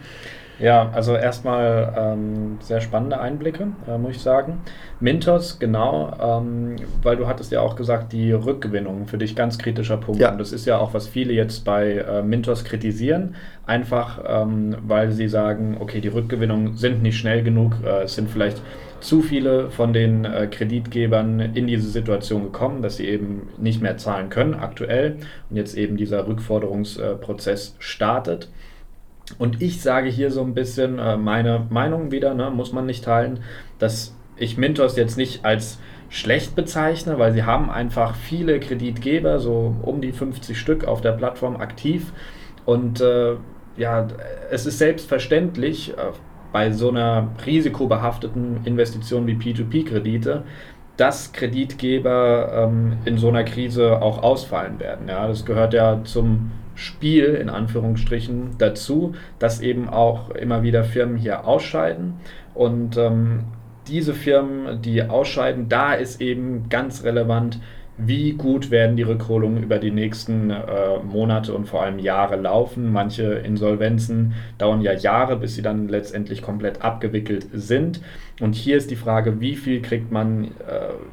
Ja, 0.60 0.90
also 0.94 1.16
erstmal 1.16 1.94
ähm, 1.98 2.58
sehr 2.62 2.80
spannende 2.80 3.20
Einblicke, 3.20 3.68
äh, 3.88 3.98
muss 3.98 4.12
ich 4.12 4.22
sagen. 4.22 4.62
Mintos, 5.00 5.60
genau, 5.60 6.14
ähm, 6.22 6.78
weil 7.04 7.18
du 7.18 7.28
hattest 7.28 7.52
ja 7.52 7.60
auch 7.60 7.76
gesagt, 7.76 8.14
die 8.14 8.32
Rückgewinnung 8.32 9.06
für 9.08 9.18
dich 9.18 9.36
ganz 9.36 9.58
kritischer 9.58 9.98
Punkt. 9.98 10.22
Ja. 10.22 10.32
Und 10.32 10.38
das 10.38 10.54
ist 10.54 10.66
ja 10.66 10.78
auch, 10.78 10.94
was 10.94 11.08
viele 11.08 11.34
jetzt 11.34 11.66
bei 11.66 11.96
äh, 11.98 12.24
Mintos 12.24 12.64
kritisieren, 12.64 13.36
einfach 13.66 14.24
ähm, 14.26 14.78
weil 14.88 15.12
sie 15.12 15.28
sagen, 15.28 15.78
okay, 15.80 16.00
die 16.00 16.08
Rückgewinnungen 16.08 16.78
sind 16.78 17.02
nicht 17.02 17.18
schnell 17.18 17.44
genug, 17.44 17.74
äh, 17.86 18.04
es 18.04 18.16
sind 18.16 18.30
vielleicht 18.30 18.62
zu 19.06 19.22
viele 19.22 19.70
von 19.70 19.94
den 19.94 20.26
äh, 20.26 20.48
Kreditgebern 20.48 21.40
in 21.40 21.68
diese 21.68 21.90
Situation 21.90 22.44
gekommen, 22.44 22.82
dass 22.82 22.98
sie 22.98 23.08
eben 23.08 23.50
nicht 23.58 23.82
mehr 23.82 23.98
zahlen 23.98 24.30
können 24.30 24.56
aktuell 24.56 25.18
und 25.50 25.56
jetzt 25.56 25.78
eben 25.78 25.96
dieser 25.96 26.28
Rückforderungsprozess 26.28 27.76
startet. 27.80 28.50
Und 29.38 29.62
ich 29.62 29.82
sage 29.82 30.10
hier 30.10 30.32
so 30.32 30.42
ein 30.42 30.54
bisschen 30.54 31.00
äh, 31.00 31.18
meine 31.18 31.68
Meinung 31.70 32.12
wieder, 32.12 32.34
ne, 32.34 32.50
muss 32.50 32.74
man 32.74 32.86
nicht 32.86 33.04
teilen, 33.04 33.40
dass 33.80 34.16
ich 34.38 34.58
Mintos 34.58 34.98
jetzt 34.98 35.18
nicht 35.18 35.46
als 35.46 35.80
schlecht 36.10 36.56
bezeichne, 36.56 37.20
weil 37.20 37.34
sie 37.34 37.44
haben 37.44 37.70
einfach 37.70 38.16
viele 38.16 38.60
Kreditgeber, 38.60 39.40
so 39.40 39.76
um 39.82 40.02
die 40.02 40.12
50 40.12 40.60
Stück 40.60 40.86
auf 40.86 41.02
der 41.02 41.12
Plattform 41.12 41.58
aktiv. 41.58 42.12
Und 42.66 43.02
äh, 43.02 43.36
ja, 43.78 44.08
es 44.50 44.66
ist 44.66 44.80
selbstverständlich 44.80 45.94
äh, 45.94 46.12
bei 46.56 46.72
so 46.72 46.88
einer 46.88 47.32
risikobehafteten 47.46 48.62
Investition 48.64 49.28
wie 49.28 49.34
P2P-Kredite, 49.34 50.44
dass 50.96 51.34
Kreditgeber 51.34 52.70
ähm, 52.70 52.94
in 53.04 53.18
so 53.18 53.28
einer 53.28 53.44
Krise 53.44 54.02
auch 54.02 54.24
ausfallen 54.24 54.80
werden. 54.80 55.10
Ja, 55.10 55.28
das 55.28 55.44
gehört 55.44 55.74
ja 55.74 56.02
zum 56.06 56.52
Spiel 56.74 57.26
in 57.26 57.50
Anführungsstrichen 57.50 58.52
dazu, 58.58 59.16
dass 59.38 59.60
eben 59.60 59.90
auch 59.90 60.30
immer 60.30 60.64
wieder 60.64 60.86
Firmen 60.86 61.18
hier 61.18 61.46
ausscheiden 61.46 62.14
und 62.54 62.96
ähm, 62.96 63.44
diese 63.90 64.14
Firmen, 64.14 64.82
die 64.82 65.04
ausscheiden, 65.04 65.68
da 65.68 65.94
ist 65.94 66.22
eben 66.22 66.70
ganz 66.70 67.04
relevant, 67.04 67.60
wie 67.98 68.34
gut 68.34 68.72
werden 68.72 68.98
die 68.98 69.04
Rückholungen 69.04 69.64
über 69.64 69.80
die 69.80 69.92
nächsten 69.92 70.50
äh, 70.50 71.00
Monate 71.04 71.54
und 71.54 71.68
vor 71.68 71.84
allem 71.84 72.00
Jahre 72.00 72.36
laufen. 72.36 72.92
Manche 72.92 73.36
Insolvenzen 73.36 74.34
dauern 74.58 74.82
ja 74.82 74.92
Jahre, 74.92 75.38
bis 75.38 75.56
sie 75.56 75.62
dann 75.62 75.88
letztendlich 75.88 76.42
komplett 76.42 76.82
abgewickelt 76.82 77.48
sind. 77.54 78.02
Und 78.42 78.54
hier 78.54 78.76
ist 78.76 78.92
die 78.92 78.98
Frage, 78.98 79.40
wie 79.40 79.56
viel 79.56 79.82
kriegt 79.82 80.12
man 80.12 80.46
äh, 80.46 80.50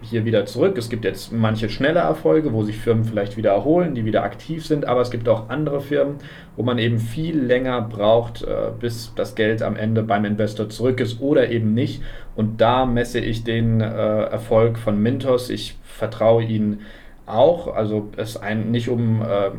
hier 0.01 0.25
wieder 0.25 0.45
zurück? 0.45 0.77
Es 0.77 0.89
gibt 0.89 1.05
jetzt 1.05 1.33
manche 1.33 1.69
schnelle 1.69 2.01
Erfolge, 2.01 2.53
wo 2.53 2.65
sich 2.65 2.77
Firmen 2.77 3.05
vielleicht 3.05 3.37
wieder 3.37 3.53
erholen, 3.53 3.95
die 3.95 4.05
wieder 4.05 4.25
aktiv 4.25 4.67
sind, 4.67 4.87
aber 4.87 5.03
es 5.03 5.13
gibt 5.13 5.29
auch 5.29 5.49
andere 5.49 5.81
Firmen, 5.81 6.17
wo 6.57 6.65
man 6.65 6.79
eben 6.79 6.99
viel 6.99 7.39
länger 7.39 7.81
braucht, 7.81 8.43
äh, 8.43 8.73
bis 8.79 9.13
das 9.15 9.37
Geld 9.37 9.63
am 9.63 9.77
Ende 9.77 10.03
beim 10.03 10.25
Investor 10.25 10.69
zurück 10.69 10.99
ist 10.99 11.21
oder 11.21 11.49
eben 11.49 11.75
nicht. 11.75 12.03
Und 12.35 12.61
da 12.61 12.87
messe 12.87 13.21
ich 13.21 13.45
den 13.45 13.81
äh, 13.81 13.85
Erfolg 13.85 14.77
von 14.77 15.01
Mintos. 15.01 15.49
Ich 15.49 15.79
vertraue 15.85 16.43
ihnen 16.43 16.81
auch. 17.27 17.73
Also 17.73 18.09
es 18.17 18.31
ist 18.31 18.37
ein, 18.39 18.73
nicht 18.73 18.89
um 18.89 19.23
ähm, 19.25 19.53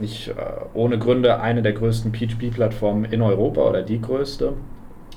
nicht 0.00 0.28
äh, 0.28 0.32
ohne 0.72 0.98
Gründe 0.98 1.38
eine 1.40 1.60
der 1.60 1.74
größten 1.74 2.12
P2P-Plattformen 2.12 3.04
in 3.04 3.20
Europa 3.20 3.60
oder 3.60 3.82
die 3.82 4.00
größte. 4.00 4.54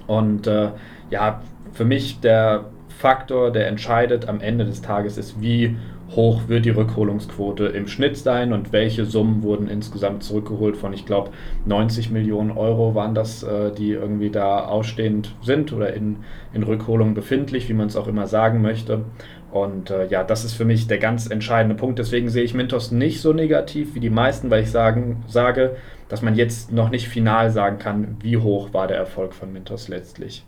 Und 0.05 0.47
äh, 0.47 0.71
ja, 1.09 1.41
für 1.73 1.85
mich 1.85 2.19
der 2.19 2.65
Faktor, 2.87 3.51
der 3.51 3.67
entscheidet 3.67 4.29
am 4.29 4.39
Ende 4.39 4.65
des 4.65 4.81
Tages, 4.81 5.17
ist, 5.17 5.41
wie 5.41 5.75
hoch 6.15 6.47
wird 6.47 6.65
die 6.65 6.69
Rückholungsquote 6.69 7.65
im 7.65 7.87
Schnitt 7.87 8.17
sein 8.17 8.53
und 8.53 8.71
welche 8.71 9.05
Summen 9.05 9.41
wurden 9.41 9.67
insgesamt 9.67 10.23
zurückgeholt 10.23 10.77
von, 10.77 10.93
ich 10.93 11.05
glaube, 11.05 11.31
90 11.65 12.11
Millionen 12.11 12.51
Euro 12.51 12.93
waren 12.93 13.15
das, 13.15 13.43
äh, 13.43 13.71
die 13.71 13.91
irgendwie 13.91 14.29
da 14.29 14.65
ausstehend 14.65 15.33
sind 15.41 15.73
oder 15.73 15.93
in, 15.93 16.17
in 16.53 16.63
Rückholung 16.63 17.13
befindlich, 17.13 17.67
wie 17.67 17.73
man 17.73 17.87
es 17.87 17.95
auch 17.95 18.07
immer 18.07 18.27
sagen 18.27 18.61
möchte. 18.61 19.05
Und 19.51 19.91
äh, 19.91 20.07
ja, 20.07 20.23
das 20.23 20.45
ist 20.45 20.53
für 20.53 20.65
mich 20.65 20.87
der 20.87 20.97
ganz 20.97 21.29
entscheidende 21.29 21.75
Punkt. 21.75 21.99
Deswegen 21.99 22.29
sehe 22.29 22.43
ich 22.43 22.53
Mintos 22.53 22.91
nicht 22.91 23.21
so 23.21 23.33
negativ 23.33 23.95
wie 23.95 23.99
die 23.99 24.09
meisten, 24.09 24.49
weil 24.49 24.63
ich 24.63 24.71
sagen, 24.71 25.23
sage, 25.27 25.75
dass 26.09 26.21
man 26.21 26.35
jetzt 26.35 26.71
noch 26.71 26.89
nicht 26.89 27.07
final 27.07 27.51
sagen 27.51 27.77
kann, 27.79 28.17
wie 28.21 28.37
hoch 28.37 28.73
war 28.73 28.87
der 28.87 28.97
Erfolg 28.97 29.33
von 29.33 29.53
Mintos 29.53 29.89
letztlich. 29.89 30.43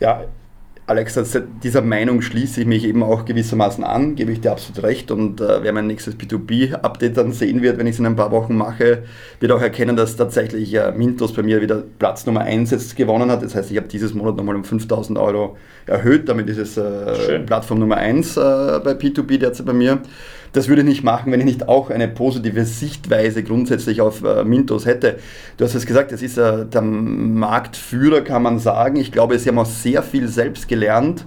Ja, 0.00 0.24
Alex, 0.90 1.20
dieser 1.62 1.82
Meinung 1.82 2.20
schließe 2.20 2.62
ich 2.62 2.66
mich 2.66 2.84
eben 2.84 3.04
auch 3.04 3.24
gewissermaßen 3.24 3.84
an, 3.84 4.16
gebe 4.16 4.32
ich 4.32 4.40
dir 4.40 4.50
absolut 4.50 4.82
recht. 4.82 5.12
Und 5.12 5.40
äh, 5.40 5.62
wer 5.62 5.72
mein 5.72 5.86
nächstes 5.86 6.16
B2B-Update 6.16 7.16
dann 7.16 7.30
sehen 7.30 7.62
wird, 7.62 7.78
wenn 7.78 7.86
ich 7.86 7.94
es 7.94 8.00
in 8.00 8.06
ein 8.06 8.16
paar 8.16 8.32
Wochen 8.32 8.56
mache, 8.56 9.04
wird 9.38 9.52
auch 9.52 9.62
erkennen, 9.62 9.94
dass 9.94 10.16
tatsächlich 10.16 10.74
äh, 10.74 10.90
Mintos 10.90 11.32
bei 11.32 11.44
mir 11.44 11.62
wieder 11.62 11.84
Platz 12.00 12.26
Nummer 12.26 12.40
1 12.40 12.72
jetzt 12.72 12.96
gewonnen 12.96 13.30
hat. 13.30 13.44
Das 13.44 13.54
heißt, 13.54 13.70
ich 13.70 13.76
habe 13.76 13.86
dieses 13.86 14.14
Monat 14.14 14.34
nochmal 14.34 14.56
um 14.56 14.64
5000 14.64 15.16
Euro 15.16 15.56
erhöht. 15.86 16.28
Damit 16.28 16.48
ist 16.48 16.58
es 16.58 16.76
äh, 16.76 17.38
Plattform 17.38 17.78
Nummer 17.78 17.98
1 17.98 18.36
äh, 18.36 18.40
bei 18.82 18.90
P2B 18.90 19.38
derzeit 19.38 19.66
bei 19.66 19.72
mir. 19.72 20.02
Das 20.52 20.68
würde 20.68 20.82
ich 20.82 20.88
nicht 20.88 21.04
machen, 21.04 21.30
wenn 21.30 21.40
ich 21.40 21.46
nicht 21.46 21.68
auch 21.68 21.90
eine 21.90 22.08
positive 22.08 22.64
Sichtweise 22.64 23.42
grundsätzlich 23.44 24.00
auf 24.00 24.24
äh, 24.24 24.44
Mintos 24.44 24.84
hätte. 24.84 25.18
Du 25.56 25.64
hast 25.64 25.74
es 25.74 25.86
gesagt, 25.86 26.10
es 26.12 26.22
ist 26.22 26.38
äh, 26.38 26.66
der 26.66 26.82
Marktführer, 26.82 28.22
kann 28.22 28.42
man 28.42 28.58
sagen. 28.58 28.96
Ich 28.96 29.12
glaube, 29.12 29.38
sie 29.38 29.48
haben 29.48 29.58
auch 29.58 29.66
sehr 29.66 30.02
viel 30.02 30.26
selbst 30.28 30.66
gelernt 30.66 31.26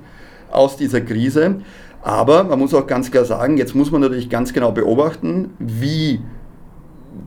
aus 0.51 0.75
dieser 0.75 1.01
Krise. 1.01 1.55
Aber 2.01 2.43
man 2.43 2.59
muss 2.59 2.73
auch 2.73 2.85
ganz 2.85 3.11
klar 3.11 3.23
sagen, 3.23 3.57
jetzt 3.57 3.75
muss 3.75 3.91
man 3.91 4.01
natürlich 4.01 4.29
ganz 4.29 4.51
genau 4.51 4.73
beobachten, 4.73 5.51
wie 5.57 6.19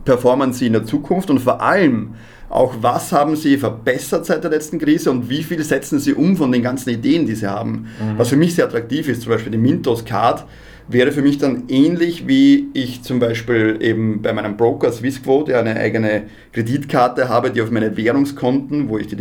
performen 0.04 0.52
sie 0.52 0.66
in 0.66 0.74
der 0.74 0.84
Zukunft 0.84 1.30
und 1.30 1.40
vor 1.40 1.62
allem 1.62 2.14
auch, 2.48 2.74
was 2.80 3.10
haben 3.10 3.36
sie 3.36 3.56
verbessert 3.56 4.26
seit 4.26 4.44
der 4.44 4.50
letzten 4.50 4.78
Krise 4.78 5.10
und 5.10 5.28
wie 5.28 5.42
viel 5.42 5.62
setzen 5.64 5.98
sie 5.98 6.14
um 6.14 6.36
von 6.36 6.52
den 6.52 6.62
ganzen 6.62 6.90
Ideen, 6.90 7.26
die 7.26 7.34
sie 7.34 7.46
haben. 7.46 7.88
Mhm. 8.00 8.18
Was 8.18 8.28
für 8.28 8.36
mich 8.36 8.54
sehr 8.54 8.66
attraktiv 8.66 9.08
ist, 9.08 9.22
zum 9.22 9.32
Beispiel 9.32 9.50
die 9.50 9.58
Mintos 9.58 10.04
Card, 10.04 10.46
wäre 10.88 11.12
für 11.12 11.22
mich 11.22 11.38
dann 11.38 11.64
ähnlich 11.68 12.28
wie 12.28 12.68
ich 12.72 13.02
zum 13.02 13.18
Beispiel 13.18 13.78
eben 13.80 14.22
bei 14.22 14.32
meinem 14.32 14.56
Broker 14.56 14.92
Swissquote 14.92 15.58
eine 15.58 15.76
eigene 15.76 16.24
Kreditkarte 16.52 17.28
habe, 17.28 17.50
die 17.50 17.62
auf 17.62 17.70
meine 17.70 17.96
Währungskonten, 17.96 18.88
wo 18.88 18.98
ich 18.98 19.08
die 19.08 19.16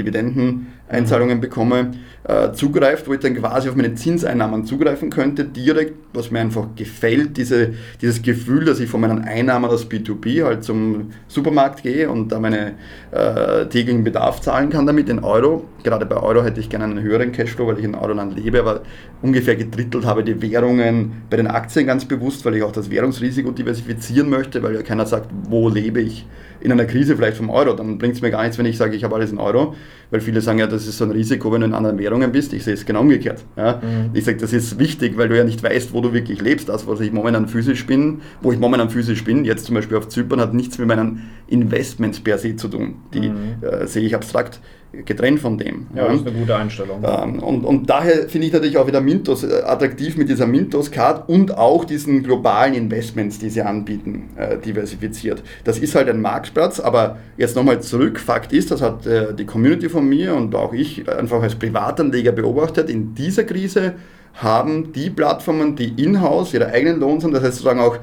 Dividendeneinzahlungen 0.86 1.42
bekomme, 1.42 1.92
äh, 2.24 2.52
zugreift, 2.54 3.08
wo 3.08 3.14
ich 3.14 3.20
dann 3.20 3.36
quasi 3.36 3.70
auf 3.70 3.76
meine 3.76 3.94
Zinseinnahmen 3.96 4.66
zugreifen 4.66 5.10
könnte, 5.10 5.46
direkt, 5.46 5.94
was 6.14 6.32
mir 6.32 6.40
einfach 6.40 6.68
gefällt, 6.76 7.38
diese, 7.38 7.74
dieses 8.02 8.22
Gefühl, 8.22 8.66
dass 8.66 8.80
ich 8.80 8.90
von 8.90 9.02
meinen 9.02 9.24
Einnahmen 9.24 9.70
aus 9.70 9.88
B2B 9.90 10.44
halt 10.44 10.64
zum 10.64 11.12
Supermarkt 11.28 11.84
gehe 11.84 12.10
und 12.10 12.32
da 12.32 12.40
meine 12.40 12.74
äh, 13.12 13.66
täglichen 13.68 14.04
Bedarf 14.04 14.42
zahlen 14.42 14.70
kann 14.70 14.86
damit 14.86 15.10
in 15.10 15.24
Euro. 15.24 15.66
Gerade 15.84 16.06
bei 16.06 16.18
Euro 16.18 16.44
hätte 16.44 16.60
ich 16.60 16.70
gerne 16.70 16.86
einen 16.86 17.02
höheren 17.02 17.32
Cashflow, 17.32 17.68
weil 17.68 17.80
ich 17.80 17.86
in 17.86 17.96
Euroland 17.96 18.36
lebe, 18.36 18.60
aber 18.60 18.82
ungefähr 19.22 19.56
gedrittelt 19.56 20.06
habe 20.06 20.24
die 20.24 20.42
Währungen 20.42 21.24
bei 21.30 21.38
den 21.38 21.48
Aktien 21.48 21.86
ganz 21.86 22.06
bewusst, 22.06 22.46
weil 22.46 22.56
ich 22.56 22.64
auch 22.64 22.72
das 22.72 22.90
Währungsrisiko 22.90 23.52
diversifizieren 23.52 24.30
möchte, 24.30 24.64
weil 24.64 24.76
ja 24.76 24.82
keiner 24.82 25.06
sagt, 25.06 25.30
wo 25.50 25.70
lebe 25.70 26.02
ich 26.02 26.26
in 26.66 26.72
einer 26.72 26.86
Krise 26.86 27.16
vielleicht 27.16 27.38
vom 27.38 27.50
Euro. 27.50 27.74
Dann 27.74 27.98
bringt 28.00 28.16
es 28.16 28.22
mir 28.22 28.32
gar 28.32 28.42
nichts, 28.42 28.58
wenn 28.58 28.66
ich 28.66 28.78
sage, 28.78 28.96
ich 28.96 29.04
habe 29.04 29.16
alles 29.16 29.32
in 29.32 29.38
Euro, 29.38 29.76
weil 30.10 30.20
viele 30.20 30.42
sagen 30.42 30.58
ja, 30.58 30.68
das 30.68 30.88
ist 30.88 30.98
so 30.98 31.06
ein 31.06 31.12
Risiko, 31.12 31.52
wenn 31.52 31.62
du 31.62 31.68
in 31.68 31.74
anderen 31.74 32.00
Währungen 32.00 32.32
bist. 32.32 32.54
Ich 32.54 32.64
sehe 32.64 32.74
es 32.74 32.86
genau 32.86 33.02
umgekehrt. 33.02 33.46
Ja. 33.56 33.82
Mhm. 33.82 34.10
Ich 34.14 34.26
sage, 34.26 34.38
das 34.38 34.52
ist 34.52 34.80
wichtig, 34.80 35.16
weil 35.18 35.30
du 35.30 35.38
ja 35.38 35.44
nicht 35.44 35.62
weißt, 35.62 35.94
wo 35.94 36.02
du 36.02 36.12
wirklich 36.12 36.42
lebst. 36.42 36.68
Das, 36.68 36.88
was 36.88 37.00
ich 37.02 37.12
momentan 37.12 37.48
physisch 37.48 37.86
bin, 37.86 38.22
wo 38.42 38.52
ich 38.52 38.60
momentan 38.60 38.90
physisch 38.90 39.24
bin, 39.24 39.46
jetzt 39.46 39.66
zum 39.66 39.76
Beispiel 39.76 39.98
auf 39.98 40.08
Zypern, 40.08 40.42
hat 40.42 40.54
nichts 40.54 40.80
mit 40.80 40.88
meinen 40.88 41.30
Investments 41.48 42.20
per 42.20 42.40
se 42.40 42.56
zu 42.56 42.68
tun. 42.68 42.96
Die 43.14 43.30
mhm. 43.30 43.58
äh, 43.62 43.86
sehe 43.86 44.04
ich 44.04 44.16
abstrakt 44.16 44.60
getrennt 45.04 45.40
von 45.40 45.58
dem. 45.58 45.88
Ja, 45.96 46.08
das 46.08 46.22
ist 46.22 46.28
eine 46.28 46.38
gute 46.38 46.56
Einstellung. 46.56 47.04
Ähm, 47.04 47.40
und, 47.40 47.66
und 47.66 47.90
daher 47.90 48.30
finde 48.30 48.48
ich 48.48 48.54
natürlich 48.54 48.78
auch 48.78 48.88
wieder 48.88 49.02
Mintos 49.02 49.44
äh, 49.44 49.62
attraktiv 49.64 50.18
mit 50.18 50.30
dieser 50.30 50.48
Mintos-Card 50.48 51.28
und 51.28 51.58
auch 51.58 51.86
diesen 51.86 52.24
globalen 52.24 52.74
Investments, 52.74 53.40
die 53.40 53.50
sie 53.50 53.62
anbieten, 53.62 54.30
äh, 54.36 54.58
diversifiziert. 54.58 55.44
Das 55.64 55.80
ist 55.80 55.96
halt 55.96 56.10
ein 56.10 56.22
Marktplatz, 56.22 56.80
aber 56.80 57.18
jetzt 57.38 57.56
nochmal 57.56 57.82
zurück. 57.82 58.20
Fakt 58.20 58.54
ist, 58.54 58.72
das 58.72 58.82
hat 58.82 59.06
äh, 59.06 59.34
die 59.34 59.46
Community 59.46 59.90
von 59.90 60.08
mir 60.08 60.36
und 60.36 60.56
auch 60.56 60.74
ich 60.74 61.10
einfach 61.10 61.42
als 61.42 61.56
Privatanleger 61.56 62.32
beobachtet, 62.32 62.90
in 62.90 63.16
dieser 63.16 63.44
Krise 63.44 63.94
haben 64.36 64.92
die 64.92 65.10
Plattformen, 65.10 65.76
die 65.76 66.02
in-house 66.02 66.54
ihre 66.54 66.68
eigenen 66.68 67.00
Lohns 67.00 67.24
haben, 67.24 67.32
das 67.32 67.44
heißt 67.44 67.56
sozusagen 67.56 67.80
auch 67.80 67.98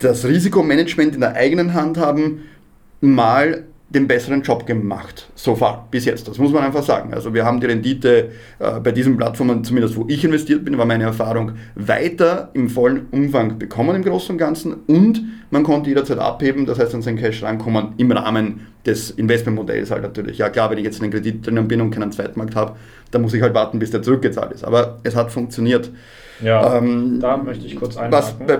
das 0.00 0.24
Risikomanagement 0.24 1.14
in 1.14 1.20
der 1.20 1.34
eigenen 1.34 1.74
Hand 1.74 1.98
haben, 1.98 2.42
mal 3.00 3.64
den 3.90 4.06
besseren 4.06 4.42
Job 4.42 4.66
gemacht, 4.66 5.28
so 5.34 5.56
far, 5.56 5.88
bis 5.90 6.04
jetzt. 6.04 6.28
Das 6.28 6.36
muss 6.36 6.52
man 6.52 6.62
einfach 6.62 6.82
sagen. 6.82 7.14
Also 7.14 7.32
wir 7.32 7.46
haben 7.46 7.58
die 7.58 7.66
Rendite 7.66 8.30
äh, 8.58 8.80
bei 8.80 8.92
diesen 8.92 9.16
Plattformen, 9.16 9.64
zumindest 9.64 9.96
wo 9.96 10.04
ich 10.08 10.22
investiert 10.24 10.64
bin, 10.64 10.76
war 10.76 10.84
meine 10.84 11.04
Erfahrung, 11.04 11.52
weiter 11.74 12.50
im 12.52 12.68
vollen 12.68 13.06
Umfang 13.10 13.58
bekommen 13.58 13.96
im 13.96 14.04
Großen 14.04 14.32
und 14.32 14.38
Ganzen 14.38 14.74
und 14.86 15.22
man 15.50 15.62
konnte 15.62 15.88
jederzeit 15.88 16.18
abheben, 16.18 16.66
das 16.66 16.78
heißt 16.78 16.94
an 16.94 17.00
sein 17.00 17.16
Cash 17.16 17.42
rankommen 17.42 17.94
im 17.96 18.12
Rahmen 18.12 18.66
des 18.84 19.10
Investmentmodells 19.10 19.90
halt 19.90 20.02
natürlich. 20.02 20.36
Ja 20.36 20.50
klar, 20.50 20.70
wenn 20.70 20.76
ich 20.76 20.84
jetzt 20.84 21.00
einen 21.00 21.10
Kredit 21.10 21.46
drinnen 21.46 21.66
bin 21.66 21.80
und 21.80 21.90
keinen 21.90 22.12
Zweitmarkt 22.12 22.54
habe, 22.54 22.76
dann 23.10 23.22
muss 23.22 23.32
ich 23.32 23.40
halt 23.40 23.54
warten, 23.54 23.78
bis 23.78 23.90
der 23.90 24.02
zurückgezahlt 24.02 24.52
ist. 24.52 24.64
Aber 24.64 24.98
es 25.02 25.16
hat 25.16 25.30
funktioniert. 25.30 25.90
Ja, 26.42 26.76
ähm, 26.76 27.20
da 27.20 27.38
möchte 27.38 27.66
ich 27.66 27.76
kurz 27.76 27.96
einhaken. 27.96 28.12
Was 28.12 28.32
bei 28.38 28.58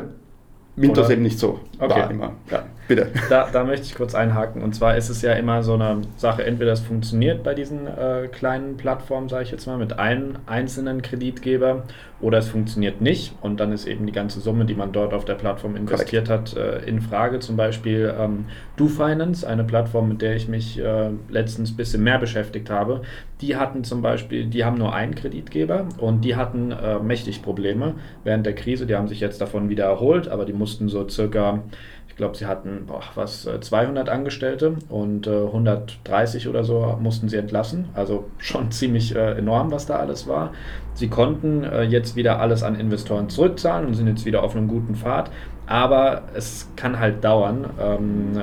Windows 0.81 1.11
eben 1.11 1.23
nicht 1.23 1.39
so 1.39 1.61
okay. 1.79 2.01
war 2.01 2.11
immer. 2.11 2.33
Ja. 2.51 2.65
Bitte. 2.89 3.09
Da, 3.29 3.49
da 3.53 3.65
möchte 3.65 3.85
ich 3.85 3.95
kurz 3.95 4.15
einhaken. 4.15 4.63
Und 4.63 4.75
zwar 4.75 4.97
ist 4.97 5.11
es 5.11 5.21
ja 5.21 5.35
immer 5.35 5.63
so 5.63 5.75
eine 5.75 6.01
Sache, 6.17 6.45
entweder 6.45 6.73
es 6.73 6.81
funktioniert 6.81 7.43
bei 7.45 7.55
diesen 7.55 7.87
äh, 7.87 8.29
kleinen 8.33 8.79
Plattformen, 8.79 9.29
sage 9.29 9.45
ich 9.45 9.51
jetzt 9.51 9.67
mal, 9.67 9.77
mit 9.77 9.99
einem 9.99 10.37
einzelnen 10.47 11.03
Kreditgeber, 11.03 11.83
oder 12.21 12.39
es 12.39 12.49
funktioniert 12.49 13.01
nicht. 13.01 13.35
Und 13.41 13.61
dann 13.61 13.73
ist 13.73 13.87
eben 13.87 14.07
die 14.07 14.13
ganze 14.13 14.41
Summe, 14.41 14.65
die 14.65 14.75
man 14.75 14.93
dort 14.93 15.15
auf 15.15 15.25
der 15.25 15.35
Plattform 15.35 15.77
investiert 15.77 16.27
Correct. 16.27 16.57
hat, 16.57 16.57
äh, 16.57 16.89
in 16.89 17.01
Frage. 17.01 17.39
Zum 17.39 17.57
Beispiel 17.57 18.13
ähm, 18.19 18.47
DoFinance, 18.77 19.47
eine 19.47 19.65
Plattform, 19.65 20.09
mit 20.09 20.23
der 20.23 20.35
ich 20.35 20.49
mich 20.49 20.79
äh, 20.79 21.11
letztens 21.29 21.71
ein 21.71 21.77
bisschen 21.77 22.03
mehr 22.03 22.19
beschäftigt 22.19 22.71
habe. 22.71 23.03
Die 23.41 23.57
hatten 23.57 23.85
zum 23.85 24.03
Beispiel, 24.03 24.47
die 24.47 24.65
haben 24.65 24.79
nur 24.79 24.93
einen 24.95 25.15
Kreditgeber 25.15 25.89
und 25.99 26.25
die 26.25 26.35
hatten 26.35 26.73
äh, 26.73 26.99
mächtig 26.99 27.43
Probleme 27.43 27.95
während 28.25 28.47
der 28.47 28.55
Krise. 28.55 28.87
Die 28.87 28.97
haben 28.97 29.09
sich 29.09 29.21
jetzt 29.21 29.41
davon 29.41 29.69
wieder 29.69 29.85
erholt, 29.85 30.29
aber 30.29 30.45
die 30.45 30.53
mussten 30.53 30.89
so 30.89 31.09
circa 31.09 31.63
glaube, 32.19 32.37
sie 32.37 32.45
hatten 32.45 32.85
boah, 32.87 33.03
was 33.15 33.49
200 33.61 34.07
äh, 34.07 34.11
Angestellte 34.11 34.75
und 34.91 35.27
äh, 35.27 35.47
130 35.47 36.49
oder 36.49 36.65
so 36.65 36.99
mussten 37.01 37.31
sie 37.31 37.39
entlassen. 37.39 37.89
Also 37.95 38.27
schon 38.37 38.71
ziemlich 38.71 39.17
äh, 39.17 39.39
enorm, 39.39 39.71
was 39.71 39.87
da 39.87 39.97
alles 39.97 40.27
war. 40.29 40.53
Sie 40.93 41.09
konnten 41.09 41.65
äh, 41.65 41.85
jetzt 41.85 42.17
wieder 42.17 42.41
alles 42.41 42.63
an 42.63 42.79
Investoren 42.79 43.31
zurückzahlen 43.31 43.87
und 43.87 43.95
sind 43.95 44.09
jetzt 44.09 44.27
wieder 44.27 44.43
auf 44.43 44.55
einem 44.55 44.69
guten 44.69 44.97
Pfad. 44.97 45.31
Aber 45.67 46.23
es 46.35 46.71
kann 46.77 46.99
halt 46.99 47.25
dauern. 47.25 47.71
Ähm, 47.81 48.43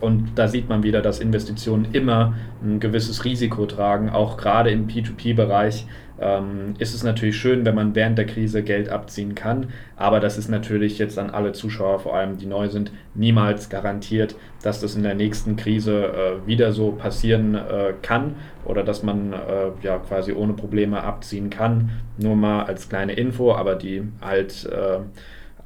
und 0.00 0.30
da 0.36 0.46
sieht 0.46 0.68
man 0.68 0.84
wieder, 0.84 1.02
dass 1.02 1.18
Investitionen 1.18 1.88
immer 1.92 2.34
ein 2.62 2.78
gewisses 2.78 3.24
Risiko 3.24 3.66
tragen, 3.66 4.10
auch 4.10 4.36
gerade 4.36 4.70
im 4.70 4.86
P2P-Bereich 4.86 5.86
ähm, 6.20 6.74
ist 6.78 6.94
es 6.94 7.02
natürlich 7.02 7.36
schön, 7.36 7.64
wenn 7.64 7.74
man 7.74 7.94
während 7.94 8.18
der 8.18 8.26
Krise 8.26 8.62
Geld 8.62 8.88
abziehen 8.88 9.34
kann. 9.34 9.68
Aber 9.96 10.20
das 10.20 10.38
ist 10.38 10.48
natürlich 10.48 10.98
jetzt 10.98 11.18
an 11.18 11.30
alle 11.30 11.52
Zuschauer, 11.52 12.00
vor 12.00 12.16
allem 12.16 12.38
die 12.38 12.46
neu 12.46 12.68
sind, 12.68 12.92
niemals 13.14 13.68
garantiert, 13.68 14.36
dass 14.62 14.80
das 14.80 14.94
in 14.96 15.02
der 15.02 15.14
nächsten 15.14 15.56
Krise 15.56 16.06
äh, 16.06 16.46
wieder 16.46 16.72
so 16.72 16.92
passieren 16.92 17.54
äh, 17.54 17.94
kann 18.02 18.34
oder 18.64 18.84
dass 18.84 19.02
man 19.02 19.32
äh, 19.32 19.70
ja 19.82 19.98
quasi 19.98 20.32
ohne 20.32 20.52
Probleme 20.52 21.02
abziehen 21.02 21.50
kann. 21.50 21.90
Nur 22.16 22.36
mal 22.36 22.64
als 22.64 22.88
kleine 22.88 23.12
Info, 23.12 23.54
aber 23.54 23.74
die 23.76 24.02
halt 24.20 24.68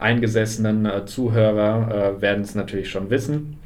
eingesessenen 0.02 0.84
äh, 0.84 1.06
Zuhörer 1.06 2.16
äh, 2.16 2.20
werden 2.20 2.42
es 2.42 2.54
natürlich 2.54 2.90
schon 2.90 3.08
wissen. 3.08 3.58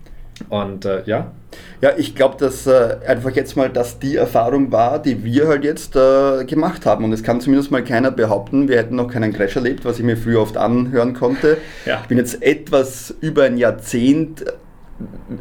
Und 0.49 0.89
ja, 1.07 1.33
ja, 1.81 1.91
ich 1.97 2.15
glaube, 2.15 2.37
dass 2.39 2.67
äh, 2.67 2.97
einfach 3.07 3.31
jetzt 3.33 3.57
mal 3.57 3.69
das 3.69 3.99
die 3.99 4.17
Erfahrung 4.17 4.73
war, 4.73 4.99
die 5.01 5.25
wir 5.25 5.49
halt 5.49 5.65
jetzt 5.65 5.95
äh, 5.97 6.45
gemacht 6.45 6.87
haben. 6.87 7.05
Und 7.05 7.13
es 7.13 7.23
kann 7.23 7.41
zumindest 7.41 7.71
mal 7.71 7.85
keiner 7.85 8.11
behaupten, 8.11 8.69
wir 8.69 8.79
hätten 8.79 8.97
noch 8.97 9.09
keinen 9.09 9.33
Crash 9.33 9.57
erlebt, 9.57 9.85
was 9.85 9.99
ich 9.99 10.05
mir 10.05 10.17
früher 10.17 10.41
oft 10.41 10.57
anhören 10.57 11.15
konnte. 11.15 11.59
Ja. 11.85 12.01
Ich 12.03 12.09
bin 12.09 12.19
jetzt 12.19 12.43
etwas 12.43 13.15
über 13.21 13.45
ein 13.45 13.59
Jahrzehnt 13.59 14.45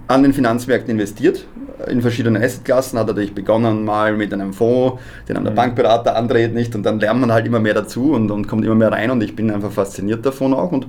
an 0.08 0.22
den 0.22 0.34
Finanzmärkten 0.34 0.92
investiert, 0.92 1.46
in 1.88 2.02
verschiedene 2.02 2.44
Assetklassen, 2.44 3.00
hat 3.00 3.08
natürlich 3.08 3.34
begonnen 3.34 3.86
mal 3.86 4.16
mit 4.16 4.34
einem 4.34 4.54
Fonds, 4.54 5.02
den 5.28 5.36
einem 5.36 5.46
der 5.46 5.52
mhm. 5.52 5.58
Bankberater 5.58 6.16
andreht 6.16 6.54
nicht 6.54 6.76
und 6.76 6.84
dann 6.84 7.00
lernt 7.00 7.22
man 7.22 7.32
halt 7.32 7.46
immer 7.46 7.60
mehr 7.60 7.74
dazu 7.74 8.14
und, 8.14 8.32
und 8.32 8.48
kommt 8.48 8.66
immer 8.66 8.76
mehr 8.76 8.92
rein 8.92 9.12
und 9.12 9.22
ich 9.22 9.36
bin 9.36 9.52
einfach 9.52 9.72
fasziniert 9.72 10.26
davon 10.26 10.54
auch 10.54 10.72
und 10.72 10.88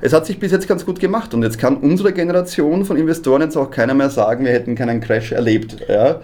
es 0.00 0.12
hat 0.12 0.26
sich 0.26 0.38
bis 0.38 0.52
jetzt 0.52 0.68
ganz 0.68 0.84
gut 0.84 1.00
gemacht 1.00 1.32
und 1.34 1.42
jetzt 1.42 1.58
kann 1.58 1.76
unsere 1.76 2.12
Generation 2.12 2.84
von 2.84 2.96
Investoren 2.96 3.42
jetzt 3.42 3.56
auch 3.56 3.70
keiner 3.70 3.94
mehr 3.94 4.10
sagen, 4.10 4.44
wir 4.44 4.52
hätten 4.52 4.74
keinen 4.74 5.00
Crash 5.00 5.32
erlebt. 5.32 5.78
Ja? 5.88 6.06
ja. 6.06 6.20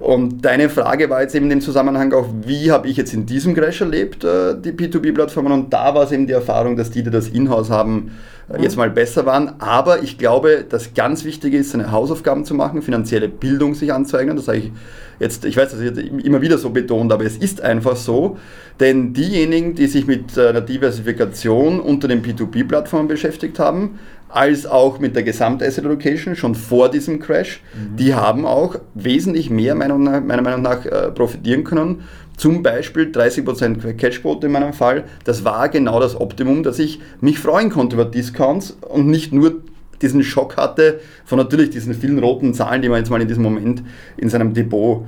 Und 0.00 0.44
deine 0.44 0.68
Frage 0.68 1.08
war 1.10 1.22
jetzt 1.22 1.34
eben 1.34 1.50
im 1.50 1.60
Zusammenhang 1.60 2.12
auch, 2.12 2.26
wie 2.44 2.70
habe 2.70 2.88
ich 2.88 2.96
jetzt 2.96 3.14
in 3.14 3.26
diesem 3.26 3.54
Crash 3.54 3.80
erlebt, 3.80 4.24
äh, 4.24 4.54
die 4.60 4.72
P2P-Plattformen 4.72 5.52
und 5.52 5.72
da 5.72 5.94
war 5.94 6.04
es 6.04 6.12
eben 6.12 6.26
die 6.26 6.32
Erfahrung, 6.32 6.76
dass 6.76 6.90
die, 6.90 7.02
die 7.02 7.10
das 7.10 7.28
Inhouse 7.28 7.70
haben, 7.70 8.12
äh, 8.52 8.62
jetzt 8.62 8.76
mal 8.76 8.90
besser 8.90 9.24
waren. 9.26 9.60
Aber 9.60 10.02
ich 10.02 10.18
glaube, 10.18 10.64
dass 10.68 10.94
ganz 10.94 11.24
wichtig 11.24 11.54
ist, 11.54 11.70
seine 11.70 11.92
Hausaufgaben 11.92 12.44
zu 12.44 12.54
machen, 12.54 12.82
finanzielle 12.82 13.28
Bildung 13.28 13.63
sich 13.72 13.92
anzueignen. 13.92 14.36
Das 14.36 14.46
sage 14.46 14.58
ich 14.58 14.72
jetzt, 15.20 15.44
ich 15.44 15.56
weiß, 15.56 15.70
das 15.70 15.80
ist 15.80 15.96
immer 15.98 16.42
wieder 16.42 16.58
so 16.58 16.70
betont, 16.70 17.12
aber 17.12 17.24
es 17.24 17.36
ist 17.36 17.62
einfach 17.62 17.96
so. 17.96 18.36
Denn 18.80 19.14
diejenigen, 19.14 19.74
die 19.74 19.86
sich 19.86 20.06
mit 20.06 20.36
einer 20.38 20.60
Diversifikation 20.60 21.80
unter 21.80 22.08
den 22.08 22.22
P2P-Plattformen 22.22 23.08
beschäftigt 23.08 23.58
haben, 23.58 23.98
als 24.28 24.66
auch 24.66 24.98
mit 24.98 25.14
der 25.14 25.22
Gesamtasset 25.22 25.84
Allocation 25.84 26.34
schon 26.34 26.56
vor 26.56 26.90
diesem 26.90 27.20
Crash, 27.20 27.62
mhm. 27.72 27.96
die 27.96 28.14
haben 28.14 28.44
auch 28.44 28.76
wesentlich 28.94 29.48
mehr 29.48 29.76
meiner 29.76 29.96
Meinung 29.96 30.62
nach 30.62 30.84
äh, 30.84 31.12
profitieren 31.12 31.62
können 31.62 32.02
zum 32.36 32.62
Beispiel 32.62 33.04
30% 33.04 33.94
Cashquote 33.94 34.46
in 34.46 34.52
meinem 34.52 34.72
Fall. 34.72 35.04
Das 35.24 35.44
war 35.44 35.68
genau 35.68 36.00
das 36.00 36.20
Optimum, 36.20 36.62
dass 36.62 36.78
ich 36.78 37.00
mich 37.20 37.38
freuen 37.38 37.70
konnte 37.70 37.94
über 37.94 38.04
Discounts 38.04 38.76
und 38.80 39.06
nicht 39.06 39.32
nur 39.32 39.62
diesen 40.04 40.22
Schock 40.22 40.56
hatte 40.56 41.00
von 41.24 41.38
natürlich 41.38 41.70
diesen 41.70 41.94
vielen 41.94 42.18
roten 42.18 42.54
Zahlen, 42.54 42.82
die 42.82 42.88
man 42.88 42.98
jetzt 42.98 43.10
mal 43.10 43.20
in 43.20 43.28
diesem 43.28 43.42
Moment 43.42 43.82
in 44.16 44.28
seinem 44.28 44.54
Depot 44.54 45.06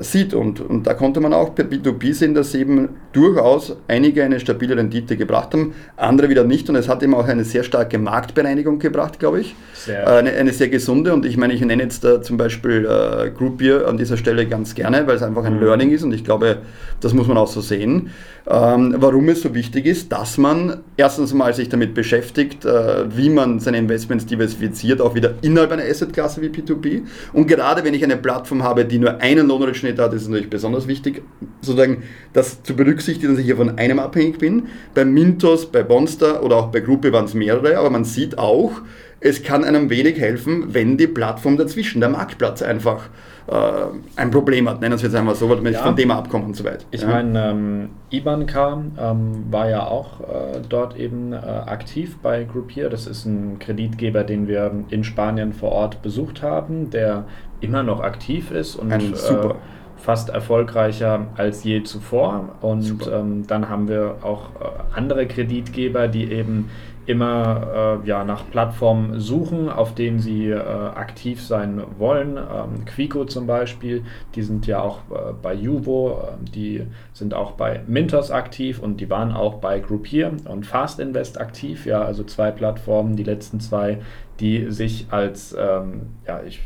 sieht. 0.00 0.34
Und, 0.34 0.60
und 0.60 0.86
da 0.86 0.94
konnte 0.94 1.20
man 1.20 1.32
auch 1.32 1.54
per 1.54 1.64
B2B 1.64 2.14
sehen, 2.14 2.34
dass 2.34 2.54
eben 2.54 2.88
durchaus 3.12 3.76
einige 3.88 4.24
eine 4.24 4.40
stabile 4.40 4.76
Rendite 4.76 5.16
gebracht 5.16 5.52
haben, 5.52 5.74
andere 5.96 6.28
wieder 6.28 6.44
nicht. 6.44 6.68
Und 6.68 6.76
es 6.76 6.88
hat 6.88 7.02
eben 7.02 7.14
auch 7.14 7.26
eine 7.26 7.44
sehr 7.44 7.62
starke 7.62 7.98
Marktbereinigung 7.98 8.78
gebracht, 8.78 9.18
glaube 9.18 9.40
ich. 9.40 9.54
Sehr. 9.74 10.06
Eine, 10.06 10.32
eine, 10.32 10.52
sehr 10.52 10.68
gesunde. 10.68 11.12
Und 11.12 11.26
ich 11.26 11.36
meine, 11.36 11.52
ich 11.52 11.60
nenne 11.60 11.82
jetzt 11.82 12.04
äh, 12.04 12.22
zum 12.22 12.36
Beispiel 12.36 12.86
äh, 12.86 13.30
Groupier 13.30 13.86
an 13.86 13.96
dieser 13.96 14.16
Stelle 14.16 14.46
ganz 14.46 14.74
gerne, 14.74 15.06
weil 15.06 15.16
es 15.16 15.22
einfach 15.22 15.44
ein 15.44 15.56
mhm. 15.56 15.62
Learning 15.62 15.90
ist. 15.90 16.02
Und 16.02 16.12
ich 16.12 16.24
glaube, 16.24 16.58
das 17.00 17.12
muss 17.12 17.26
man 17.26 17.36
auch 17.36 17.48
so 17.48 17.60
sehen. 17.60 18.10
Ähm, 18.48 18.94
warum 18.98 19.28
es 19.28 19.42
so 19.42 19.54
wichtig 19.54 19.86
ist, 19.86 20.12
dass 20.12 20.38
man 20.38 20.78
erstens 20.96 21.34
mal 21.34 21.52
sich 21.52 21.68
damit 21.68 21.94
beschäftigt, 21.94 22.64
äh, 22.64 23.04
wie 23.16 23.28
man 23.28 23.58
seine 23.58 23.78
Investments 23.78 24.24
diversifiziert, 24.24 25.00
auch 25.00 25.16
wieder 25.16 25.34
innerhalb 25.42 25.72
einer 25.72 25.82
Assetklasse 25.82 26.40
wie 26.42 26.46
P2P. 26.46 27.02
Und 27.32 27.48
gerade 27.48 27.82
wenn 27.82 27.92
ich 27.92 28.04
eine 28.04 28.16
Plattform 28.16 28.62
habe, 28.62 28.84
die 28.84 29.00
nur 29.00 29.20
einen 29.20 29.48
Lohnrückschnitt 29.66 29.98
hat, 29.98 30.12
ist 30.12 30.28
natürlich 30.28 30.50
besonders 30.50 30.86
wichtig, 30.86 31.22
sozusagen 31.60 32.04
das 32.32 32.62
zu 32.62 32.76
berücksichtigen, 32.76 33.32
dass 33.32 33.40
ich 33.40 33.46
hier 33.46 33.56
von 33.56 33.78
einem 33.78 33.98
abhängig 33.98 34.38
bin. 34.38 34.68
Bei 34.94 35.04
Mintos, 35.04 35.66
bei 35.66 35.82
Bonster 35.82 36.42
oder 36.42 36.56
auch 36.56 36.66
bei 36.68 36.80
Gruppe 36.80 37.12
waren 37.12 37.24
es 37.24 37.34
mehrere, 37.34 37.78
aber 37.78 37.90
man 37.90 38.04
sieht 38.04 38.38
auch, 38.38 38.72
es 39.18 39.42
kann 39.42 39.64
einem 39.64 39.90
wenig 39.90 40.20
helfen, 40.20 40.74
wenn 40.74 40.96
die 40.96 41.06
Plattform 41.06 41.56
dazwischen, 41.56 42.00
der 42.00 42.10
Marktplatz 42.10 42.62
einfach 42.62 43.08
ein 43.48 44.30
Problem 44.30 44.68
hat. 44.68 44.80
Nennen 44.80 44.92
wir 44.92 44.96
es 44.96 45.02
jetzt 45.02 45.14
einmal 45.14 45.36
so, 45.36 45.48
weil 45.48 45.62
wir 45.62 45.70
ja. 45.70 45.82
von 45.82 45.94
dem 45.94 46.10
abkommen 46.10 46.46
und 46.46 46.56
so 46.56 46.64
weiter. 46.64 46.84
Ich 46.90 47.02
ja. 47.02 47.08
meine, 47.08 47.50
ähm, 47.50 47.88
Ibanka 48.10 48.82
ähm, 48.98 49.44
war 49.50 49.68
ja 49.68 49.86
auch 49.86 50.20
äh, 50.20 50.60
dort 50.68 50.96
eben 50.96 51.32
äh, 51.32 51.36
aktiv 51.36 52.18
bei 52.22 52.44
Groupier. 52.44 52.90
Das 52.90 53.06
ist 53.06 53.24
ein 53.24 53.58
Kreditgeber, 53.60 54.24
den 54.24 54.48
wir 54.48 54.72
in 54.90 55.04
Spanien 55.04 55.52
vor 55.52 55.70
Ort 55.70 56.02
besucht 56.02 56.42
haben, 56.42 56.90
der 56.90 57.26
immer 57.60 57.82
noch 57.82 58.00
aktiv 58.00 58.50
ist 58.50 58.74
und 58.74 58.92
ein 58.92 59.14
super 59.14 59.50
äh, 59.50 59.54
fast 59.96 60.28
erfolgreicher 60.28 61.26
als 61.36 61.64
je 61.64 61.82
zuvor. 61.82 62.56
Und 62.60 63.08
ähm, 63.12 63.46
dann 63.46 63.68
haben 63.68 63.88
wir 63.88 64.16
auch 64.22 64.50
äh, 64.60 64.96
andere 64.96 65.26
Kreditgeber, 65.26 66.08
die 66.08 66.30
eben 66.30 66.68
immer 67.06 68.00
äh, 68.04 68.08
ja, 68.08 68.24
nach 68.24 68.50
Plattformen 68.50 69.20
suchen, 69.20 69.68
auf 69.68 69.94
denen 69.94 70.18
sie 70.18 70.48
äh, 70.48 70.58
aktiv 70.58 71.42
sein 71.42 71.82
wollen. 71.98 72.36
Ähm, 72.36 72.84
Quico 72.84 73.24
zum 73.24 73.46
Beispiel, 73.46 74.02
die 74.34 74.42
sind 74.42 74.66
ja 74.66 74.80
auch 74.80 74.98
äh, 75.10 75.32
bei 75.40 75.54
Juvo, 75.54 76.22
ähm, 76.28 76.44
die 76.52 76.82
sind 77.12 77.32
auch 77.32 77.52
bei 77.52 77.82
Mintos 77.86 78.30
aktiv 78.30 78.80
und 78.80 79.00
die 79.00 79.08
waren 79.08 79.32
auch 79.32 79.54
bei 79.54 79.78
Groupier 79.78 80.32
und 80.44 80.66
Fast 80.66 80.98
Invest 80.98 81.40
aktiv. 81.40 81.86
Ja, 81.86 82.02
also 82.02 82.24
zwei 82.24 82.50
Plattformen, 82.50 83.16
die 83.16 83.24
letzten 83.24 83.60
zwei, 83.60 83.98
die 84.40 84.70
sich 84.70 85.06
als, 85.10 85.56
ähm, 85.58 86.08
ja, 86.26 86.42
ich 86.42 86.60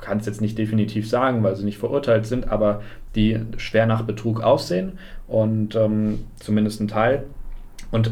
kann 0.00 0.18
es 0.18 0.26
jetzt 0.26 0.40
nicht 0.40 0.58
definitiv 0.58 1.08
sagen, 1.08 1.42
weil 1.42 1.54
sie 1.54 1.64
nicht 1.64 1.78
verurteilt 1.78 2.26
sind, 2.26 2.50
aber 2.50 2.82
die 3.14 3.38
schwer 3.58 3.86
nach 3.86 4.02
Betrug 4.02 4.42
aussehen 4.42 4.98
und 5.28 5.76
ähm, 5.76 6.24
zumindest 6.36 6.80
ein 6.80 6.88
Teil. 6.88 7.24
Und 7.90 8.10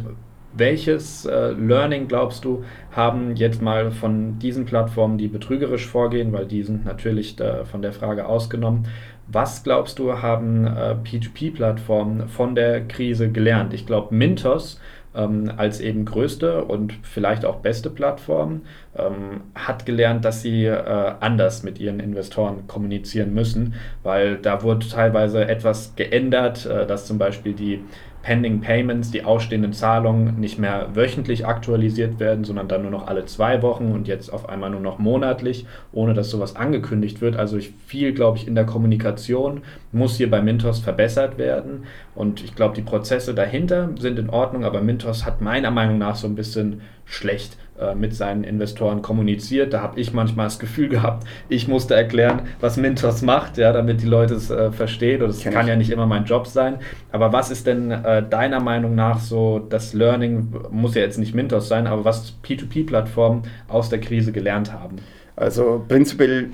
welches 0.52 1.26
äh, 1.26 1.50
Learning 1.52 2.08
glaubst 2.08 2.44
du, 2.44 2.64
haben 2.92 3.36
jetzt 3.36 3.62
mal 3.62 3.90
von 3.90 4.38
diesen 4.38 4.64
Plattformen, 4.64 5.18
die 5.18 5.28
betrügerisch 5.28 5.86
vorgehen, 5.86 6.32
weil 6.32 6.46
die 6.46 6.62
sind 6.62 6.84
natürlich 6.84 7.36
da 7.36 7.64
von 7.64 7.82
der 7.82 7.92
Frage 7.92 8.26
ausgenommen, 8.26 8.86
was 9.32 9.62
glaubst 9.62 10.00
du, 10.00 10.20
haben 10.20 10.66
äh, 10.66 10.96
P2P-Plattformen 11.04 12.28
von 12.28 12.56
der 12.56 12.86
Krise 12.88 13.30
gelernt? 13.30 13.72
Ich 13.72 13.86
glaube, 13.86 14.12
Mintos 14.12 14.80
ähm, 15.14 15.50
als 15.56 15.80
eben 15.80 16.04
größte 16.04 16.64
und 16.64 16.94
vielleicht 17.02 17.44
auch 17.44 17.56
beste 17.56 17.90
Plattform, 17.90 18.62
ähm, 18.96 19.42
hat 19.54 19.86
gelernt, 19.86 20.24
dass 20.24 20.42
sie 20.42 20.66
äh, 20.66 21.12
anders 21.20 21.62
mit 21.62 21.78
ihren 21.78 22.00
Investoren 22.00 22.66
kommunizieren 22.66 23.34
müssen, 23.34 23.74
weil 24.02 24.36
da 24.36 24.62
wurde 24.62 24.88
teilweise 24.88 25.46
etwas 25.46 25.94
geändert, 25.96 26.66
äh, 26.66 26.86
dass 26.86 27.06
zum 27.06 27.18
Beispiel 27.18 27.54
die 27.54 27.82
Pending 28.22 28.60
Payments, 28.60 29.10
die 29.10 29.24
ausstehenden 29.24 29.72
Zahlungen 29.72 30.38
nicht 30.38 30.58
mehr 30.58 30.88
wöchentlich 30.94 31.46
aktualisiert 31.46 32.20
werden, 32.20 32.44
sondern 32.44 32.68
dann 32.68 32.82
nur 32.82 32.90
noch 32.90 33.06
alle 33.06 33.24
zwei 33.24 33.62
Wochen 33.62 33.92
und 33.92 34.08
jetzt 34.08 34.30
auf 34.30 34.48
einmal 34.48 34.70
nur 34.70 34.80
noch 34.80 34.98
monatlich, 34.98 35.66
ohne 35.92 36.12
dass 36.12 36.30
sowas 36.30 36.54
angekündigt 36.54 37.20
wird. 37.22 37.36
Also 37.36 37.58
viel, 37.86 38.12
glaube 38.12 38.36
ich, 38.36 38.46
in 38.46 38.54
der 38.54 38.66
Kommunikation 38.66 39.62
muss 39.92 40.16
hier 40.16 40.30
bei 40.30 40.42
Mintos 40.42 40.80
verbessert 40.80 41.38
werden. 41.38 41.84
Und 42.14 42.44
ich 42.44 42.54
glaube, 42.54 42.74
die 42.74 42.82
Prozesse 42.82 43.34
dahinter 43.34 43.88
sind 43.98 44.18
in 44.18 44.28
Ordnung, 44.28 44.64
aber 44.64 44.82
Mintos 44.82 45.24
hat 45.24 45.40
meiner 45.40 45.70
Meinung 45.70 45.96
nach 45.96 46.16
so 46.16 46.26
ein 46.26 46.34
bisschen 46.34 46.82
schlecht 47.06 47.56
mit 47.94 48.14
seinen 48.14 48.44
Investoren 48.44 49.02
kommuniziert. 49.02 49.72
Da 49.72 49.82
habe 49.82 50.00
ich 50.00 50.12
manchmal 50.12 50.46
das 50.46 50.58
Gefühl 50.58 50.88
gehabt, 50.88 51.26
ich 51.48 51.68
musste 51.68 51.94
erklären, 51.94 52.42
was 52.60 52.76
Mintos 52.76 53.22
macht, 53.22 53.58
ja, 53.58 53.72
damit 53.72 54.02
die 54.02 54.06
Leute 54.06 54.34
es 54.34 54.50
äh, 54.50 54.72
verstehen. 54.72 55.22
Und 55.22 55.28
das 55.28 55.42
kann 55.42 55.66
ja 55.66 55.76
nicht 55.76 55.90
immer 55.90 56.06
mein 56.06 56.24
Job 56.24 56.46
sein. 56.46 56.76
Aber 57.12 57.32
was 57.32 57.50
ist 57.50 57.66
denn 57.66 57.90
äh, 57.90 58.22
deiner 58.28 58.60
Meinung 58.60 58.94
nach 58.94 59.18
so 59.18 59.58
das 59.58 59.94
Learning, 59.94 60.52
muss 60.70 60.94
ja 60.94 61.02
jetzt 61.02 61.18
nicht 61.18 61.34
Mintos 61.34 61.68
sein, 61.68 61.86
aber 61.86 62.04
was 62.04 62.34
P2P-Plattformen 62.44 63.42
aus 63.68 63.88
der 63.88 64.00
Krise 64.00 64.32
gelernt 64.32 64.72
haben? 64.72 64.96
Also 65.36 65.84
prinzipiell 65.88 66.50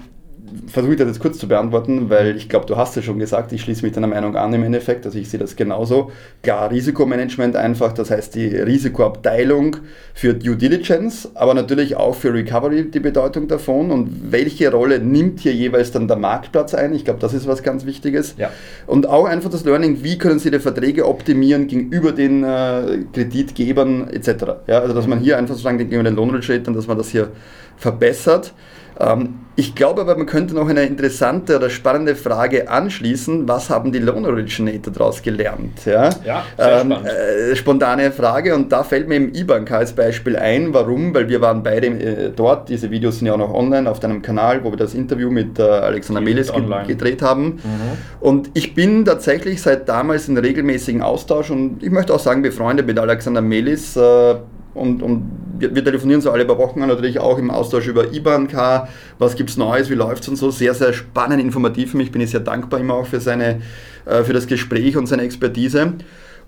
versuche 0.66 0.92
ich 0.92 0.98
das 0.98 1.09
jetzt 1.09 1.20
kurz 1.20 1.38
zu 1.38 1.48
beantworten, 1.48 2.11
weil 2.11 2.37
ich 2.37 2.48
glaube, 2.48 2.66
du 2.66 2.76
hast 2.76 2.96
es 2.96 3.04
schon 3.04 3.18
gesagt, 3.18 3.52
ich 3.52 3.62
schließe 3.62 3.85
mich 3.85 3.92
deiner 3.92 4.06
Meinung 4.06 4.37
an 4.37 4.52
im 4.52 4.62
Endeffekt, 4.62 5.06
also 5.06 5.18
ich 5.18 5.28
sehe 5.28 5.40
das 5.40 5.56
genauso. 5.56 6.11
Klar, 6.42 6.70
Risikomanagement 6.70 7.56
einfach, 7.56 7.92
das 7.92 8.11
heißt 8.11 8.35
die 8.35 8.46
Risikoabteilung 8.46 9.76
für 10.14 10.35
Due 10.35 10.56
Diligence, 10.56 11.30
aber 11.35 11.54
natürlich 11.54 11.96
auch 11.96 12.14
für 12.14 12.32
Recovery 12.32 12.90
die 12.90 13.00
Bedeutung 13.00 13.48
davon 13.48 13.90
und 13.90 14.32
welche 14.32 14.70
Rolle 14.70 14.98
nimmt 14.98 15.40
hier 15.40 15.52
jeweils 15.52 15.92
dann 15.92 16.09
der 16.09 16.16
Marktplatz 16.16 16.74
ein? 16.74 16.94
Ich 16.94 17.04
glaube, 17.04 17.20
das 17.20 17.35
ist 17.35 17.46
was 17.46 17.62
ganz 17.62 17.87
Wichtiges. 17.87 18.35
Ja. 18.38 18.50
Und 18.87 19.09
auch 19.09 19.26
einfach 19.26 19.50
das 19.50 19.64
Learning, 19.64 20.02
wie 20.02 20.18
können 20.18 20.38
Sie 20.38 20.50
die 20.50 20.61
Verträge 20.61 21.06
optimieren 21.06 21.66
gegenüber 21.66 22.12
den 22.12 22.44
äh, 22.44 23.04
Kreditgebern 23.12 24.09
etc. 24.11 24.44
Ja, 24.66 24.80
also 24.80 24.94
dass 24.94 25.06
man 25.06 25.20
hier 25.20 25.38
einfach 25.38 25.54
sozusagen 25.54 25.78
gegenüber 25.78 26.04
den 26.04 26.16
Lohnrate, 26.16 26.61
dass 26.61 26.87
man 26.87 26.98
das 26.98 27.09
hier 27.09 27.30
verbessert. 27.76 28.52
Ähm, 28.98 29.40
ich 29.58 29.74
glaube 29.74 30.02
aber, 30.02 30.16
man 30.16 30.26
könnte 30.26 30.54
noch 30.54 30.68
eine 30.68 30.82
interessante 30.82 31.56
oder 31.56 31.70
spannende 31.70 32.14
Frage 32.14 32.68
anschließen. 32.68 33.48
Was 33.48 33.70
haben 33.70 33.90
die 33.90 33.98
Loan 33.98 34.26
Originator 34.26 34.92
daraus 34.92 35.22
gelernt? 35.22 35.86
Ja, 35.86 36.10
ja 36.26 36.44
ähm, 36.58 36.92
äh, 36.92 37.56
spontane 37.56 38.12
Frage 38.12 38.54
und 38.54 38.70
da 38.70 38.84
fällt 38.84 39.08
mir 39.08 39.16
im 39.16 39.34
IBANK 39.34 39.72
als 39.72 39.94
Beispiel 39.94 40.36
ein. 40.36 40.74
Warum? 40.74 41.14
Weil 41.14 41.30
wir 41.30 41.40
waren 41.40 41.62
beide 41.62 41.86
äh, 41.86 42.32
dort. 42.36 42.68
Diese 42.68 42.90
Videos 42.90 43.18
sind 43.18 43.28
ja 43.28 43.32
auch 43.32 43.38
noch 43.38 43.54
online 43.54 43.90
auf 43.90 43.98
deinem 43.98 44.20
Kanal, 44.20 44.62
wo 44.62 44.72
wir 44.72 44.76
das 44.76 44.92
Interview 44.92 45.30
mit 45.30 45.58
äh, 45.58 45.62
Alexander 45.62 46.20
Melis 46.20 46.52
ge 46.52 46.62
gedreht 46.86 47.22
haben. 47.22 47.44
Mhm. 47.44 47.60
Und 48.20 48.50
ich 48.52 48.74
bin 48.74 49.06
tatsächlich 49.06 49.62
seit 49.62 49.88
damals 49.88 50.28
in 50.28 50.36
regelmäßigen 50.36 51.00
Austausch 51.00 51.50
und 51.50 51.82
ich 51.82 51.90
möchte 51.90 52.12
auch 52.12 52.20
sagen, 52.20 52.42
befreundet 52.42 52.86
mit 52.86 52.98
Alexander 52.98 53.40
Melis. 53.40 53.96
Äh, 53.96 54.34
und, 54.76 55.02
und 55.02 55.30
wir, 55.59 55.75
wir, 55.75 55.85
telefonieren 55.85 56.21
so 56.21 56.31
alle 56.31 56.45
paar 56.45 56.59
Wochen 56.59 56.81
natürlich 56.81 57.19
auch 57.19 57.38
im 57.38 57.51
Austausch 57.51 57.87
über 57.87 58.12
IBAN-K, 58.12 58.88
was 59.19 59.37
gibt 59.37 59.51
es 59.51 59.57
Neues, 59.57 59.90
wie 59.90 59.95
läuft 59.95 60.23
es 60.23 60.29
und 60.29 60.37
so. 60.37 60.51
Sehr, 60.51 60.75
sehr 60.75 60.92
spannend, 60.92 61.40
informativ 61.40 61.92
für 61.92 61.97
mich. 61.97 62.12
Bin 62.12 62.21
ich 62.21 62.31
sehr 62.31 62.40
dankbar 62.40 62.81
immer 62.81 62.95
auch 62.95 63.07
für, 63.07 63.21
seine, 63.21 63.61
äh, 64.05 64.23
für 64.25 64.33
das 64.33 64.47
Gespräch 64.47 64.97
und 64.97 65.07
seine 65.07 65.23
Expertise. 65.23 65.95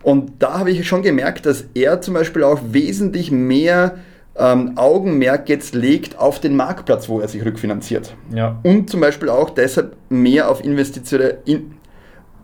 Und 0.03 0.33
da 0.39 0.59
habe 0.59 0.71
ich 0.71 0.87
schon 0.87 1.03
gemerkt, 1.03 1.47
dass 1.47 1.65
er 1.75 2.01
zum 2.01 2.15
Beispiel 2.15 2.45
auch 2.45 2.61
wesentlich 2.71 3.31
mehr 3.31 3.97
ähm, 4.39 4.73
Augenmerk 4.77 5.49
jetzt 5.49 5.75
legt 5.75 6.19
auf 6.19 6.41
den 6.41 6.55
Marktplatz, 6.55 7.09
wo 7.09 7.21
er 7.21 7.29
sich 7.29 7.45
rückfinanziert. 7.45 8.15
Ja. 8.33 8.61
Und 8.63 8.89
zum 8.89 9.01
Beispiel 9.01 9.29
auch 9.29 9.51
deshalb 9.51 9.97
mehr 10.09 10.49
auf 10.51 10.65
Investitionen, 10.65 11.33
in, 11.45 11.78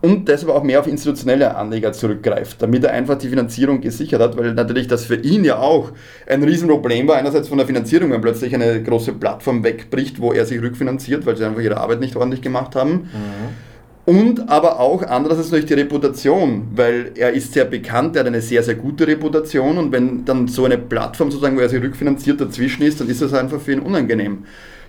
und 0.05 0.27
deshalb 0.27 0.51
auch 0.51 0.61
mehr 0.61 0.79
auf 0.79 0.85
institutionelle 0.85 1.55
Anleger 1.55 1.91
zurückgreift, 1.91 2.61
damit 2.61 2.83
er 2.83 2.91
einfach 2.91 3.17
die 3.17 3.27
Finanzierung 3.27 3.81
gesichert 3.81 4.21
hat, 4.21 4.37
weil 4.37 4.53
natürlich 4.53 4.87
das 4.87 5.03
für 5.05 5.15
ihn 5.15 5.43
ja 5.43 5.57
auch 5.57 5.93
ein 6.27 6.43
Riesenproblem 6.43 7.07
war, 7.07 7.15
einerseits 7.15 7.47
von 7.47 7.57
der 7.57 7.65
Finanzierung, 7.65 8.11
wenn 8.11 8.21
plötzlich 8.21 8.53
eine 8.53 8.83
große 8.83 9.13
Plattform 9.13 9.63
wegbricht, 9.63 10.21
wo 10.21 10.31
er 10.31 10.45
sich 10.45 10.61
rückfinanziert, 10.61 11.25
weil 11.25 11.35
sie 11.35 11.43
einfach 11.43 11.61
ihre 11.61 11.77
Arbeit 11.77 12.01
nicht 12.01 12.15
ordentlich 12.15 12.43
gemacht 12.43 12.75
haben. 12.75 12.91
Mhm. 12.91 14.11
Und 14.13 14.47
aber 14.47 14.79
auch 14.79 15.01
andererseits 15.01 15.47
natürlich 15.47 15.65
die 15.65 15.73
Reputation, 15.73 16.67
weil 16.75 17.13
er 17.15 17.31
ist 17.31 17.53
sehr 17.53 17.65
bekannt, 17.65 18.15
er 18.15 18.19
hat 18.19 18.27
eine 18.27 18.41
sehr, 18.41 18.61
sehr 18.61 18.75
gute 18.75 19.07
Reputation 19.07 19.79
und 19.79 19.91
wenn 19.91 20.23
dann 20.23 20.47
so 20.47 20.65
eine 20.65 20.77
Plattform 20.77 21.31
sozusagen, 21.31 21.57
wo 21.57 21.61
er 21.61 21.69
sich 21.69 21.81
rückfinanziert 21.81 22.39
dazwischen 22.39 22.83
ist, 22.83 23.01
dann 23.01 23.09
ist 23.09 23.23
das 23.23 23.33
einfach 23.33 23.59
für 23.59 23.71
ihn 23.71 23.79
unangenehm. 23.79 24.43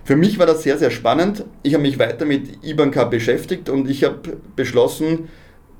Für 0.07 0.15
mich 0.15 0.39
war 0.39 0.45
das 0.45 0.63
sehr, 0.63 0.77
sehr 0.77 0.89
spannend. 0.89 1.43
Ich 1.63 1.73
habe 1.73 1.81
mich 1.81 1.99
weiter 1.99 2.23
mit 2.23 2.63
Ibanka 2.63 3.03
beschäftigt 3.03 3.67
und 3.67 3.89
ich 3.89 4.05
habe 4.05 4.37
beschlossen, 4.55 5.27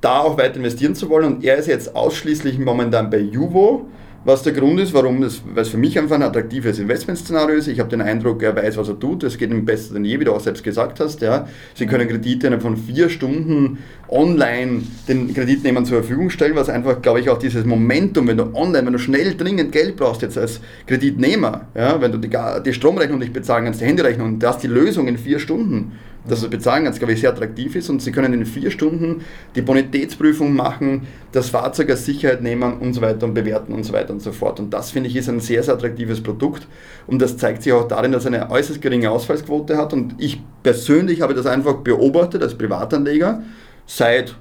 da 0.02 0.20
auch 0.20 0.38
weiter 0.38 0.58
investieren 0.58 0.96
zu 0.96 1.08
wollen. 1.10 1.24
Und 1.24 1.46
er 1.46 1.56
ist 1.56 1.68
jetzt 1.68 1.96
ausschließlich 1.96 2.60
momentan 2.60 3.10
bei 3.10 3.20
Juvo 3.20 3.86
was 4.28 4.44
der 4.44 4.52
Grund 4.52 4.78
ist, 4.78 4.94
warum 4.94 5.24
es, 5.24 5.42
weil 5.54 5.62
es 5.62 5.70
für 5.70 5.78
mich 5.78 5.98
einfach 5.98 6.16
ein 6.16 6.22
attraktives 6.22 6.80
Investmentszenario 6.80 7.56
ist. 7.56 7.70
Ich 7.70 7.80
habe 7.80 7.90
den 7.90 8.02
Eindruck, 8.02 8.44
er 8.44 8.54
weiß, 8.54 8.76
was 8.76 8.90
er 8.90 9.00
tut. 9.00 9.24
Es 9.24 9.38
geht 9.38 9.52
ihm 9.52 9.64
besser 9.64 9.94
denn 9.94 10.04
je, 10.04 10.20
wie 10.20 10.26
du 10.26 10.34
auch 10.34 10.42
selbst 10.42 10.66
gesagt 10.66 11.00
hast. 11.00 11.22
Ja. 11.22 11.48
Sie 11.76 11.86
können 11.86 12.10
Kredite 12.10 12.48
innerhalb 12.48 12.62
von 12.62 12.76
vier 12.76 13.08
Stunden 13.08 13.78
online 14.10 14.82
den 15.08 15.34
Kreditnehmern 15.34 15.86
zur 15.86 16.00
Verfügung 16.00 16.30
stellen, 16.30 16.58
was 16.58 16.68
einfach, 16.68 17.02
glaube 17.02 17.22
ich, 17.22 17.30
auch 17.30 17.40
dieses 17.40 17.64
Momentum, 17.64 18.28
wenn 18.28 18.36
du 18.36 18.54
online, 18.54 18.86
wenn 18.86 18.94
du 18.94 19.00
schnell 19.00 19.34
dringend 19.34 19.72
Geld 19.72 19.96
brauchst 19.96 20.22
jetzt 20.22 20.38
als 20.38 20.60
Kreditnehmer, 20.88 21.68
ja, 21.74 22.02
wenn 22.02 22.12
du 22.12 22.18
die, 22.18 22.30
die 22.66 22.74
Stromrechnung 22.74 23.20
nicht 23.20 23.32
bezahlen 23.32 23.64
kannst, 23.64 23.80
die 23.80 23.86
Handyrechnung, 23.86 24.40
du 24.40 24.46
hast 24.48 24.62
die 24.62 24.68
Lösung 24.68 25.08
in 25.08 25.18
vier 25.18 25.40
Stunden 25.40 25.94
dass 26.28 26.42
das 26.42 26.50
Bezahlen 26.50 26.84
ganz, 26.84 26.98
glaube 26.98 27.14
ich, 27.14 27.22
sehr 27.22 27.32
attraktiv 27.32 27.76
ist 27.76 27.90
und 27.90 28.02
Sie 28.02 28.12
können 28.12 28.34
in 28.34 28.46
vier 28.46 28.72
Stunden 28.72 29.22
die 29.56 29.62
Bonitätsprüfung 29.62 30.56
machen, 30.56 31.08
das 31.32 31.50
Fahrzeug 31.50 31.90
als 31.90 32.06
Sicherheit 32.06 32.42
nehmen 32.42 32.80
und 32.80 32.94
so 32.94 33.02
weiter 33.02 33.26
und 33.26 33.34
bewerten 33.34 33.74
und 33.74 33.84
so 33.84 33.94
weiter 33.94 34.14
und 34.14 34.22
so 34.22 34.32
fort. 34.32 34.60
Und 34.60 34.72
das 34.72 34.92
finde 34.92 35.10
ich 35.10 35.16
ist 35.16 35.30
ein 35.30 35.40
sehr, 35.40 35.64
sehr 35.64 35.74
attraktives 35.74 36.22
Produkt 36.22 36.68
und 37.08 37.22
das 37.22 37.38
zeigt 37.38 37.64
sich 37.64 37.74
auch 37.74 37.88
darin, 37.88 38.12
dass 38.12 38.26
er 38.26 38.34
eine 38.34 38.52
äußerst 38.52 38.82
geringe 38.82 39.12
Ausfallsquote 39.12 39.78
hat 39.78 39.94
und 39.94 40.16
ich 40.18 40.42
persönlich 40.64 41.22
habe 41.22 41.34
das 41.34 41.46
einfach 41.46 41.76
beobachtet 41.78 42.42
als 42.42 42.56
Privatanleger 42.56 43.44
seit 43.86 44.36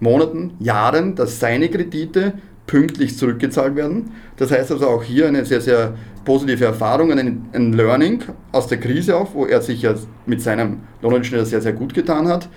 Monaten, 0.00 0.54
Jahren, 0.58 1.14
dass 1.14 1.38
seine 1.38 1.68
Kredite 1.68 2.34
pünktlich 2.70 3.18
zurückgezahlt 3.18 3.74
werden. 3.74 4.12
Das 4.36 4.52
heißt 4.52 4.70
also 4.70 4.86
auch 4.86 5.02
hier 5.02 5.26
eine 5.26 5.44
sehr, 5.44 5.60
sehr 5.60 5.94
positive 6.24 6.64
Erfahrung, 6.64 7.12
ein, 7.12 7.48
ein 7.52 7.72
Learning 7.72 8.22
aus 8.52 8.66
der 8.66 8.78
Krise 8.78 9.16
auch, 9.16 9.34
wo 9.34 9.46
er 9.46 9.62
sich 9.62 9.82
ja 9.82 9.94
mit 10.26 10.42
seinem 10.42 10.80
Lohningenieur 11.02 11.44
sehr, 11.44 11.60
sehr 11.60 11.72
gut 11.72 11.94
getan 11.94 12.28
hat. 12.28 12.48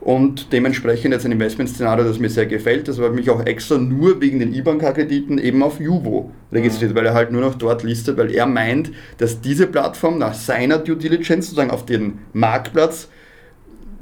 Und 0.00 0.52
dementsprechend 0.52 1.12
jetzt 1.12 1.26
ein 1.26 1.32
Investmentszenario, 1.32 2.04
das 2.04 2.18
mir 2.18 2.30
sehr 2.30 2.46
gefällt. 2.46 2.88
Das 2.88 2.96
habe 2.98 3.08
ich 3.08 3.14
mich 3.14 3.30
auch 3.30 3.44
extra 3.44 3.76
nur 3.76 4.20
wegen 4.22 4.38
den 4.38 4.54
IBANK-Krediten 4.54 5.36
eben 5.36 5.62
auf 5.62 5.78
Juvo 5.78 6.30
registriert, 6.50 6.92
mhm. 6.92 6.96
weil 6.96 7.06
er 7.06 7.14
halt 7.14 7.32
nur 7.32 7.42
noch 7.42 7.54
dort 7.54 7.82
listet, 7.82 8.16
weil 8.16 8.34
er 8.34 8.46
meint, 8.46 8.92
dass 9.18 9.42
diese 9.42 9.66
Plattform 9.66 10.16
nach 10.16 10.32
seiner 10.32 10.78
Due 10.78 10.96
Diligence 10.96 11.46
sozusagen 11.46 11.70
auf 11.70 11.84
den 11.84 12.20
Marktplatz 12.32 13.08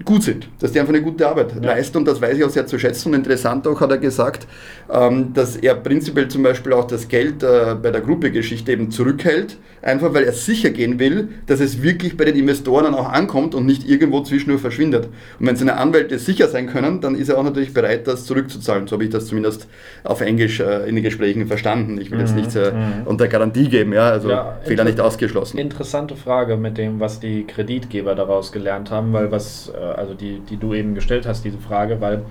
gut 0.05 0.23
sind, 0.23 0.49
dass 0.61 0.73
die 0.73 0.81
einfach 0.81 0.95
eine 0.95 1.03
gute 1.03 1.27
Arbeit 1.29 1.55
ja. 1.55 1.61
leisten 1.61 1.99
und 1.99 2.07
das 2.07 2.21
weiß 2.21 2.37
ich 2.37 2.45
auch 2.45 2.51
sehr 2.51 2.67
zu 2.67 2.79
schätzen. 2.79 3.09
Und 3.09 3.15
interessant 3.15 3.67
auch 3.67 3.81
hat 3.81 3.91
er 3.91 3.99
gesagt, 3.99 4.47
ähm, 4.91 5.33
dass 5.35 5.57
er 5.57 5.75
prinzipiell 5.75 6.29
zum 6.29 6.43
Beispiel 6.43 6.73
auch 6.73 6.87
das 6.87 7.09
Geld 7.09 7.43
äh, 7.43 7.75
bei 7.81 7.91
der 7.91 8.01
Gruppegeschichte 8.01 8.73
eben 8.73 8.91
zurückhält, 8.91 9.57
einfach 9.83 10.15
weil 10.15 10.25
er 10.25 10.33
sicher 10.33 10.71
gehen 10.71 10.99
will, 10.99 11.29
dass 11.47 11.61
es 11.61 11.83
wirklich 11.83 12.17
bei 12.17 12.25
den 12.25 12.37
Investoren 12.37 12.85
dann 12.85 12.95
auch 12.95 13.11
ankommt 13.11 13.55
und 13.55 13.67
nicht 13.67 13.89
irgendwo 13.89 14.21
zwischendurch 14.23 14.61
verschwindet. 14.61 15.09
Und 15.39 15.47
wenn 15.47 15.57
seine 15.57 15.77
Anwälte 15.77 16.19
sicher 16.19 16.49
sein 16.49 16.69
können, 16.69 17.01
dann 17.01 17.15
ist 17.15 17.29
er 17.29 17.39
auch 17.39 17.45
natürlich 17.45 17.75
bereit, 17.75 18.07
das 18.07 18.25
zurückzuzahlen. 18.25 18.87
So 18.87 18.95
habe 18.95 19.05
ich 19.05 19.11
das 19.11 19.27
zumindest 19.27 19.67
auf 20.05 20.21
Englisch 20.21 20.61
äh, 20.61 20.89
in 20.89 20.95
den 20.95 21.05
Gesprächen 21.05 21.47
verstanden. 21.47 22.01
Ich 22.01 22.11
will 22.11 22.21
jetzt 22.21 22.31
mhm. 22.31 22.37
nichts 22.37 22.55
äh, 22.55 22.73
mhm. 22.73 23.07
unter 23.07 23.27
Garantie 23.27 23.69
geben, 23.69 23.93
ja, 23.93 24.11
also 24.11 24.31
ja, 24.31 24.59
Fehler 24.65 24.85
nicht 24.85 25.01
ausgeschlossen. 25.01 25.59
Interessante 25.59 26.15
Frage 26.15 26.57
mit 26.57 26.79
dem, 26.79 27.01
was 27.01 27.21
die 27.21 27.45
Kreditgeber 27.47 28.15
daraus 28.15 28.53
gelernt 28.53 28.91
haben, 28.91 29.13
weil 29.13 29.31
was 29.31 29.71
also 29.96 30.14
die, 30.14 30.40
die 30.40 30.57
du 30.57 30.74
eben 30.74 30.94
gestellt 30.94 31.27
hast, 31.27 31.44
diese 31.44 31.59
Frage, 31.59 32.01
weil 32.01 32.22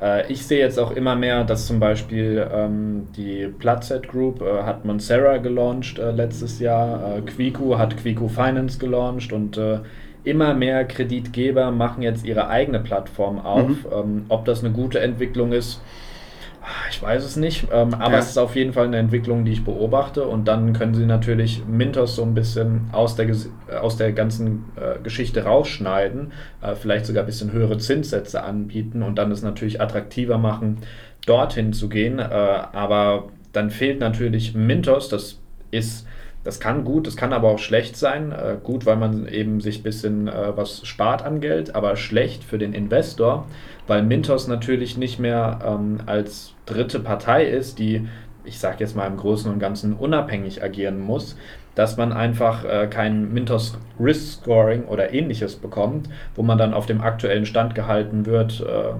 äh, 0.00 0.30
ich 0.30 0.46
sehe 0.46 0.58
jetzt 0.58 0.78
auch 0.78 0.90
immer 0.90 1.16
mehr, 1.16 1.44
dass 1.44 1.66
zum 1.66 1.80
Beispiel 1.80 2.46
ähm, 2.52 3.08
die 3.16 3.46
Platset 3.46 4.08
Group 4.08 4.42
äh, 4.42 4.62
hat 4.62 4.84
Monsera 4.84 5.38
gelauncht 5.38 5.98
äh, 5.98 6.10
letztes 6.10 6.60
Jahr, 6.60 7.18
äh, 7.18 7.20
Quiku 7.22 7.78
hat 7.78 7.96
Quiku 7.96 8.28
Finance 8.28 8.78
gelauncht 8.78 9.32
und 9.32 9.56
äh, 9.56 9.80
immer 10.24 10.54
mehr 10.54 10.84
Kreditgeber 10.84 11.70
machen 11.70 12.02
jetzt 12.02 12.26
ihre 12.26 12.48
eigene 12.48 12.80
Plattform 12.80 13.38
auf. 13.38 13.68
Mhm. 13.68 13.86
Ähm, 13.92 14.24
ob 14.28 14.44
das 14.44 14.64
eine 14.64 14.72
gute 14.72 14.98
Entwicklung 15.00 15.52
ist, 15.52 15.80
ich 16.90 17.00
weiß 17.00 17.24
es 17.24 17.36
nicht, 17.36 17.68
ähm, 17.72 17.94
aber 17.94 18.14
ja. 18.14 18.18
es 18.18 18.30
ist 18.30 18.38
auf 18.38 18.56
jeden 18.56 18.72
Fall 18.72 18.86
eine 18.86 18.98
Entwicklung, 18.98 19.44
die 19.44 19.52
ich 19.52 19.64
beobachte 19.64 20.26
und 20.26 20.46
dann 20.48 20.72
können 20.72 20.94
sie 20.94 21.06
natürlich 21.06 21.62
Mintos 21.66 22.16
so 22.16 22.22
ein 22.22 22.34
bisschen 22.34 22.88
aus 22.92 23.16
der, 23.16 23.34
aus 23.80 23.96
der 23.96 24.12
ganzen 24.12 24.64
äh, 24.76 25.00
Geschichte 25.02 25.44
rausschneiden, 25.44 26.32
äh, 26.62 26.74
vielleicht 26.74 27.06
sogar 27.06 27.22
ein 27.22 27.26
bisschen 27.26 27.52
höhere 27.52 27.78
Zinssätze 27.78 28.42
anbieten 28.42 29.02
und 29.02 29.16
dann 29.16 29.30
es 29.30 29.42
natürlich 29.42 29.80
attraktiver 29.80 30.38
machen, 30.38 30.78
dorthin 31.26 31.72
zu 31.72 31.88
gehen, 31.88 32.18
äh, 32.18 32.22
aber 32.22 33.28
dann 33.52 33.70
fehlt 33.70 34.00
natürlich 34.00 34.54
Mintos, 34.54 35.08
das 35.08 35.40
ist 35.70 36.06
das 36.46 36.60
kann 36.60 36.84
gut, 36.84 37.08
das 37.08 37.16
kann 37.16 37.32
aber 37.32 37.48
auch 37.48 37.58
schlecht 37.58 37.96
sein. 37.96 38.30
Äh, 38.30 38.58
gut, 38.62 38.86
weil 38.86 38.94
man 38.94 39.26
eben 39.26 39.60
sich 39.60 39.80
ein 39.80 39.82
bisschen 39.82 40.28
äh, 40.28 40.56
was 40.56 40.86
spart 40.86 41.22
an 41.22 41.40
Geld, 41.40 41.74
aber 41.74 41.96
schlecht 41.96 42.44
für 42.44 42.56
den 42.56 42.72
Investor, 42.72 43.48
weil 43.88 44.04
Mintos 44.04 44.46
natürlich 44.46 44.96
nicht 44.96 45.18
mehr 45.18 45.58
ähm, 45.66 45.98
als 46.06 46.54
dritte 46.66 47.00
Partei 47.00 47.44
ist, 47.44 47.78
die, 47.78 48.06
ich 48.44 48.58
sage 48.58 48.76
jetzt 48.80 48.96
mal 48.96 49.06
im 49.06 49.16
Großen 49.16 49.50
und 49.50 49.58
Ganzen, 49.58 49.94
unabhängig 49.94 50.62
agieren 50.62 51.00
muss, 51.00 51.36
dass 51.74 51.96
man 51.96 52.12
einfach 52.12 52.64
äh, 52.64 52.86
kein 52.88 53.32
Mintos 53.32 53.78
Risk 54.00 54.42
Scoring 54.42 54.84
oder 54.84 55.12
ähnliches 55.12 55.56
bekommt, 55.56 56.08
wo 56.34 56.42
man 56.42 56.58
dann 56.58 56.74
auf 56.74 56.86
dem 56.86 57.00
aktuellen 57.00 57.46
Stand 57.46 57.74
gehalten 57.74 58.26
wird. 58.26 58.60
Äh, 58.60 58.94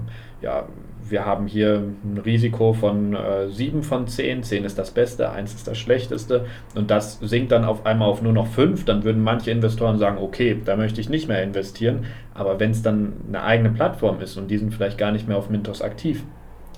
ja, 0.45 0.67
wir 1.09 1.25
haben 1.25 1.47
hier 1.47 1.83
ein 2.05 2.19
Risiko 2.19 2.73
von 2.73 3.15
äh, 3.15 3.49
7 3.49 3.83
von 3.83 4.07
10, 4.07 4.43
10 4.43 4.65
ist 4.65 4.79
das 4.79 4.91
Beste, 4.91 5.31
1 5.31 5.55
ist 5.55 5.69
das 5.69 5.79
Schlechteste 5.79 6.47
und 6.75 6.91
das 6.91 7.19
sinkt 7.21 7.53
dann 7.53 7.65
auf 7.65 7.87
einmal 7.87 8.09
auf 8.09 8.23
nur 8.23 8.33
noch 8.33 8.49
5, 8.49 8.85
dann 8.85 9.05
würden 9.05 9.23
manche 9.23 9.51
Investoren 9.51 9.99
sagen, 9.99 10.19
okay, 10.19 10.61
da 10.65 10.77
möchte 10.77 11.01
ich 11.01 11.09
nicht 11.09 11.29
mehr 11.29 11.43
investieren, 11.43 12.07
aber 12.35 12.59
wenn 12.61 12.73
es 12.73 12.83
dann 12.83 13.15
eine 13.29 13.43
eigene 13.43 13.71
Plattform 13.71 14.21
ist 14.21 14.37
und 14.37 14.51
die 14.51 14.59
sind 14.59 14.75
vielleicht 14.75 14.99
gar 14.99 15.13
nicht 15.13 15.29
mehr 15.29 15.37
auf 15.37 15.49
Mintos 15.49 15.81
aktiv, 15.81 16.25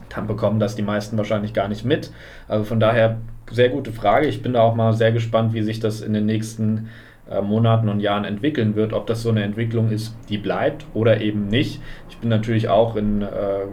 dann 0.09 0.27
bekommen 0.27 0.61
das 0.61 0.77
die 0.77 0.83
meisten 0.83 1.17
wahrscheinlich 1.17 1.53
gar 1.53 1.69
nicht 1.69 1.85
mit. 1.85 2.11
Also 2.47 2.65
von 2.65 2.81
daher 2.81 3.19
sehr 3.51 3.69
gute 3.69 3.93
Frage. 3.93 4.27
Ich 4.27 4.43
bin 4.43 4.53
da 4.53 4.63
auch 4.63 4.75
mal 4.75 4.93
sehr 4.93 5.13
gespannt, 5.13 5.53
wie 5.53 5.63
sich 5.63 5.81
das 5.81 6.01
in 6.01 6.13
den 6.13 6.27
nächsten 6.27 6.89
äh, 7.31 7.41
Monaten 7.41 7.89
und 7.89 8.01
Jahren 8.01 8.25
entwickeln 8.25 8.75
wird, 8.75 8.93
ob 8.93 9.07
das 9.07 9.23
so 9.23 9.31
eine 9.31 9.43
Entwicklung 9.43 9.91
ist, 9.91 10.17
die 10.29 10.39
bleibt 10.39 10.87
oder 10.95 11.21
eben 11.21 11.49
nicht. 11.49 11.81
Ich 12.09 12.19
bin 12.19 12.29
natürlich 12.31 12.69
auch 12.69 12.97
in 12.97 13.23
äh, 13.23 13.67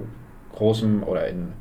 großem 0.54 1.04
oder 1.04 1.28
in 1.28 1.54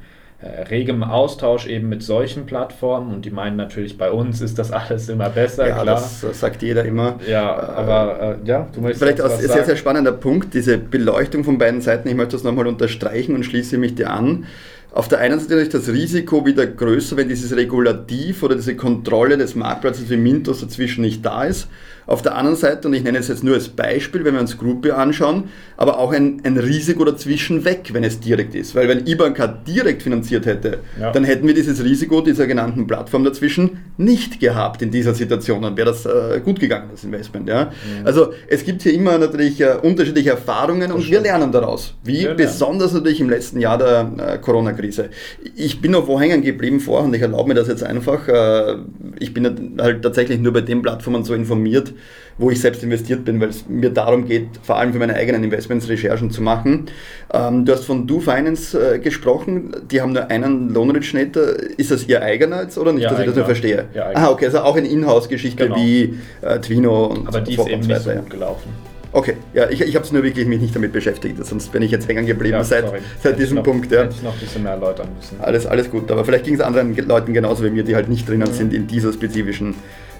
regem 0.71 1.03
Austausch 1.03 1.67
eben 1.67 1.89
mit 1.89 2.03
solchen 2.03 2.47
Plattformen 2.47 3.15
und 3.15 3.25
die 3.25 3.31
meinen 3.31 3.57
natürlich, 3.57 3.97
bei 3.97 4.11
uns 4.11 4.41
ist 4.41 4.59
das 4.59 4.71
alles 4.73 5.09
immer 5.09 5.31
besser, 5.31 5.69
ja, 5.69 5.75
klar. 5.75 5.97
Das, 5.97 6.21
das 6.21 6.41
sagt 6.41 6.63
jeder 6.63 6.85
immer. 6.85 7.19
Ja, 7.27 7.57
aber 7.57 8.39
äh, 8.45 8.49
ja, 8.49 8.69
du 8.73 8.81
möchtest. 8.81 9.03
Vielleicht 9.03 9.21
ein 9.21 9.31
sehr, 9.31 9.65
sehr 9.65 9.77
spannender 9.77 10.13
Punkt, 10.13 10.55
diese 10.55 10.79
Beleuchtung 10.79 11.45
von 11.45 11.59
beiden 11.59 11.81
Seiten. 11.81 12.09
Ich 12.09 12.15
möchte 12.15 12.33
das 12.33 12.45
nochmal 12.45 12.67
unterstreichen 12.67 13.35
und 13.35 13.45
schließe 13.45 13.79
mich 13.79 13.95
dir 13.95 14.11
an. 14.11 14.47
Auf 14.93 15.09
der 15.09 15.19
einen 15.19 15.41
Seite 15.41 15.55
ist 15.55 15.75
das 15.75 15.89
Risiko 15.89 16.47
wieder 16.47 16.67
größer, 16.67 17.17
wenn 17.17 17.29
dieses 17.29 17.57
Regulativ 17.57 18.45
oder 18.45 18.55
diese 18.55 18.77
Kontrolle 18.77 19.37
des 19.37 19.57
Marktplatzes 19.57 20.09
wie 20.09 20.17
Mintos 20.17 20.61
dazwischen 20.61 21.01
nicht 21.01 21.27
da 21.27 21.45
ist. 21.45 21.69
Auf 22.07 22.23
der 22.23 22.37
anderen 22.37 22.57
Seite, 22.57 22.89
und 22.89 22.95
ich 22.95 23.03
nenne 23.03 23.19
es 23.19 23.29
jetzt 23.29 23.43
nur 23.43 23.55
als 23.55 23.69
Beispiel, 23.69 24.25
wenn 24.25 24.35
wir 24.35 24.41
uns 24.41 24.59
Gruppe 24.59 24.95
anschauen, 24.95 25.45
aber 25.77 25.99
auch 25.99 26.13
ein, 26.13 26.41
ein 26.45 26.57
Risiko 26.57 27.05
dazwischen 27.05 27.65
weg, 27.65 27.91
wenn 27.93 28.05
es 28.05 28.21
direkt 28.21 28.55
ist. 28.55 28.75
Weil 28.75 28.89
wenn 28.89 29.07
Ibanka 29.07 29.47
direkt 29.47 30.03
finanziert 30.03 30.47
hätte, 30.47 30.81
ja. 31.01 31.13
dann 31.13 31.25
hätten 31.25 31.47
wir 31.47 31.55
dieses 31.55 31.83
Risiko 31.83 32.21
dieser 32.21 32.47
genannten 32.47 32.87
Plattform 32.87 33.25
dazwischen 33.25 33.79
nicht 33.97 34.41
gehabt 34.41 34.83
in 34.83 34.91
dieser 34.91 35.15
Situation. 35.15 35.63
Dann 35.63 35.77
wäre 35.77 35.89
das 35.89 36.07
äh, 36.07 36.41
gut 36.45 36.61
gegangen, 36.61 36.89
das 36.91 37.05
Investment. 37.05 37.49
Ja? 37.49 37.65
Mhm. 37.65 38.07
Also 38.07 38.33
es 38.49 38.65
gibt 38.65 38.83
hier 38.83 38.93
immer 38.93 39.19
natürlich 39.19 39.61
äh, 39.61 39.77
unterschiedliche 39.83 40.31
Erfahrungen 40.31 40.93
und 40.93 41.09
wir 41.09 41.21
lernen 41.21 41.53
daraus. 41.53 41.95
Wie 42.05 42.25
ja, 42.25 42.35
besonders 42.35 42.93
natürlich 42.93 43.21
im 43.21 43.31
letzten 43.31 43.61
Jahr 43.61 43.79
der 43.79 44.13
äh, 44.19 44.39
Corona-Krise. 44.39 45.09
Ich 45.57 45.81
bin 45.81 45.93
noch 45.93 46.07
wo 46.07 46.21
hängen 46.21 46.43
geblieben 46.43 46.81
vorher 46.81 47.07
und 47.07 47.15
ich 47.15 47.23
erlaube 47.23 47.49
mir 47.49 47.55
das 47.55 47.69
jetzt 47.69 47.83
einfach. 47.83 48.29
Äh, 48.29 48.77
ich 49.19 49.33
bin 49.33 49.77
halt 49.79 50.03
tatsächlich 50.03 50.41
nur 50.41 50.53
bei 50.53 50.61
den 50.61 50.83
Plattformen 50.83 51.25
so 51.25 51.35
informiert, 51.35 51.94
wo 52.39 52.51
ich 52.51 52.61
selbst 52.61 52.83
investiert 52.83 53.25
bin, 53.25 53.41
weil 53.41 53.51
es 53.51 53.69
mir 53.69 53.91
darum 53.91 54.27
geht, 54.27 54.49
vor 54.63 54.77
allem 54.77 54.93
für 54.93 54.99
meine 54.99 55.15
eigenen 55.15 55.45
Investments 55.45 55.89
Recherchen 55.89 56.31
zu 56.31 56.43
machen. 56.43 56.87
Ähm, 57.33 57.65
du 57.65 57.73
hast 57.73 57.85
von 57.85 58.07
Do 58.07 58.21
Finance 58.21 58.95
äh, 58.95 58.99
gesprochen, 58.99 59.75
die 59.91 60.01
haben 60.01 60.13
nur 60.13 60.31
einen 60.31 60.73
Lohnrich-Netter. 60.73 61.79
Ist 61.79 61.91
das 61.91 62.07
ihr 62.09 62.23
eigener 62.23 62.63
jetzt 62.63 62.77
oder 62.79 62.93
nicht, 62.93 63.05
ja, 63.05 63.11
dass 63.11 63.21
ich 63.21 63.27
das 63.27 63.37
nur 63.37 63.45
verstehe? 63.45 63.85
Ja, 63.95 64.11
ah, 64.15 64.31
okay, 64.31 64.47
also 64.47 64.61
auch 64.61 64.77
eine 64.77 64.89
Inhouse-Geschichte 64.89 65.65
genau. 65.65 65.77
wie 65.77 66.19
äh, 66.43 66.59
Twino 66.59 67.07
und 67.07 67.29
Aber 67.29 67.41
die 67.41 67.55
ist 67.55 67.69
eben 67.69 67.87
nicht 67.87 68.01
so 68.01 68.11
gut 68.11 68.31
gelaufen. 68.31 68.95
Okay, 69.15 69.37
ja, 69.53 69.71
ich, 69.71 69.81
ich 69.81 69.95
habe 69.95 70.05
es 70.05 70.11
nur 70.11 70.25
wirklich 70.25 70.45
mich 70.49 70.61
nicht 70.61 70.75
damit 70.75 70.93
beschäftigt, 70.93 71.37
sonst 71.47 71.71
bin 71.71 71.83
ich 71.83 71.93
jetzt 71.93 72.09
hängen 72.09 72.27
geblieben 72.27 72.57
ja, 72.57 72.65
seit, 72.65 72.85
seit 73.23 73.39
diesem 73.39 73.59
noch, 73.59 73.63
Punkt. 73.63 73.93
Ja. 73.93 74.03
Hätte 74.03 74.15
ich 74.17 74.23
noch 74.25 74.33
ein 74.33 74.41
bisschen 74.41 74.65
mehr 74.65 74.73
erläutern 74.73 75.07
müssen. 75.17 75.41
Alles, 75.41 75.67
alles 75.67 75.89
gut, 75.89 76.11
aber 76.11 76.25
vielleicht 76.25 76.47
ging 76.47 76.55
es 76.55 76.61
anderen 76.61 76.97
Leuten 76.97 77.33
genauso 77.33 77.63
wie 77.63 77.71
mir, 77.71 77.85
die 77.85 77.95
halt 77.95 78.09
nicht 78.09 78.29
drinnen 78.29 78.49
mhm. 78.49 78.55
sind 78.55 78.75
in 78.75 78.89
dieser 78.89 79.13
spezifischen 79.13 79.77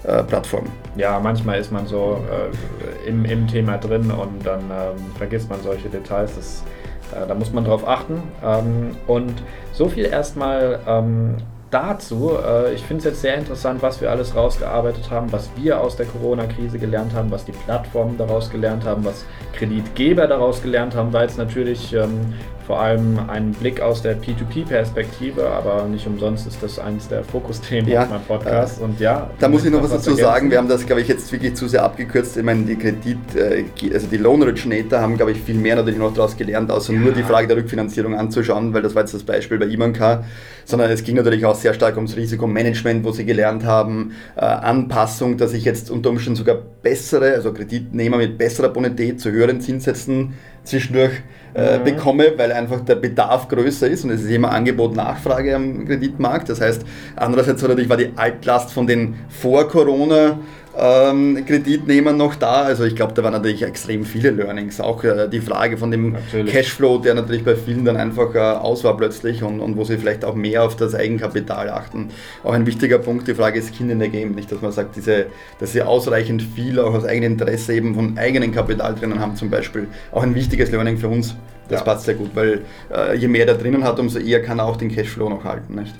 äh, 0.07 0.23
Plattform. 0.23 0.65
Ja, 0.95 1.19
manchmal 1.19 1.59
ist 1.59 1.71
man 1.71 1.87
so 1.87 2.21
äh, 2.29 3.07
im, 3.07 3.25
im 3.25 3.47
Thema 3.47 3.77
drin 3.77 4.11
und 4.11 4.45
dann 4.45 4.61
ähm, 4.61 5.11
vergisst 5.17 5.49
man 5.49 5.61
solche 5.61 5.89
Details. 5.89 6.35
Das, 6.35 6.63
äh, 7.11 7.27
da 7.27 7.33
muss 7.33 7.51
man 7.51 7.65
drauf 7.65 7.87
achten. 7.87 8.21
Ähm, 8.43 8.95
und 9.07 9.33
so 9.73 9.87
viel 9.87 10.05
erstmal 10.05 10.79
ähm, 10.87 11.37
dazu. 11.75 12.31
Äh, 12.43 12.73
ich 12.73 12.81
finde 12.81 12.99
es 12.99 13.05
jetzt 13.05 13.21
sehr 13.21 13.35
interessant, 13.35 13.81
was 13.81 13.99
wir 13.99 14.09
alles 14.09 14.35
rausgearbeitet 14.35 15.11
haben, 15.11 15.31
was 15.31 15.49
wir 15.57 15.81
aus 15.81 15.97
der 15.97 16.05
Corona-Krise 16.05 16.79
gelernt 16.79 17.13
haben, 17.13 17.29
was 17.31 17.43
die 17.43 17.51
Plattformen 17.51 18.17
daraus 18.17 18.49
gelernt 18.49 18.85
haben, 18.85 19.03
was 19.03 19.25
Kreditgeber 19.53 20.27
daraus 20.27 20.61
gelernt 20.61 20.95
haben, 20.95 21.11
weil 21.11 21.27
es 21.27 21.37
natürlich 21.37 21.93
ähm, 21.93 22.33
vor 22.65 22.79
allem 22.79 23.19
ein 23.27 23.51
Blick 23.51 23.79
aus 23.79 24.01
der 24.01 24.17
P2P-Perspektive, 24.17 25.47
aber 25.47 25.85
nicht 25.85 26.07
umsonst 26.07 26.47
ist 26.47 26.63
das 26.63 26.79
eines 26.79 27.07
der 27.07 27.23
Fokusthemen 27.23 27.91
ja, 27.91 28.03
auf 28.03 28.09
meinem 28.09 28.23
Podcast. 28.23 28.79
Äh, 28.79 28.83
und 28.83 28.99
ja, 28.99 29.29
da 29.39 29.47
muss 29.47 29.65
ich 29.65 29.71
noch 29.71 29.83
was 29.83 29.91
dazu 29.91 30.11
ergänzen. 30.11 30.25
sagen. 30.25 30.51
Wir 30.51 30.57
haben 30.57 30.67
das, 30.67 30.85
glaube 30.85 31.01
ich, 31.01 31.07
jetzt 31.07 31.31
wirklich 31.31 31.55
zu 31.55 31.67
sehr 31.67 31.83
abgekürzt. 31.83 32.37
Ich 32.37 32.43
meine, 32.43 32.63
die 32.63 32.75
Kredit, 32.75 33.35
äh, 33.35 33.65
also 33.93 34.07
die 34.07 34.17
Loan 34.17 34.41
Originator 34.41 34.99
haben, 34.99 35.15
glaube 35.15 35.33
ich, 35.33 35.41
viel 35.41 35.55
mehr 35.55 35.75
natürlich 35.75 35.99
noch 35.99 36.13
daraus 36.13 36.35
gelernt, 36.35 36.71
außer 36.71 36.93
ja. 36.93 36.99
nur 36.99 37.11
die 37.11 37.23
Frage 37.23 37.47
der 37.47 37.57
Rückfinanzierung 37.57 38.15
anzuschauen, 38.15 38.73
weil 38.73 38.81
das 38.81 38.95
war 38.95 39.03
jetzt 39.03 39.13
das 39.13 39.23
Beispiel 39.23 39.59
bei 39.59 39.65
Imanka, 39.65 40.23
sondern 40.65 40.91
es 40.91 41.03
ging 41.03 41.15
natürlich 41.15 41.45
auch 41.45 41.55
sehr 41.55 41.73
stark 41.73 41.95
ums 41.95 42.15
Risikomanagement, 42.17 43.05
wo 43.05 43.11
sie 43.11 43.25
gelernt 43.25 43.63
haben, 43.63 44.13
äh, 44.35 44.41
Anpassung, 44.41 45.37
dass 45.37 45.53
ich 45.53 45.63
jetzt 45.63 45.89
unter 45.89 46.09
Umständen 46.09 46.37
sogar 46.37 46.57
bessere, 46.81 47.33
also 47.33 47.53
Kreditnehmer 47.53 48.17
mit 48.17 48.37
besserer 48.37 48.69
Bonität 48.69 49.21
zu 49.21 49.31
höheren 49.31 49.61
Zinssätzen 49.61 50.33
zwischendurch 50.63 51.11
äh, 51.53 51.77
mhm. 51.77 51.83
bekomme, 51.83 52.33
weil 52.35 52.51
einfach 52.51 52.81
der 52.81 52.95
Bedarf 52.95 53.47
größer 53.47 53.87
ist 53.87 54.03
und 54.03 54.09
es 54.09 54.23
ist 54.23 54.29
immer 54.29 54.51
Angebot-Nachfrage 54.51 55.55
am 55.55 55.85
Kreditmarkt. 55.85 56.49
Das 56.49 56.59
heißt, 56.59 56.83
andererseits 57.15 57.61
war 57.61 57.69
natürlich 57.69 57.89
war 57.89 57.97
die 57.97 58.11
Altlast 58.15 58.71
von 58.71 58.87
den 58.87 59.15
vor 59.29 59.67
Corona 59.69 60.39
ähm, 60.77 61.45
Kreditnehmern 61.45 62.17
noch 62.17 62.35
da. 62.35 62.63
Also 62.63 62.83
ich 62.83 62.95
glaube, 62.95 63.13
da 63.13 63.23
waren 63.23 63.33
natürlich 63.33 63.63
extrem 63.63 64.03
viele 64.03 64.31
Learnings. 64.31 64.79
Auch 64.79 65.03
äh, 65.03 65.27
die 65.27 65.41
Frage 65.41 65.77
von 65.77 65.91
dem 65.91 66.13
natürlich. 66.13 66.53
Cashflow, 66.53 66.99
der 66.99 67.13
natürlich 67.13 67.43
bei 67.43 67.55
vielen 67.55 67.85
dann 67.85 67.97
einfach 67.97 68.33
äh, 68.35 68.39
aus 68.39 68.83
war 68.83 68.97
plötzlich 68.97 69.43
und, 69.43 69.59
und 69.59 69.77
wo 69.77 69.83
sie 69.83 69.97
vielleicht 69.97 70.25
auch 70.25 70.35
mehr 70.35 70.63
auf 70.63 70.75
das 70.75 70.95
Eigenkapital 70.95 71.69
achten. 71.69 72.09
Auch 72.43 72.53
ein 72.53 72.65
wichtiger 72.65 72.99
Punkt, 72.99 73.27
die 73.27 73.35
Frage 73.35 73.59
ist 73.59 73.73
Kind 73.73 73.91
in 73.91 73.99
the 73.99 74.09
Game. 74.09 74.33
Nicht, 74.33 74.51
dass 74.51 74.61
man 74.61 74.71
sagt, 74.71 74.95
diese, 74.95 75.27
dass 75.59 75.71
sie 75.71 75.81
ausreichend 75.81 76.41
viel 76.41 76.79
auch 76.79 76.93
aus 76.93 77.05
eigenem 77.05 77.33
Interesse 77.33 77.73
eben 77.73 77.95
von 77.95 78.17
eigenem 78.17 78.51
Kapital 78.51 78.95
drinnen 78.95 79.19
haben 79.19 79.35
zum 79.35 79.49
Beispiel. 79.49 79.87
Auch 80.11 80.23
ein 80.23 80.35
wichtiges 80.35 80.71
Learning 80.71 80.97
für 80.97 81.07
uns. 81.07 81.35
Das 81.67 81.79
ja. 81.79 81.85
passt 81.85 82.05
sehr 82.05 82.15
gut, 82.15 82.31
weil 82.35 82.61
äh, 82.93 83.15
je 83.15 83.27
mehr 83.27 83.45
da 83.45 83.53
drinnen 83.53 83.83
hat, 83.83 83.99
umso 83.99 84.19
eher 84.19 84.41
kann 84.43 84.59
er 84.59 84.65
auch 84.65 84.77
den 84.77 84.93
Cashflow 84.93 85.29
noch 85.29 85.43
halten. 85.43 85.75
Nicht? 85.75 85.95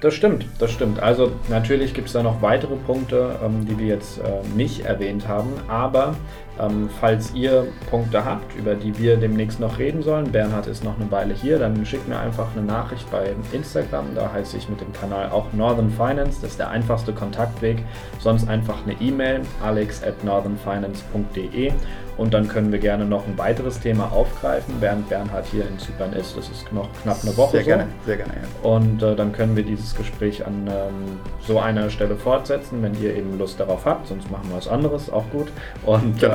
Das 0.00 0.14
stimmt, 0.14 0.46
das 0.58 0.70
stimmt. 0.70 1.00
Also 1.00 1.32
natürlich 1.48 1.94
gibt 1.94 2.08
es 2.08 2.12
da 2.12 2.22
noch 2.22 2.42
weitere 2.42 2.76
Punkte, 2.76 3.38
ähm, 3.42 3.66
die 3.66 3.78
wir 3.78 3.86
jetzt 3.86 4.18
äh, 4.18 4.22
nicht 4.54 4.84
erwähnt 4.84 5.26
haben, 5.26 5.52
aber 5.68 6.14
ähm, 6.60 6.88
falls 7.00 7.34
ihr 7.34 7.66
Punkte 7.90 8.24
habt, 8.24 8.56
über 8.56 8.74
die 8.74 8.96
wir 8.98 9.16
demnächst 9.16 9.60
noch 9.60 9.78
reden 9.78 10.02
sollen, 10.02 10.30
Bernhard 10.32 10.66
ist 10.66 10.84
noch 10.84 10.98
eine 10.98 11.10
Weile 11.10 11.34
hier, 11.34 11.58
dann 11.58 11.84
schickt 11.84 12.08
mir 12.08 12.18
einfach 12.18 12.48
eine 12.56 12.64
Nachricht 12.64 13.10
bei 13.10 13.34
Instagram, 13.52 14.06
da 14.14 14.32
heiße 14.32 14.56
ich 14.56 14.68
mit 14.68 14.80
dem 14.80 14.92
Kanal 14.92 15.30
auch 15.30 15.52
Northern 15.52 15.90
Finance, 15.90 16.38
das 16.40 16.52
ist 16.52 16.58
der 16.58 16.70
einfachste 16.70 17.12
Kontaktweg, 17.12 17.82
sonst 18.18 18.48
einfach 18.48 18.84
eine 18.84 18.94
E-Mail 19.00 19.42
alex 19.62 20.02
at 20.02 20.24
northernfinance.de 20.24 21.72
und 22.16 22.32
dann 22.32 22.48
können 22.48 22.72
wir 22.72 22.78
gerne 22.78 23.04
noch 23.04 23.26
ein 23.26 23.36
weiteres 23.36 23.78
Thema 23.80 24.10
aufgreifen, 24.10 24.74
während 24.80 25.08
Bernhard 25.08 25.44
hier 25.46 25.66
in 25.68 25.78
Zypern 25.78 26.12
ist. 26.14 26.36
Das 26.36 26.48
ist 26.48 26.72
noch 26.72 26.88
knapp 27.02 27.18
eine 27.22 27.36
Woche. 27.36 27.52
Sehr 27.52 27.60
so. 27.60 27.66
gerne, 27.66 27.86
sehr 28.06 28.16
gerne. 28.16 28.32
Ja. 28.32 28.68
Und 28.68 29.02
äh, 29.02 29.14
dann 29.14 29.32
können 29.32 29.54
wir 29.54 29.62
dieses 29.62 29.94
Gespräch 29.94 30.46
an 30.46 30.66
ähm, 30.66 31.20
so 31.46 31.58
einer 31.58 31.90
Stelle 31.90 32.16
fortsetzen, 32.16 32.82
wenn 32.82 33.00
ihr 33.02 33.14
eben 33.14 33.38
Lust 33.38 33.60
darauf 33.60 33.84
habt. 33.84 34.08
Sonst 34.08 34.30
machen 34.30 34.48
wir 34.48 34.56
was 34.56 34.68
anderes, 34.68 35.10
auch 35.10 35.28
gut. 35.30 35.48
Und 35.84 36.22
äh, 36.22 36.30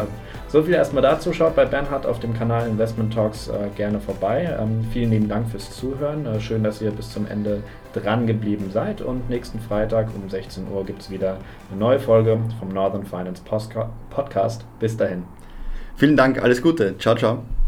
so 0.51 0.61
viel 0.63 0.73
erstmal 0.73 1.01
dazu. 1.01 1.31
Schaut 1.33 1.55
bei 1.55 1.65
Bernhard 1.65 2.05
auf 2.05 2.19
dem 2.19 2.33
Kanal 2.33 2.67
Investment 2.67 3.13
Talks 3.13 3.47
äh, 3.47 3.69
gerne 3.75 3.99
vorbei. 3.99 4.55
Ähm, 4.59 4.85
vielen 4.91 5.11
lieben 5.11 5.29
Dank 5.29 5.49
fürs 5.49 5.71
Zuhören. 5.71 6.25
Äh, 6.25 6.39
schön, 6.39 6.63
dass 6.63 6.81
ihr 6.81 6.91
bis 6.91 7.11
zum 7.11 7.25
Ende 7.27 7.63
dran 7.93 8.27
geblieben 8.27 8.69
seid. 8.71 9.01
Und 9.01 9.29
nächsten 9.29 9.59
Freitag 9.59 10.07
um 10.15 10.29
16 10.29 10.67
Uhr 10.71 10.85
gibt 10.85 11.01
es 11.01 11.09
wieder 11.09 11.37
eine 11.69 11.79
neue 11.79 11.99
Folge 11.99 12.37
vom 12.59 12.69
Northern 12.69 13.05
Finance 13.05 13.41
Podcast. 14.09 14.65
Bis 14.79 14.97
dahin. 14.97 15.23
Vielen 15.95 16.17
Dank, 16.17 16.41
alles 16.41 16.61
Gute. 16.61 16.97
Ciao, 16.97 17.15
ciao. 17.15 17.60